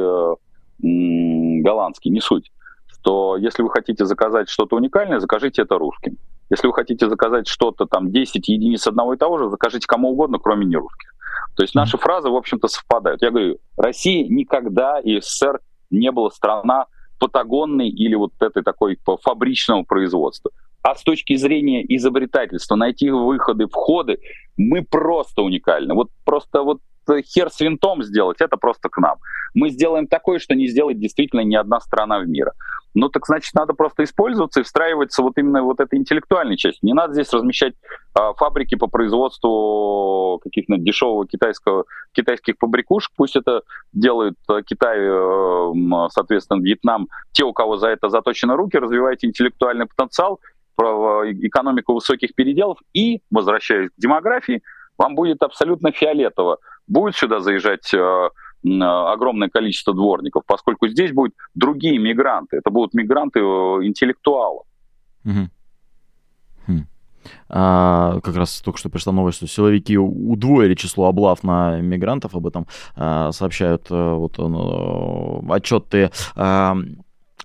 м- 0.83 1.63
голландский, 1.63 2.11
не 2.11 2.21
суть, 2.21 2.51
что 2.87 3.37
если 3.37 3.63
вы 3.63 3.69
хотите 3.69 4.05
заказать 4.05 4.49
что-то 4.49 4.75
уникальное, 4.75 5.19
закажите 5.19 5.63
это 5.63 5.77
русским. 5.77 6.17
Если 6.49 6.67
вы 6.67 6.73
хотите 6.73 7.09
заказать 7.09 7.47
что-то 7.47 7.85
там 7.85 8.11
10 8.11 8.47
единиц 8.47 8.85
одного 8.85 9.13
и 9.13 9.17
того 9.17 9.39
же, 9.39 9.49
закажите 9.49 9.87
кому 9.87 10.11
угодно, 10.11 10.37
кроме 10.37 10.65
нерусских. 10.65 11.13
То 11.55 11.63
есть 11.63 11.75
наши 11.75 11.97
фразы, 11.97 12.29
в 12.29 12.35
общем-то, 12.35 12.67
совпадают. 12.67 13.21
Я 13.21 13.31
говорю, 13.31 13.57
Россия 13.77 14.27
никогда 14.27 14.99
и 14.99 15.19
СССР 15.19 15.59
не 15.89 16.11
была 16.11 16.29
страна 16.31 16.85
патагонной 17.19 17.89
или 17.89 18.15
вот 18.15 18.33
этой 18.39 18.63
такой 18.63 18.97
фабричного 19.21 19.83
производства. 19.83 20.51
А 20.83 20.95
с 20.95 21.03
точки 21.03 21.35
зрения 21.35 21.83
изобретательства, 21.95 22.75
найти 22.75 23.09
выходы, 23.09 23.67
входы, 23.67 24.19
мы 24.57 24.83
просто 24.83 25.41
уникальны. 25.41 25.93
Вот 25.93 26.09
просто 26.25 26.61
вот 26.61 26.79
хер 27.25 27.49
с 27.49 27.59
винтом 27.59 28.03
сделать, 28.03 28.41
это 28.41 28.57
просто 28.57 28.89
к 28.89 28.97
нам. 28.97 29.17
Мы 29.53 29.69
сделаем 29.69 30.07
такое, 30.07 30.39
что 30.39 30.55
не 30.55 30.67
сделает 30.67 30.99
действительно 30.99 31.41
ни 31.41 31.55
одна 31.55 31.79
страна 31.79 32.19
в 32.19 32.27
мире. 32.27 32.51
Ну 32.95 33.09
так 33.09 33.25
значит, 33.25 33.53
надо 33.55 33.73
просто 33.73 34.03
использоваться 34.03 34.59
и 34.59 34.63
встраиваться 34.63 35.23
вот 35.23 35.37
именно 35.37 35.63
вот 35.63 35.79
этой 35.79 35.97
интеллектуальной 35.97 36.57
части. 36.57 36.79
Не 36.83 36.93
надо 36.93 37.13
здесь 37.13 37.31
размещать 37.33 37.73
а, 38.13 38.33
фабрики 38.33 38.75
по 38.75 38.87
производству 38.87 40.39
каких-то 40.43 40.77
дешевого 40.77 41.25
китайского, 41.25 41.85
китайских 42.11 42.55
фабрикушек. 42.59 43.11
Пусть 43.15 43.35
это 43.35 43.63
делают 43.93 44.35
а, 44.47 44.61
Китай, 44.61 44.99
а, 45.01 46.07
соответственно, 46.09 46.61
Вьетнам. 46.61 47.07
Те, 47.31 47.45
у 47.45 47.53
кого 47.53 47.77
за 47.77 47.87
это 47.87 48.09
заточены 48.09 48.55
руки, 48.55 48.77
развивайте 48.77 49.27
интеллектуальный 49.27 49.87
потенциал, 49.87 50.39
экономику 50.81 51.93
высоких 51.93 52.35
переделов 52.35 52.79
и, 52.93 53.21
возвращаясь 53.31 53.89
к 53.89 53.93
демографии, 53.97 54.61
вам 54.97 55.15
будет 55.15 55.41
абсолютно 55.41 55.91
фиолетово, 55.91 56.57
будет 56.87 57.15
сюда 57.15 57.39
заезжать 57.39 57.93
э, 57.93 58.29
огромное 58.63 59.49
количество 59.49 59.93
дворников, 59.93 60.43
поскольку 60.45 60.87
здесь 60.87 61.11
будут 61.11 61.33
другие 61.55 61.97
мигранты. 61.97 62.57
Это 62.57 62.69
будут 62.69 62.93
мигранты 62.93 63.39
э, 63.39 63.43
интеллектуалов. 63.85 64.65
Хм. 65.23 65.49
А, 67.49 68.19
как 68.21 68.35
раз 68.35 68.61
только 68.61 68.79
что 68.79 68.89
пришла 68.89 69.13
новость, 69.13 69.37
что 69.37 69.47
силовики 69.47 69.97
удвоили 69.97 70.75
число 70.75 71.07
облав 71.07 71.43
на 71.43 71.79
мигрантов, 71.79 72.35
об 72.35 72.47
этом 72.47 72.67
а, 72.95 73.31
сообщают 73.31 73.87
а, 73.89 74.15
вот, 74.15 74.37
ну, 74.37 75.45
отчеты 75.51 76.11
а, 76.35 76.75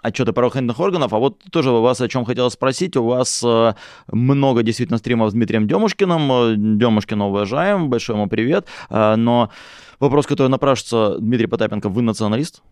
отчеты 0.02 0.32
правоохранительных 0.32 0.80
органов. 0.80 1.12
А 1.12 1.18
вот 1.18 1.38
тоже 1.50 1.70
вас 1.70 2.00
о 2.00 2.08
чем 2.08 2.24
хотел 2.24 2.50
спросить. 2.50 2.96
У 2.96 3.04
вас 3.04 3.42
э, 3.44 3.74
много 4.10 4.62
действительно 4.62 4.98
стримов 4.98 5.30
с 5.30 5.34
Дмитрием 5.34 5.66
Демушкиным. 5.66 6.78
Демушкина 6.78 7.28
уважаем, 7.28 7.90
большой 7.90 8.16
ему 8.16 8.28
привет. 8.28 8.66
Э, 8.90 9.16
но 9.16 9.50
вопрос, 10.00 10.26
который 10.26 10.48
напрашивается, 10.48 11.18
Дмитрий 11.20 11.46
Потапенко, 11.46 11.88
вы 11.88 12.02
националист? 12.02 12.62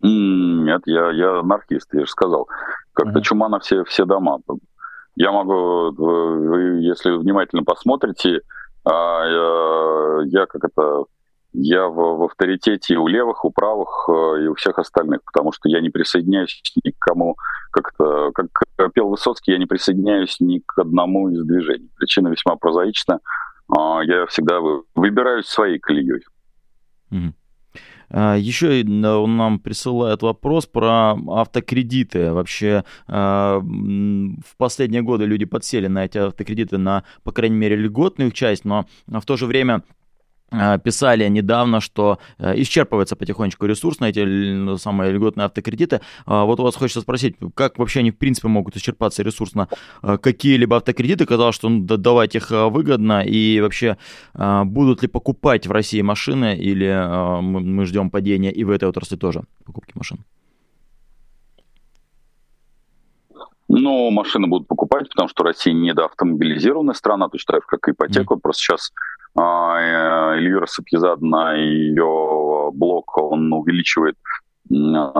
Нет, 0.00 0.82
я, 0.86 1.10
я 1.10 1.40
анархист, 1.40 1.92
я 1.92 2.00
же 2.00 2.10
сказал. 2.10 2.48
Как-то 2.92 3.18
uh-huh. 3.18 3.22
чума 3.22 3.48
на 3.48 3.58
все, 3.58 3.84
все 3.84 4.04
дома. 4.04 4.38
Я 5.16 5.32
могу, 5.32 5.90
вы, 5.92 6.80
если 6.80 7.10
внимательно 7.10 7.64
посмотрите, 7.64 8.42
а, 8.84 9.24
я, 9.24 10.40
я 10.40 10.46
как 10.46 10.64
это 10.64 11.04
я 11.52 11.86
в, 11.88 11.94
в 11.94 12.22
авторитете 12.24 12.94
и 12.94 12.96
у 12.96 13.06
левых, 13.06 13.44
у 13.44 13.50
правых, 13.50 14.08
э, 14.08 14.44
и 14.44 14.46
у 14.48 14.54
всех 14.54 14.78
остальных, 14.78 15.22
потому 15.24 15.52
что 15.52 15.68
я 15.68 15.80
не 15.80 15.90
присоединяюсь 15.90 16.62
ни 16.84 16.90
к 16.90 16.98
кому, 16.98 17.36
как-то, 17.70 18.32
как 18.32 18.48
пел 18.92 19.08
Высоцкий, 19.08 19.52
я 19.52 19.58
не 19.58 19.66
присоединяюсь 19.66 20.36
ни 20.40 20.58
к 20.58 20.78
одному 20.78 21.28
из 21.30 21.44
движений. 21.44 21.90
Причина 21.96 22.28
весьма 22.28 22.56
прозаична. 22.56 23.20
А, 23.68 24.00
я 24.02 24.26
всегда 24.26 24.60
выбираюсь 24.94 25.46
своей 25.46 25.78
колеей. 25.78 26.22
А, 28.10 28.36
Еще 28.36 28.84
он 28.86 29.36
нам 29.36 29.58
присылает 29.58 30.22
вопрос 30.22 30.66
про 30.66 31.16
автокредиты. 31.28 32.32
Вообще 32.32 32.84
а, 33.06 33.60
в 33.60 34.56
последние 34.56 35.02
годы 35.02 35.24
люди 35.24 35.44
подсели 35.44 35.86
на 35.86 36.04
эти 36.04 36.18
автокредиты 36.18 36.78
на, 36.78 37.04
по 37.22 37.32
крайней 37.32 37.56
мере, 37.56 37.76
льготную 37.76 38.30
часть, 38.30 38.64
но 38.64 38.86
в 39.06 39.24
то 39.24 39.36
же 39.36 39.46
время 39.46 39.82
писали 40.50 41.28
недавно, 41.28 41.80
что 41.80 42.18
э, 42.38 42.54
исчерпывается 42.60 43.16
потихонечку 43.16 43.66
ресурс 43.66 44.00
на 44.00 44.06
эти 44.06 44.76
самые 44.78 45.12
льготные 45.12 45.44
автокредиты. 45.44 46.00
А 46.26 46.44
вот 46.44 46.60
у 46.60 46.62
вас 46.62 46.74
хочется 46.74 47.00
спросить, 47.00 47.36
как 47.54 47.78
вообще 47.78 48.00
они 48.00 48.10
в 48.10 48.16
принципе 48.16 48.48
могут 48.48 48.76
исчерпаться 48.76 49.22
ресурсно 49.22 49.68
э, 50.02 50.16
какие-либо 50.18 50.76
автокредиты? 50.76 51.26
Казалось, 51.26 51.54
что 51.54 51.68
ну, 51.68 51.84
давать 51.84 52.34
их 52.34 52.50
выгодно 52.50 53.22
и 53.22 53.60
вообще 53.60 53.96
будут 54.34 55.02
ли 55.02 55.08
покупать 55.08 55.66
в 55.66 55.72
России 55.72 56.00
машины 56.02 56.56
или 56.56 57.40
мы 57.40 57.84
ждем 57.84 58.10
падения 58.10 58.52
и 58.52 58.64
в 58.64 58.70
этой 58.70 58.88
отрасли 58.88 59.16
тоже 59.16 59.42
покупки 59.64 59.92
машин? 59.94 60.24
Ну, 63.68 64.10
машины 64.10 64.46
будут 64.46 64.66
покупать, 64.66 65.10
потому 65.10 65.28
что 65.28 65.44
Россия 65.44 65.74
недоавтомобилизированная 65.74 66.94
страна, 66.94 67.28
точно 67.28 67.54
так 67.54 67.62
же, 67.62 67.66
как 67.68 67.88
и 67.88 67.92
ипотека. 67.92 68.34
Mm. 68.34 68.40
Просто 68.40 68.62
сейчас 68.62 68.90
а, 68.90 69.17
Эльвира 69.38 70.66
Сапьезадна 70.66 71.56
и 71.56 71.62
ее 71.62 72.70
блок, 72.72 73.16
он 73.18 73.52
увеличивает 73.52 74.16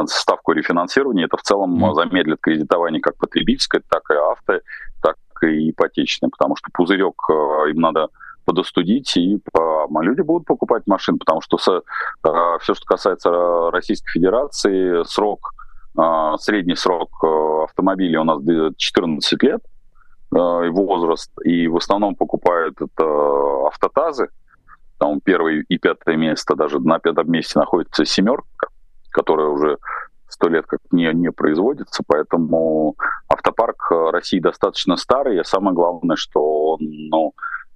ставку 0.06 0.52
рефинансирования. 0.52 1.26
Это 1.26 1.36
в 1.36 1.42
целом 1.42 1.94
замедлит 1.94 2.38
кредитование 2.40 3.00
как 3.00 3.16
потребительское, 3.16 3.82
так 3.88 4.02
и 4.10 4.14
авто, 4.14 4.60
так 5.02 5.16
и 5.42 5.70
ипотечное, 5.70 6.30
потому 6.30 6.56
что 6.56 6.68
пузырек 6.72 7.14
э, 7.30 7.70
им 7.70 7.80
надо 7.80 8.08
подостудить, 8.44 9.16
и 9.16 9.38
а, 9.54 9.86
люди 10.02 10.22
будут 10.22 10.46
покупать 10.46 10.86
машины, 10.86 11.18
потому 11.18 11.42
что 11.42 11.58
все, 11.58 11.82
что 12.74 12.86
касается 12.86 13.70
Российской 13.70 14.10
Федерации, 14.10 15.04
срок, 15.04 15.52
средний 16.38 16.76
срок 16.76 17.10
э, 17.22 17.64
автомобилей 17.64 18.16
у 18.16 18.24
нас 18.24 18.40
14 18.76 19.42
лет, 19.42 19.60
Э, 20.30 20.68
возраст, 20.68 21.30
и 21.42 21.68
в 21.68 21.76
основном 21.78 22.14
покупают 22.14 22.82
это 22.82 23.04
автотазы, 23.66 24.28
там 24.98 25.20
первое 25.20 25.64
и 25.66 25.78
пятое 25.78 26.16
место, 26.16 26.54
даже 26.54 26.80
на 26.80 26.98
пятом 26.98 27.30
месте 27.30 27.58
находится 27.58 28.04
семерка, 28.04 28.68
которая 29.10 29.46
уже 29.48 29.78
сто 30.28 30.48
лет 30.48 30.66
как 30.66 30.80
не, 30.90 31.10
не 31.14 31.30
производится, 31.30 32.02
поэтому 32.06 32.94
автопарк 33.28 33.90
России 34.12 34.38
достаточно 34.38 34.96
старый, 34.96 35.40
и 35.40 35.44
самое 35.44 35.74
главное, 35.74 36.16
что 36.16 36.72
он 36.72 36.80
ну, 36.80 37.32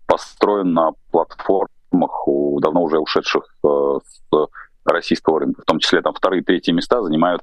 построен 0.07 0.74
на 0.74 0.90
платформах 1.11 2.28
у 2.28 2.61
давно 2.61 2.82
уже 2.82 2.98
ушедших 2.98 3.44
э, 3.64 3.98
с 4.05 4.48
российского 4.84 5.40
рынка, 5.40 5.62
в 5.62 5.64
том 5.64 5.78
числе 5.78 6.03
там 6.03 6.12
вторые, 6.12 6.42
третьи 6.42 6.72
места 6.72 7.03
занимают, 7.03 7.42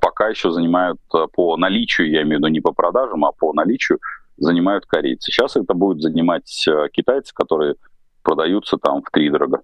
пока 0.00 0.28
еще 0.28 0.50
занимают 0.50 1.00
э, 1.14 1.26
по 1.32 1.56
наличию, 1.56 2.10
я 2.10 2.20
имею 2.24 2.36
в 2.36 2.38
виду 2.40 2.48
не 2.48 2.60
по 2.60 2.72
продажам, 2.72 3.24
а 3.24 3.32
по 3.32 3.54
наличию 3.54 4.00
занимают 4.40 4.86
корейцы. 4.86 5.30
Сейчас 5.30 5.56
это 5.56 5.74
будет 5.74 6.02
занимать 6.02 6.66
э, 6.66 6.88
китайцы, 6.92 7.32
которые 7.34 7.76
продаются 8.22 8.76
там 8.78 9.02
в 9.02 9.10
три 9.10 9.30
дорого. 9.30 9.62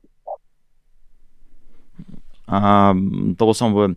А, 2.46 2.94
того 3.36 3.54
самого 3.54 3.96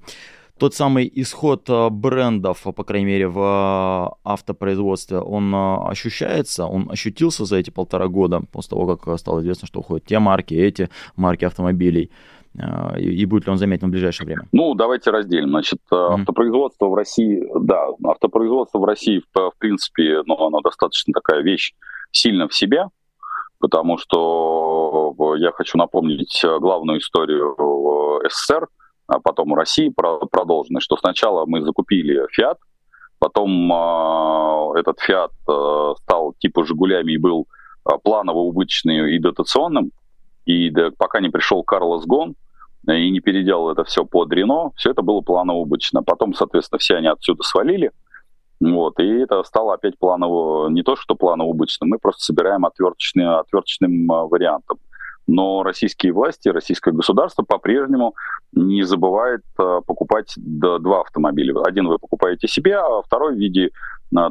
тот 0.57 0.75
самый 0.75 1.09
исход 1.15 1.69
э, 1.69 1.89
брендов, 1.89 2.63
по 2.63 2.83
крайней 2.83 3.05
мере, 3.05 3.27
в 3.27 3.39
э, 3.39 4.15
автопроизводстве, 4.23 5.19
он 5.19 5.53
ощущается, 5.55 6.65
он 6.65 6.89
ощутился 6.91 7.45
за 7.45 7.57
эти 7.57 7.69
полтора 7.69 8.07
года, 8.07 8.41
после 8.51 8.69
того, 8.71 8.97
как 8.97 9.19
стало 9.19 9.39
известно, 9.39 9.67
что 9.67 9.79
уходят 9.79 10.05
те 10.05 10.19
марки, 10.19 10.53
эти 10.53 10.89
марки 11.15 11.45
автомобилей. 11.45 12.09
И 12.97 13.25
будет 13.25 13.45
ли 13.45 13.51
он 13.51 13.57
заметен 13.57 13.87
в 13.87 13.91
ближайшее 13.91 14.25
время? 14.25 14.47
Ну, 14.51 14.73
давайте 14.73 15.11
разделим. 15.11 15.49
Значит, 15.49 15.79
mm-hmm. 15.91 16.13
автопроизводство 16.19 16.87
в 16.87 16.95
России, 16.95 17.47
да, 17.59 17.87
автопроизводство 18.03 18.79
в 18.79 18.85
России, 18.85 19.21
в, 19.33 19.51
в 19.51 19.57
принципе, 19.57 20.21
ну, 20.25 20.35
оно 20.45 20.61
достаточно 20.61 21.13
такая 21.13 21.41
вещь 21.41 21.73
сильно 22.11 22.47
в 22.47 22.55
себе, 22.55 22.85
потому 23.59 23.97
что 23.97 25.15
я 25.37 25.51
хочу 25.51 25.77
напомнить 25.77 26.43
главную 26.59 26.99
историю 26.99 27.55
СССР, 28.29 28.67
а 29.09 29.19
потом 29.19 29.55
России 29.55 29.89
продолженной, 29.89 30.81
что 30.81 30.95
сначала 30.97 31.45
мы 31.45 31.61
закупили 31.63 32.25
Fiat, 32.37 32.57
потом 33.17 33.71
э, 33.71 34.79
этот 34.79 34.97
э, 35.09 35.93
стал 36.03 36.33
типа 36.39 36.63
Жигулями 36.63 37.13
и 37.13 37.17
был 37.17 37.47
э, 37.85 37.97
планово-убыточным 38.03 39.07
и 39.07 39.19
дотационным, 39.19 39.91
и 40.45 40.69
да, 40.69 40.89
пока 40.97 41.19
не 41.19 41.29
пришел 41.29 41.63
Карлос 41.63 42.05
Гон 42.05 42.35
и 42.89 43.09
не 43.11 43.19
переделал 43.19 43.69
это 43.69 43.83
все 43.83 44.03
под 44.05 44.31
Рено, 44.33 44.71
все 44.75 44.91
это 44.91 45.01
было 45.01 45.21
планово-убыточно. 45.21 46.03
Потом, 46.03 46.33
соответственно, 46.33 46.79
все 46.79 46.95
они 46.95 47.07
отсюда 47.07 47.43
свалили, 47.43 47.91
вот, 48.59 48.99
и 48.99 49.07
это 49.19 49.41
стало 49.43 49.75
опять 49.75 49.97
планово, 49.97 50.69
не 50.69 50.83
то 50.83 50.95
что 50.95 51.15
планово-убыточным, 51.15 51.89
мы 51.89 51.97
просто 51.97 52.23
собираем 52.23 52.65
отверточным, 52.65 53.29
отверточным 53.29 54.07
вариантом. 54.07 54.79
Но 55.27 55.61
российские 55.61 56.11
власти, 56.11 56.49
российское 56.49 56.91
государство 56.91 57.43
по-прежнему 57.43 58.15
не 58.51 58.81
забывает 58.81 59.41
покупать 59.55 60.33
два 60.35 61.01
автомобиля. 61.01 61.61
Один 61.61 61.87
вы 61.87 61.99
покупаете 61.99 62.47
себе, 62.47 62.77
а 62.77 63.03
второй 63.03 63.35
в 63.35 63.37
виде 63.37 63.69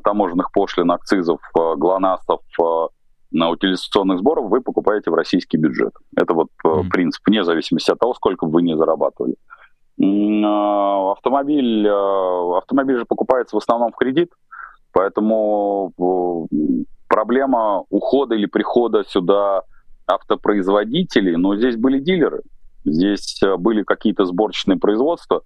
таможенных 0.03 0.51
пошлин, 0.51 0.91
акцизов, 0.91 1.39
глонасов, 1.77 2.41
на 3.31 3.51
утилизационных 3.51 4.19
сборов 4.19 4.51
вы 4.51 4.61
покупаете 4.61 5.11
в 5.11 5.15
российский 5.15 5.59
бюджет. 5.59 5.93
Это 6.17 6.35
вот 6.35 6.49
mm. 6.65 6.89
принцип, 6.89 7.23
вне 7.27 7.45
зависимости 7.45 7.91
от 7.91 7.99
того, 7.99 8.15
сколько 8.15 8.47
вы 8.47 8.63
не 8.63 8.77
зарабатывали. 8.77 9.35
Автомобиль, 10.01 11.89
автомобиль 11.89 12.99
же 12.99 13.05
покупается 13.05 13.57
в 13.57 13.59
основном 13.59 13.91
в 13.93 13.97
кредит, 13.97 14.31
поэтому 14.93 15.93
проблема 17.09 17.85
ухода 17.91 18.37
или 18.37 18.47
прихода 18.47 19.03
сюда 19.05 19.63
автопроизводителей, 20.07 21.37
но 21.37 21.57
здесь 21.57 21.77
были 21.77 21.99
дилеры, 21.99 22.43
здесь 22.85 23.41
были 23.59 23.83
какие-то 23.83 24.25
сборочные 24.25 24.79
производства. 24.79 25.43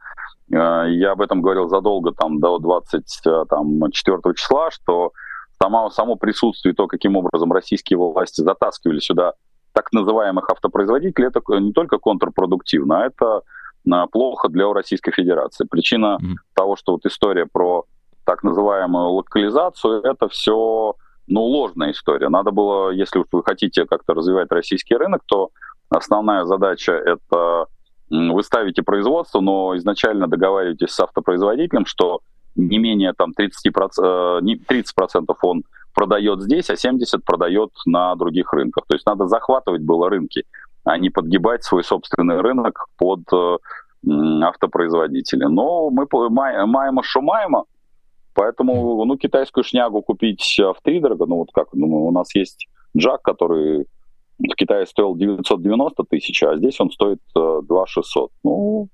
Я 0.49 1.13
об 1.13 1.23
этом 1.23 1.41
говорил 1.41 1.69
задолго, 1.69 2.13
там, 2.13 2.39
до 2.39 2.59
24 2.59 4.35
числа, 4.35 4.71
что 4.71 5.13
само, 5.63 5.91
само 5.91 6.17
присутствие, 6.17 6.75
то, 6.75 6.87
каким 6.87 7.17
образом 7.17 7.53
российские 7.53 7.99
власти 7.99 8.41
затаскивали 8.41 8.99
сюда 8.99 9.35
так 9.73 9.93
называемых 9.93 10.51
автопроизводителей, 10.51 11.29
это 11.29 11.41
не 11.61 11.73
только 11.73 11.99
контрпродуктивно, 11.99 13.03
а 13.03 13.07
это 13.07 13.43
а, 13.91 14.07
плохо 14.07 14.49
для 14.49 14.73
Российской 14.73 15.13
Федерации. 15.13 15.67
Причина 15.71 16.19
mm. 16.21 16.35
того, 16.55 16.77
что 16.77 16.93
вот 16.93 17.07
история 17.07 17.47
про 17.51 17.85
так 18.25 18.43
называемую 18.43 19.11
локализацию, 19.11 20.03
это 20.03 20.29
все 20.29 20.95
ну, 21.27 21.43
ложная 21.43 21.93
история. 21.93 22.29
Надо 22.29 22.51
было, 22.51 22.91
если 22.91 23.21
уж 23.21 23.27
вы 23.33 23.43
хотите 23.43 23.87
как-то 23.87 24.15
развивать 24.15 24.51
российский 24.51 24.97
рынок, 24.97 25.23
то 25.27 25.51
основная 25.89 26.45
задача 26.45 26.93
это 26.93 27.67
вы 28.11 28.43
ставите 28.43 28.83
производство, 28.83 29.41
но 29.41 29.75
изначально 29.77 30.29
договариваетесь 30.29 30.91
с 30.91 31.01
автопроизводителем, 31.01 31.87
что 31.87 32.21
не 32.55 32.79
менее 32.79 33.13
там 33.13 33.33
30%, 33.39 34.41
30% 34.41 34.43
э, 34.43 35.35
он 35.43 35.65
продает 35.95 36.43
здесь, 36.43 36.71
а 36.71 36.75
70% 36.75 37.21
продает 37.25 37.71
на 37.87 38.15
других 38.17 38.53
рынках. 38.53 38.85
То 38.87 38.95
есть 38.95 39.07
надо 39.07 39.27
захватывать 39.27 39.83
было 39.83 40.09
рынки, 40.09 40.45
а 40.85 40.99
не 40.99 41.11
подгибать 41.11 41.65
свой 41.65 41.85
собственный 41.85 42.41
рынок 42.41 42.87
под 42.97 43.21
э, 43.33 43.57
автопроизводителя. 44.43 45.49
Но 45.49 45.91
мы 45.91 46.07
маемо 46.31 47.03
что 47.03 47.21
маемо, 47.21 47.65
поэтому 48.35 49.05
ну, 49.05 49.17
китайскую 49.17 49.65
шнягу 49.65 50.03
купить 50.03 50.57
в 50.59 50.77
три 50.83 51.01
дорого, 51.01 51.27
ну 51.27 51.37
вот 51.37 51.49
как, 51.53 51.69
ну, 51.73 52.07
у 52.07 52.11
нас 52.11 52.35
есть 52.35 52.69
Джак, 52.97 53.23
который 53.23 53.87
в 54.39 54.55
Китае 54.55 54.87
стоил 54.87 55.15
990 55.15 56.05
тысяч, 56.05 56.43
а 56.43 56.57
здесь 56.57 56.81
он 56.81 56.91
стоит 56.91 57.21
2600. 57.35 58.31
Э, 58.31 58.35
ну, 58.43 58.89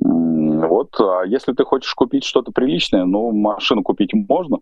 вот, 0.00 0.94
а 1.00 1.22
если 1.26 1.52
ты 1.52 1.64
хочешь 1.64 1.94
купить 1.94 2.24
что-то 2.24 2.52
приличное, 2.52 3.04
ну, 3.04 3.32
машину 3.32 3.82
купить 3.82 4.12
можно, 4.12 4.58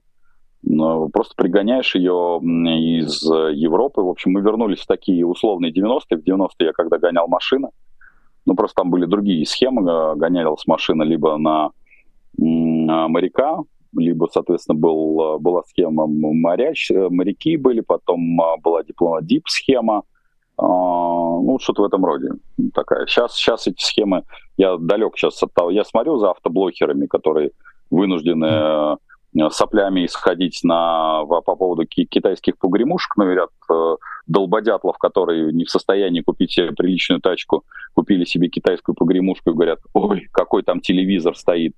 но 0.62 1.08
просто 1.08 1.34
пригоняешь 1.36 1.94
ее 1.94 2.40
из 2.40 3.22
Европы. 3.22 4.00
В 4.00 4.08
общем, 4.08 4.32
мы 4.32 4.40
вернулись 4.40 4.80
в 4.80 4.86
такие 4.86 5.26
условные 5.26 5.72
90-е. 5.72 6.18
В 6.18 6.24
90-е 6.24 6.66
я 6.66 6.72
когда 6.72 6.98
гонял 6.98 7.28
машины, 7.28 7.68
ну, 8.46 8.54
просто 8.54 8.82
там 8.82 8.90
были 8.90 9.06
другие 9.06 9.46
схемы, 9.46 9.90
э, 9.90 10.14
гонялась 10.16 10.66
машина 10.66 11.02
либо 11.02 11.36
на, 11.38 11.70
на 12.36 13.08
моряка, 13.08 13.60
либо, 13.96 14.28
соответственно, 14.32 14.78
был, 14.78 15.38
была 15.38 15.62
схема 15.64 16.06
моряч, 16.06 16.90
э, 16.90 17.08
моряки 17.08 17.56
были, 17.56 17.80
потом 17.80 18.40
а, 18.40 18.56
была 18.58 18.82
дипломат-дип-схема, 18.82 20.02
а, 20.56 20.66
ну, 20.66 21.58
что-то 21.60 21.82
в 21.82 21.86
этом 21.86 22.04
роде. 22.04 22.30
Такая. 22.74 23.06
Сейчас, 23.06 23.34
сейчас 23.34 23.66
эти 23.66 23.82
схемы, 23.82 24.24
я 24.56 24.76
далек 24.76 25.16
сейчас 25.16 25.42
от 25.42 25.52
того, 25.52 25.70
я 25.70 25.84
смотрю 25.84 26.18
за 26.18 26.30
автоблокерами, 26.30 27.06
которые 27.06 27.50
вынуждены 27.90 28.46
э, 28.46 28.96
соплями 29.50 30.06
исходить 30.06 30.60
на, 30.62 31.24
по 31.24 31.56
поводу 31.56 31.84
китайских 31.86 32.58
погремушек, 32.58 33.16
но 33.16 33.24
говорят, 33.24 33.50
э, 33.70 33.96
долбодятлов, 34.26 34.96
которые 34.98 35.52
не 35.52 35.64
в 35.64 35.70
состоянии 35.70 36.20
купить 36.20 36.52
себе 36.52 36.72
приличную 36.72 37.20
тачку, 37.20 37.64
купили 37.94 38.24
себе 38.24 38.48
китайскую 38.48 38.94
погремушку 38.94 39.50
и 39.50 39.54
говорят, 39.54 39.80
ой, 39.92 40.28
какой 40.32 40.62
там 40.62 40.80
телевизор 40.80 41.36
стоит, 41.36 41.74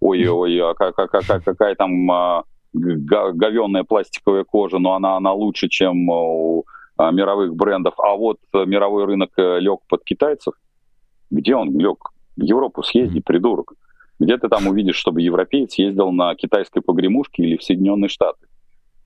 ой-ой, 0.00 0.58
а 0.60 0.74
какая, 0.74 1.06
какая, 1.08 1.40
какая 1.40 1.74
там 1.74 2.10
а, 2.10 2.44
говенная 2.72 3.84
пластиковая 3.84 4.44
кожа, 4.44 4.78
но 4.78 4.94
она, 4.94 5.16
она 5.16 5.32
лучше, 5.32 5.68
чем 5.68 6.08
у 6.08 6.64
а, 6.96 7.10
мировых 7.10 7.54
брендов, 7.54 7.94
а 7.98 8.14
вот 8.14 8.38
э, 8.52 8.64
мировой 8.66 9.06
рынок 9.06 9.30
лег 9.36 9.80
под 9.88 10.04
китайцев, 10.04 10.54
где 11.30 11.54
он 11.54 11.78
лег? 11.78 12.10
В 12.36 12.42
Европу 12.42 12.82
съезди, 12.82 13.20
придурок. 13.20 13.74
Где 14.18 14.36
ты 14.36 14.48
там 14.48 14.66
увидишь, 14.66 14.96
чтобы 14.96 15.22
европеец 15.22 15.74
ездил 15.74 16.12
на 16.12 16.34
китайской 16.34 16.80
погремушке 16.80 17.42
или 17.42 17.56
в 17.56 17.62
Соединенные 17.62 18.08
Штаты? 18.08 18.46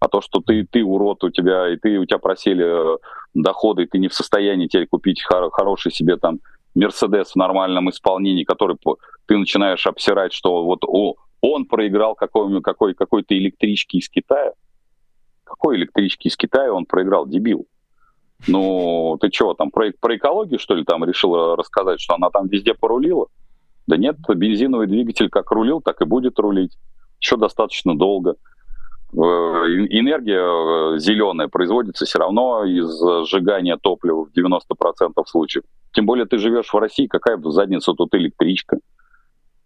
А 0.00 0.08
то, 0.08 0.20
что 0.20 0.40
ты, 0.40 0.66
ты 0.70 0.84
урод, 0.84 1.24
у 1.24 1.30
тебя, 1.30 1.72
и 1.72 1.76
ты, 1.76 1.98
у 1.98 2.04
тебя 2.04 2.18
просели 2.18 2.64
э, 2.64 2.98
доходы, 3.32 3.84
и 3.84 3.86
ты 3.86 3.98
не 3.98 4.08
в 4.08 4.14
состоянии 4.14 4.66
теперь 4.66 4.86
купить 4.86 5.22
хор- 5.22 5.50
хороший 5.50 5.92
себе 5.92 6.16
там 6.16 6.40
Мерседес 6.74 7.32
в 7.32 7.36
нормальном 7.36 7.88
исполнении, 7.90 8.44
который 8.44 8.76
ты 9.26 9.38
начинаешь 9.38 9.86
обсирать, 9.86 10.32
что 10.32 10.64
вот 10.64 10.84
о, 10.86 11.14
он 11.40 11.66
проиграл 11.66 12.14
какой, 12.14 12.60
какой, 12.60 12.94
какой-то 12.94 13.36
электричке 13.36 13.98
из 13.98 14.08
Китая. 14.08 14.52
Какой 15.44 15.76
электрички 15.76 16.28
из 16.28 16.36
Китая 16.36 16.72
он 16.72 16.84
проиграл, 16.86 17.26
дебил? 17.26 17.66
Ну, 18.46 19.16
ты 19.20 19.30
чего 19.30 19.54
там, 19.54 19.70
про, 19.70 19.90
про 19.98 20.16
экологию, 20.16 20.58
что 20.58 20.74
ли, 20.74 20.84
там 20.84 21.04
решил 21.04 21.56
рассказать, 21.56 22.00
что 22.00 22.14
она 22.14 22.30
там 22.30 22.46
везде 22.48 22.74
порулила? 22.74 23.26
Да 23.86 23.96
нет, 23.96 24.16
бензиновый 24.28 24.86
двигатель 24.86 25.28
как 25.28 25.50
рулил, 25.50 25.80
так 25.80 26.00
и 26.00 26.04
будет 26.04 26.38
рулить. 26.38 26.76
Еще 27.20 27.36
достаточно 27.36 27.96
долго. 27.96 28.36
Э, 29.12 29.16
энергия 29.16 30.94
э, 30.94 30.98
зеленая 30.98 31.48
производится 31.48 32.04
все 32.04 32.18
равно 32.18 32.64
из 32.64 32.90
сжигания 33.28 33.76
топлива 33.76 34.24
в 34.24 34.30
90% 34.36 35.12
случаев. 35.26 35.64
Тем 35.92 36.06
более 36.06 36.26
ты 36.26 36.38
живешь 36.38 36.72
в 36.72 36.78
России, 36.78 37.06
какая 37.06 37.36
в 37.36 37.50
задницу 37.50 37.94
тут 37.94 38.14
электричка. 38.14 38.78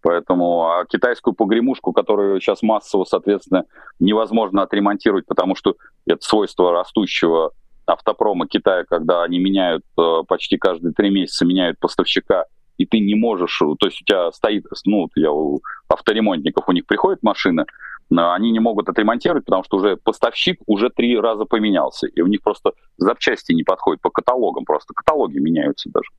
Поэтому 0.01 0.67
а 0.67 0.85
китайскую 0.85 1.33
погремушку, 1.33 1.91
которую 1.91 2.39
сейчас 2.39 2.61
массово, 2.61 3.03
соответственно, 3.03 3.65
невозможно 3.99 4.61
отремонтировать, 4.61 5.25
потому 5.25 5.55
что 5.55 5.75
это 6.05 6.21
свойство 6.21 6.71
растущего 6.71 7.51
автопрома 7.89 8.47
Китая, 8.47 8.83
когда 8.87 9.23
они 9.23 9.39
меняют 9.39 9.83
э, 9.97 10.23
почти 10.27 10.57
каждые 10.57 10.93
три 10.93 11.09
месяца, 11.09 11.45
меняют 11.45 11.79
поставщика, 11.79 12.45
и 12.77 12.85
ты 12.85 12.99
не 12.99 13.15
можешь, 13.15 13.57
то 13.57 13.87
есть 13.87 14.01
у 14.01 14.05
тебя 14.05 14.31
стоит, 14.31 14.65
ну, 14.85 15.09
я 15.15 15.31
у 15.31 15.59
авторемонтников, 15.89 16.69
у 16.69 16.71
них 16.71 16.85
приходит 16.85 17.23
машина, 17.23 17.65
они 18.09 18.51
не 18.51 18.59
могут 18.59 18.89
отремонтировать, 18.89 19.45
потому 19.45 19.63
что 19.63 19.77
уже 19.77 19.97
поставщик 19.97 20.59
уже 20.65 20.89
три 20.89 21.19
раза 21.19 21.45
поменялся, 21.45 22.07
и 22.07 22.21
у 22.21 22.27
них 22.27 22.41
просто 22.41 22.71
запчасти 22.97 23.51
не 23.51 23.63
подходят 23.63 24.01
по 24.01 24.09
каталогам, 24.09 24.65
просто 24.65 24.93
каталоги 24.93 25.39
меняются 25.39 25.89
даже. 25.93 26.09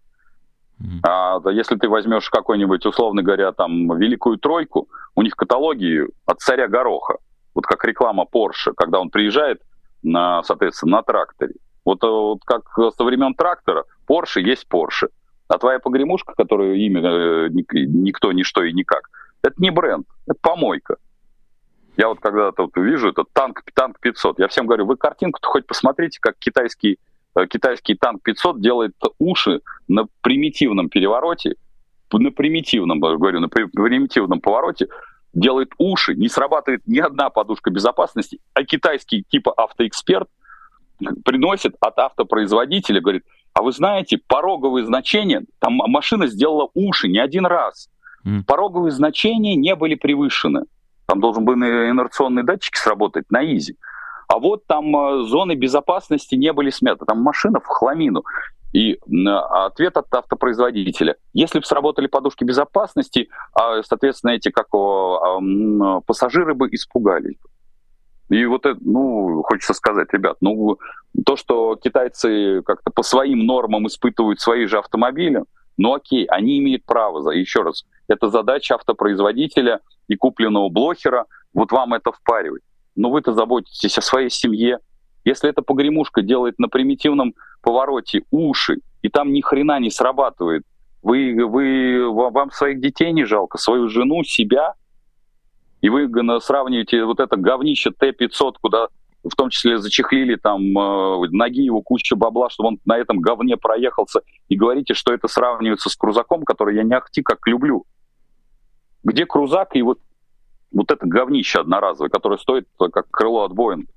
А 1.03 1.41
если 1.51 1.77
ты 1.77 1.89
возьмешь 1.89 2.31
какой-нибудь, 2.31 2.87
условно 2.87 3.23
говоря, 3.23 3.53
там, 3.53 3.99
великую 3.99 4.39
тройку, 4.39 4.89
у 5.15 5.23
них 5.23 5.35
каталоги 5.35 6.07
от 6.25 6.41
царя 6.41 6.69
гороха. 6.69 7.19
Вот 7.55 7.67
как 7.67 7.85
реклама 7.85 8.25
Porsche, 8.33 8.73
когда 8.75 9.01
он 9.01 9.11
приезжает, 9.11 9.61
на, 10.03 10.43
соответственно, 10.43 10.99
на 10.99 11.03
тракторе. 11.03 11.55
Вот, 11.85 12.03
э, 12.03 12.07
вот 12.07 12.41
как 12.45 12.63
со 12.97 13.05
времен 13.05 13.35
трактора 13.35 13.85
Porsche 14.09 14.41
есть 14.41 14.67
Porsche. 14.71 15.09
А 15.49 15.59
твоя 15.59 15.81
погремушка, 15.81 16.35
которую 16.37 16.77
имя 16.77 17.01
э, 17.03 17.49
никто, 17.51 18.31
ничто 18.33 18.63
и 18.63 18.73
никак, 18.73 19.11
Это 19.43 19.55
не 19.59 19.71
бренд, 19.71 20.07
это 20.27 20.39
помойка. 20.41 20.97
Я 21.97 22.09
вот 22.09 22.21
когда-то 22.21 22.63
вот 22.63 22.77
вижу 22.77 23.09
этот 23.09 23.33
танк, 23.33 23.63
танк 23.75 23.99
500, 24.01 24.39
я 24.39 24.49
всем 24.49 24.67
говорю, 24.67 24.87
вы 24.87 24.97
картинку-то 24.97 25.49
хоть 25.49 25.67
посмотрите, 25.67 26.19
как 26.21 26.37
китайский, 26.39 26.99
э, 27.35 27.47
китайский 27.47 27.95
танк 27.95 28.23
500 28.23 28.61
делает 28.61 28.95
уши 29.19 29.61
на 29.89 30.07
примитивном 30.21 30.89
перевороте, 30.89 31.57
на 32.13 32.31
примитивном, 32.31 33.01
говорю, 33.01 33.41
на 33.41 33.49
примитивном 33.49 34.41
повороте, 34.41 34.89
делает 35.33 35.71
уши, 35.79 36.15
не 36.15 36.29
срабатывает 36.29 36.83
ни 36.87 36.99
одна 36.99 37.31
подушка 37.31 37.71
безопасности, 37.71 38.41
а 38.55 38.65
китайский 38.65 39.25
типа 39.29 39.53
автоэксперт 39.53 40.29
приносит 41.25 41.77
от 41.81 41.99
автопроизводителя, 41.99 43.01
говорит, 43.01 43.25
а 43.53 43.63
вы 43.63 43.73
знаете, 43.73 44.19
пороговые 44.27 44.85
значения, 44.85 45.45
там 45.59 45.75
машина 45.75 46.27
сделала 46.27 46.71
уши 46.75 47.09
не 47.09 47.19
один 47.19 47.47
раз, 47.47 47.89
mm. 48.27 48.45
пороговые 48.45 48.93
значения 48.93 49.57
не 49.57 49.75
были 49.75 49.95
превышены. 49.95 50.65
Там 51.07 51.21
должен 51.21 51.45
был 51.45 51.55
инерционный 51.55 52.45
датчик 52.45 52.77
сработать 52.77 53.31
на 53.31 53.45
изи. 53.45 53.77
А 54.29 54.39
вот 54.39 54.65
там 54.69 54.97
э, 54.97 55.25
зоны 55.25 55.57
безопасности 55.57 56.37
не 56.37 56.53
были 56.53 56.71
смяты. 56.71 57.05
Там 57.05 57.21
машина 57.21 57.59
в 57.59 57.67
хламину. 57.67 58.23
И 58.73 58.99
ответ 59.27 59.97
от 59.97 60.15
автопроизводителя. 60.15 61.17
Если 61.33 61.59
бы 61.59 61.65
сработали 61.65 62.07
подушки 62.07 62.45
безопасности, 62.45 63.29
а, 63.53 63.83
соответственно, 63.83 64.33
эти 64.33 64.51
как 64.51 64.69
пассажиры 66.07 66.55
бы 66.55 66.69
испугались. 66.71 67.39
И 68.29 68.45
вот 68.47 68.65
это, 68.65 68.79
ну, 68.81 69.43
хочется 69.43 69.75
сказать, 69.75 70.09
ребят, 70.13 70.37
ну, 70.41 70.79
то, 71.27 71.37
что 71.37 71.75
китайцы 71.75 72.63
как-то 72.63 72.93
по 72.93 73.03
своим 73.03 73.45
нормам 73.45 73.89
испытывают 73.89 74.41
свои 74.41 74.67
же 74.67 74.79
автомобили, 74.79 75.43
ну 75.77 75.95
окей, 75.95 76.27
они 76.27 76.59
имеют 76.61 76.85
право, 76.85 77.23
за, 77.23 77.31
еще 77.31 77.63
раз, 77.63 77.85
это 78.07 78.29
задача 78.29 78.77
автопроизводителя 78.77 79.81
и 80.07 80.15
купленного 80.15 80.69
блохера, 80.69 81.27
вот 81.55 81.73
вам 81.73 81.95
это 81.95 82.13
впаривать. 82.13 82.63
Но 82.95 83.11
вы-то 83.11 83.33
заботитесь 83.33 83.99
о 83.99 84.03
своей 84.03 84.31
семье. 84.31 84.79
Если 85.25 85.51
эта 85.51 85.63
погремушка 85.63 86.23
делает 86.23 86.59
на 86.59 86.69
примитивном 86.69 87.35
повороте 87.63 88.23
уши, 88.31 88.79
и 89.03 89.09
там 89.09 89.33
ни 89.33 89.41
хрена 89.41 89.79
не 89.79 89.91
срабатывает, 89.91 90.65
вы, 91.03 91.35
вы, 91.47 92.11
вам 92.11 92.51
своих 92.51 92.81
детей 92.81 93.13
не 93.13 93.25
жалко, 93.25 93.59
свою 93.59 93.89
жену, 93.89 94.23
себя, 94.25 94.75
и 95.81 95.89
вы 95.89 96.11
сравниваете 96.41 97.05
вот 97.05 97.21
это 97.21 97.37
говнище 97.37 97.91
Т-500, 97.91 98.55
куда 98.61 98.89
в 99.23 99.35
том 99.37 99.51
числе 99.51 99.79
зачехлили 99.79 100.37
там 100.37 100.63
э, 100.63 101.29
ноги 101.31 101.63
его 101.63 101.83
куча 101.83 102.17
бабла, 102.17 102.49
чтобы 102.49 102.69
он 102.71 102.81
на 102.87 102.97
этом 102.97 103.21
говне 103.21 103.57
проехался, 103.57 104.21
и 104.49 104.57
говорите, 104.57 104.95
что 104.95 105.13
это 105.13 105.29
сравнивается 105.29 105.91
с 105.91 105.97
крузаком, 105.97 106.45
который 106.45 106.77
я 106.77 106.83
не 106.83 106.95
ахти 106.95 107.23
как 107.23 107.47
люблю. 107.47 107.85
Где 109.05 109.27
крузак 109.27 109.77
и 109.77 109.83
вот, 109.83 109.99
вот 110.73 110.91
это 110.91 111.07
говнище 111.07 111.61
одноразовое, 111.61 112.11
которое 112.11 112.39
стоит 112.39 112.67
как 112.79 113.11
крыло 113.11 113.45
от 113.45 113.53
Боинга? 113.53 113.91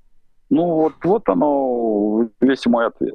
Ну 0.50 0.64
вот, 0.64 0.94
вот 1.02 1.28
оно, 1.28 2.28
весь 2.40 2.66
мой 2.66 2.86
ответ. 2.86 3.14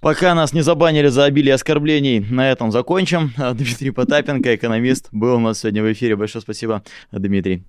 Пока 0.00 0.34
нас 0.34 0.54
не 0.54 0.62
забанили 0.62 1.08
за 1.08 1.24
обилие 1.24 1.54
оскорблений, 1.54 2.20
на 2.20 2.50
этом 2.50 2.70
закончим. 2.70 3.32
Дмитрий 3.54 3.90
Потапенко, 3.90 4.54
экономист, 4.54 5.08
был 5.12 5.36
у 5.36 5.40
нас 5.40 5.60
сегодня 5.60 5.82
в 5.82 5.92
эфире. 5.92 6.16
Большое 6.16 6.42
спасибо, 6.42 6.82
Дмитрий. 7.12 7.64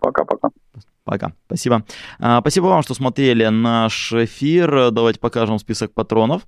Пока-пока. 0.00 0.50
Пока. 1.04 1.32
Спасибо. 1.46 1.84
А, 2.18 2.40
спасибо 2.40 2.66
вам, 2.66 2.82
что 2.82 2.94
смотрели 2.94 3.46
наш 3.46 4.12
эфир. 4.12 4.90
Давайте 4.90 5.20
покажем 5.20 5.58
список 5.58 5.92
патронов. 5.92 6.42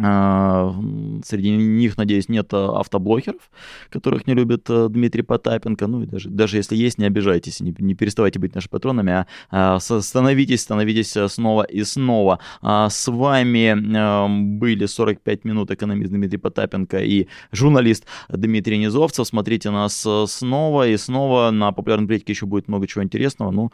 А, 0.00 0.72
среди 1.24 1.50
них, 1.50 1.96
надеюсь, 1.96 2.28
нет 2.28 2.48
а, 2.52 2.78
автоблокеров, 2.78 3.50
которых 3.90 4.28
не 4.28 4.34
любит 4.34 4.66
а, 4.68 4.88
Дмитрий 4.88 5.22
Потапенко. 5.22 5.88
Ну 5.88 6.02
и 6.02 6.06
даже, 6.06 6.30
даже 6.30 6.56
если 6.56 6.76
есть, 6.76 6.98
не 6.98 7.04
обижайтесь, 7.04 7.60
не, 7.60 7.74
не 7.78 7.94
переставайте 7.94 8.38
быть 8.38 8.54
нашими 8.54 8.70
патронами, 8.70 9.26
а 9.50 9.78
становитесь, 9.80 10.60
становитесь 10.60 11.16
снова 11.28 11.64
и 11.64 11.82
снова. 11.82 12.38
С 12.62 13.08
вами 13.10 14.58
были 14.58 14.86
45 14.86 15.44
минут 15.44 15.70
экономист 15.70 16.12
Дмитрий 16.12 16.38
Потапенко 16.38 16.98
и 16.98 17.26
журналист 17.50 18.06
Дмитрий 18.28 18.78
Низовцев. 18.78 19.26
Смотрите 19.26 19.70
нас 19.70 20.06
снова 20.26 20.88
и 20.88 20.96
снова. 20.96 21.50
На 21.50 21.72
популярной 21.72 22.06
политике 22.06 22.32
еще 22.32 22.46
будет 22.46 22.68
много 22.68 22.86
чего 22.86 23.02
интересного. 23.02 23.50
Ну, 23.50 23.72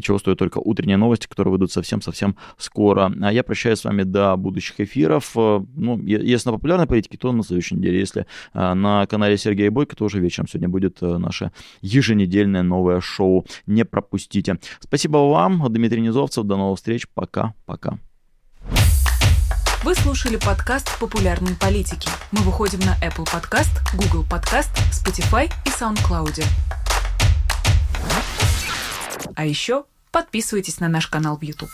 чего 0.00 0.18
стоят 0.18 0.38
только 0.38 0.58
утренние 0.58 0.96
новости, 0.96 1.26
которые 1.28 1.52
выйдут 1.52 1.72
совсем-совсем 1.72 2.36
скоро. 2.58 3.12
А 3.22 3.32
я 3.32 3.42
прощаюсь 3.42 3.78
с 3.78 3.84
вами 3.84 4.02
до 4.02 4.36
будущих 4.36 4.80
эфиров 4.80 5.34
ну, 5.74 6.00
если 6.02 6.48
на 6.48 6.54
популярной 6.54 6.86
политике, 6.86 7.18
то 7.18 7.32
на 7.32 7.42
следующей 7.42 7.76
неделе. 7.76 7.98
Если 8.00 8.26
а, 8.52 8.74
на 8.74 9.06
канале 9.06 9.36
Сергея 9.36 9.70
Бойко, 9.70 9.96
то 9.96 10.04
уже 10.04 10.20
вечером 10.20 10.48
сегодня 10.48 10.68
будет 10.68 11.02
э, 11.02 11.18
наше 11.18 11.52
еженедельное 11.80 12.62
новое 12.62 13.00
шоу. 13.00 13.46
Не 13.66 13.84
пропустите. 13.84 14.58
Спасибо 14.80 15.18
вам, 15.18 15.64
Дмитрий 15.72 16.00
Низовцев. 16.00 16.44
До 16.44 16.56
новых 16.56 16.78
встреч. 16.78 17.06
Пока-пока. 17.14 17.98
Вы 19.84 19.96
слушали 19.96 20.36
подкаст 20.36 20.96
«Популярные 21.00 21.56
политики». 21.56 22.08
Мы 22.30 22.42
выходим 22.42 22.78
на 22.80 22.94
Apple 23.04 23.26
Podcast, 23.26 23.80
Google 23.94 24.24
Podcast, 24.24 24.70
Spotify 24.92 25.50
и 25.66 25.70
SoundCloud. 25.70 26.44
А 29.34 29.44
еще 29.44 29.84
подписывайтесь 30.12 30.78
на 30.78 30.88
наш 30.88 31.08
канал 31.08 31.36
в 31.36 31.42
YouTube. 31.42 31.70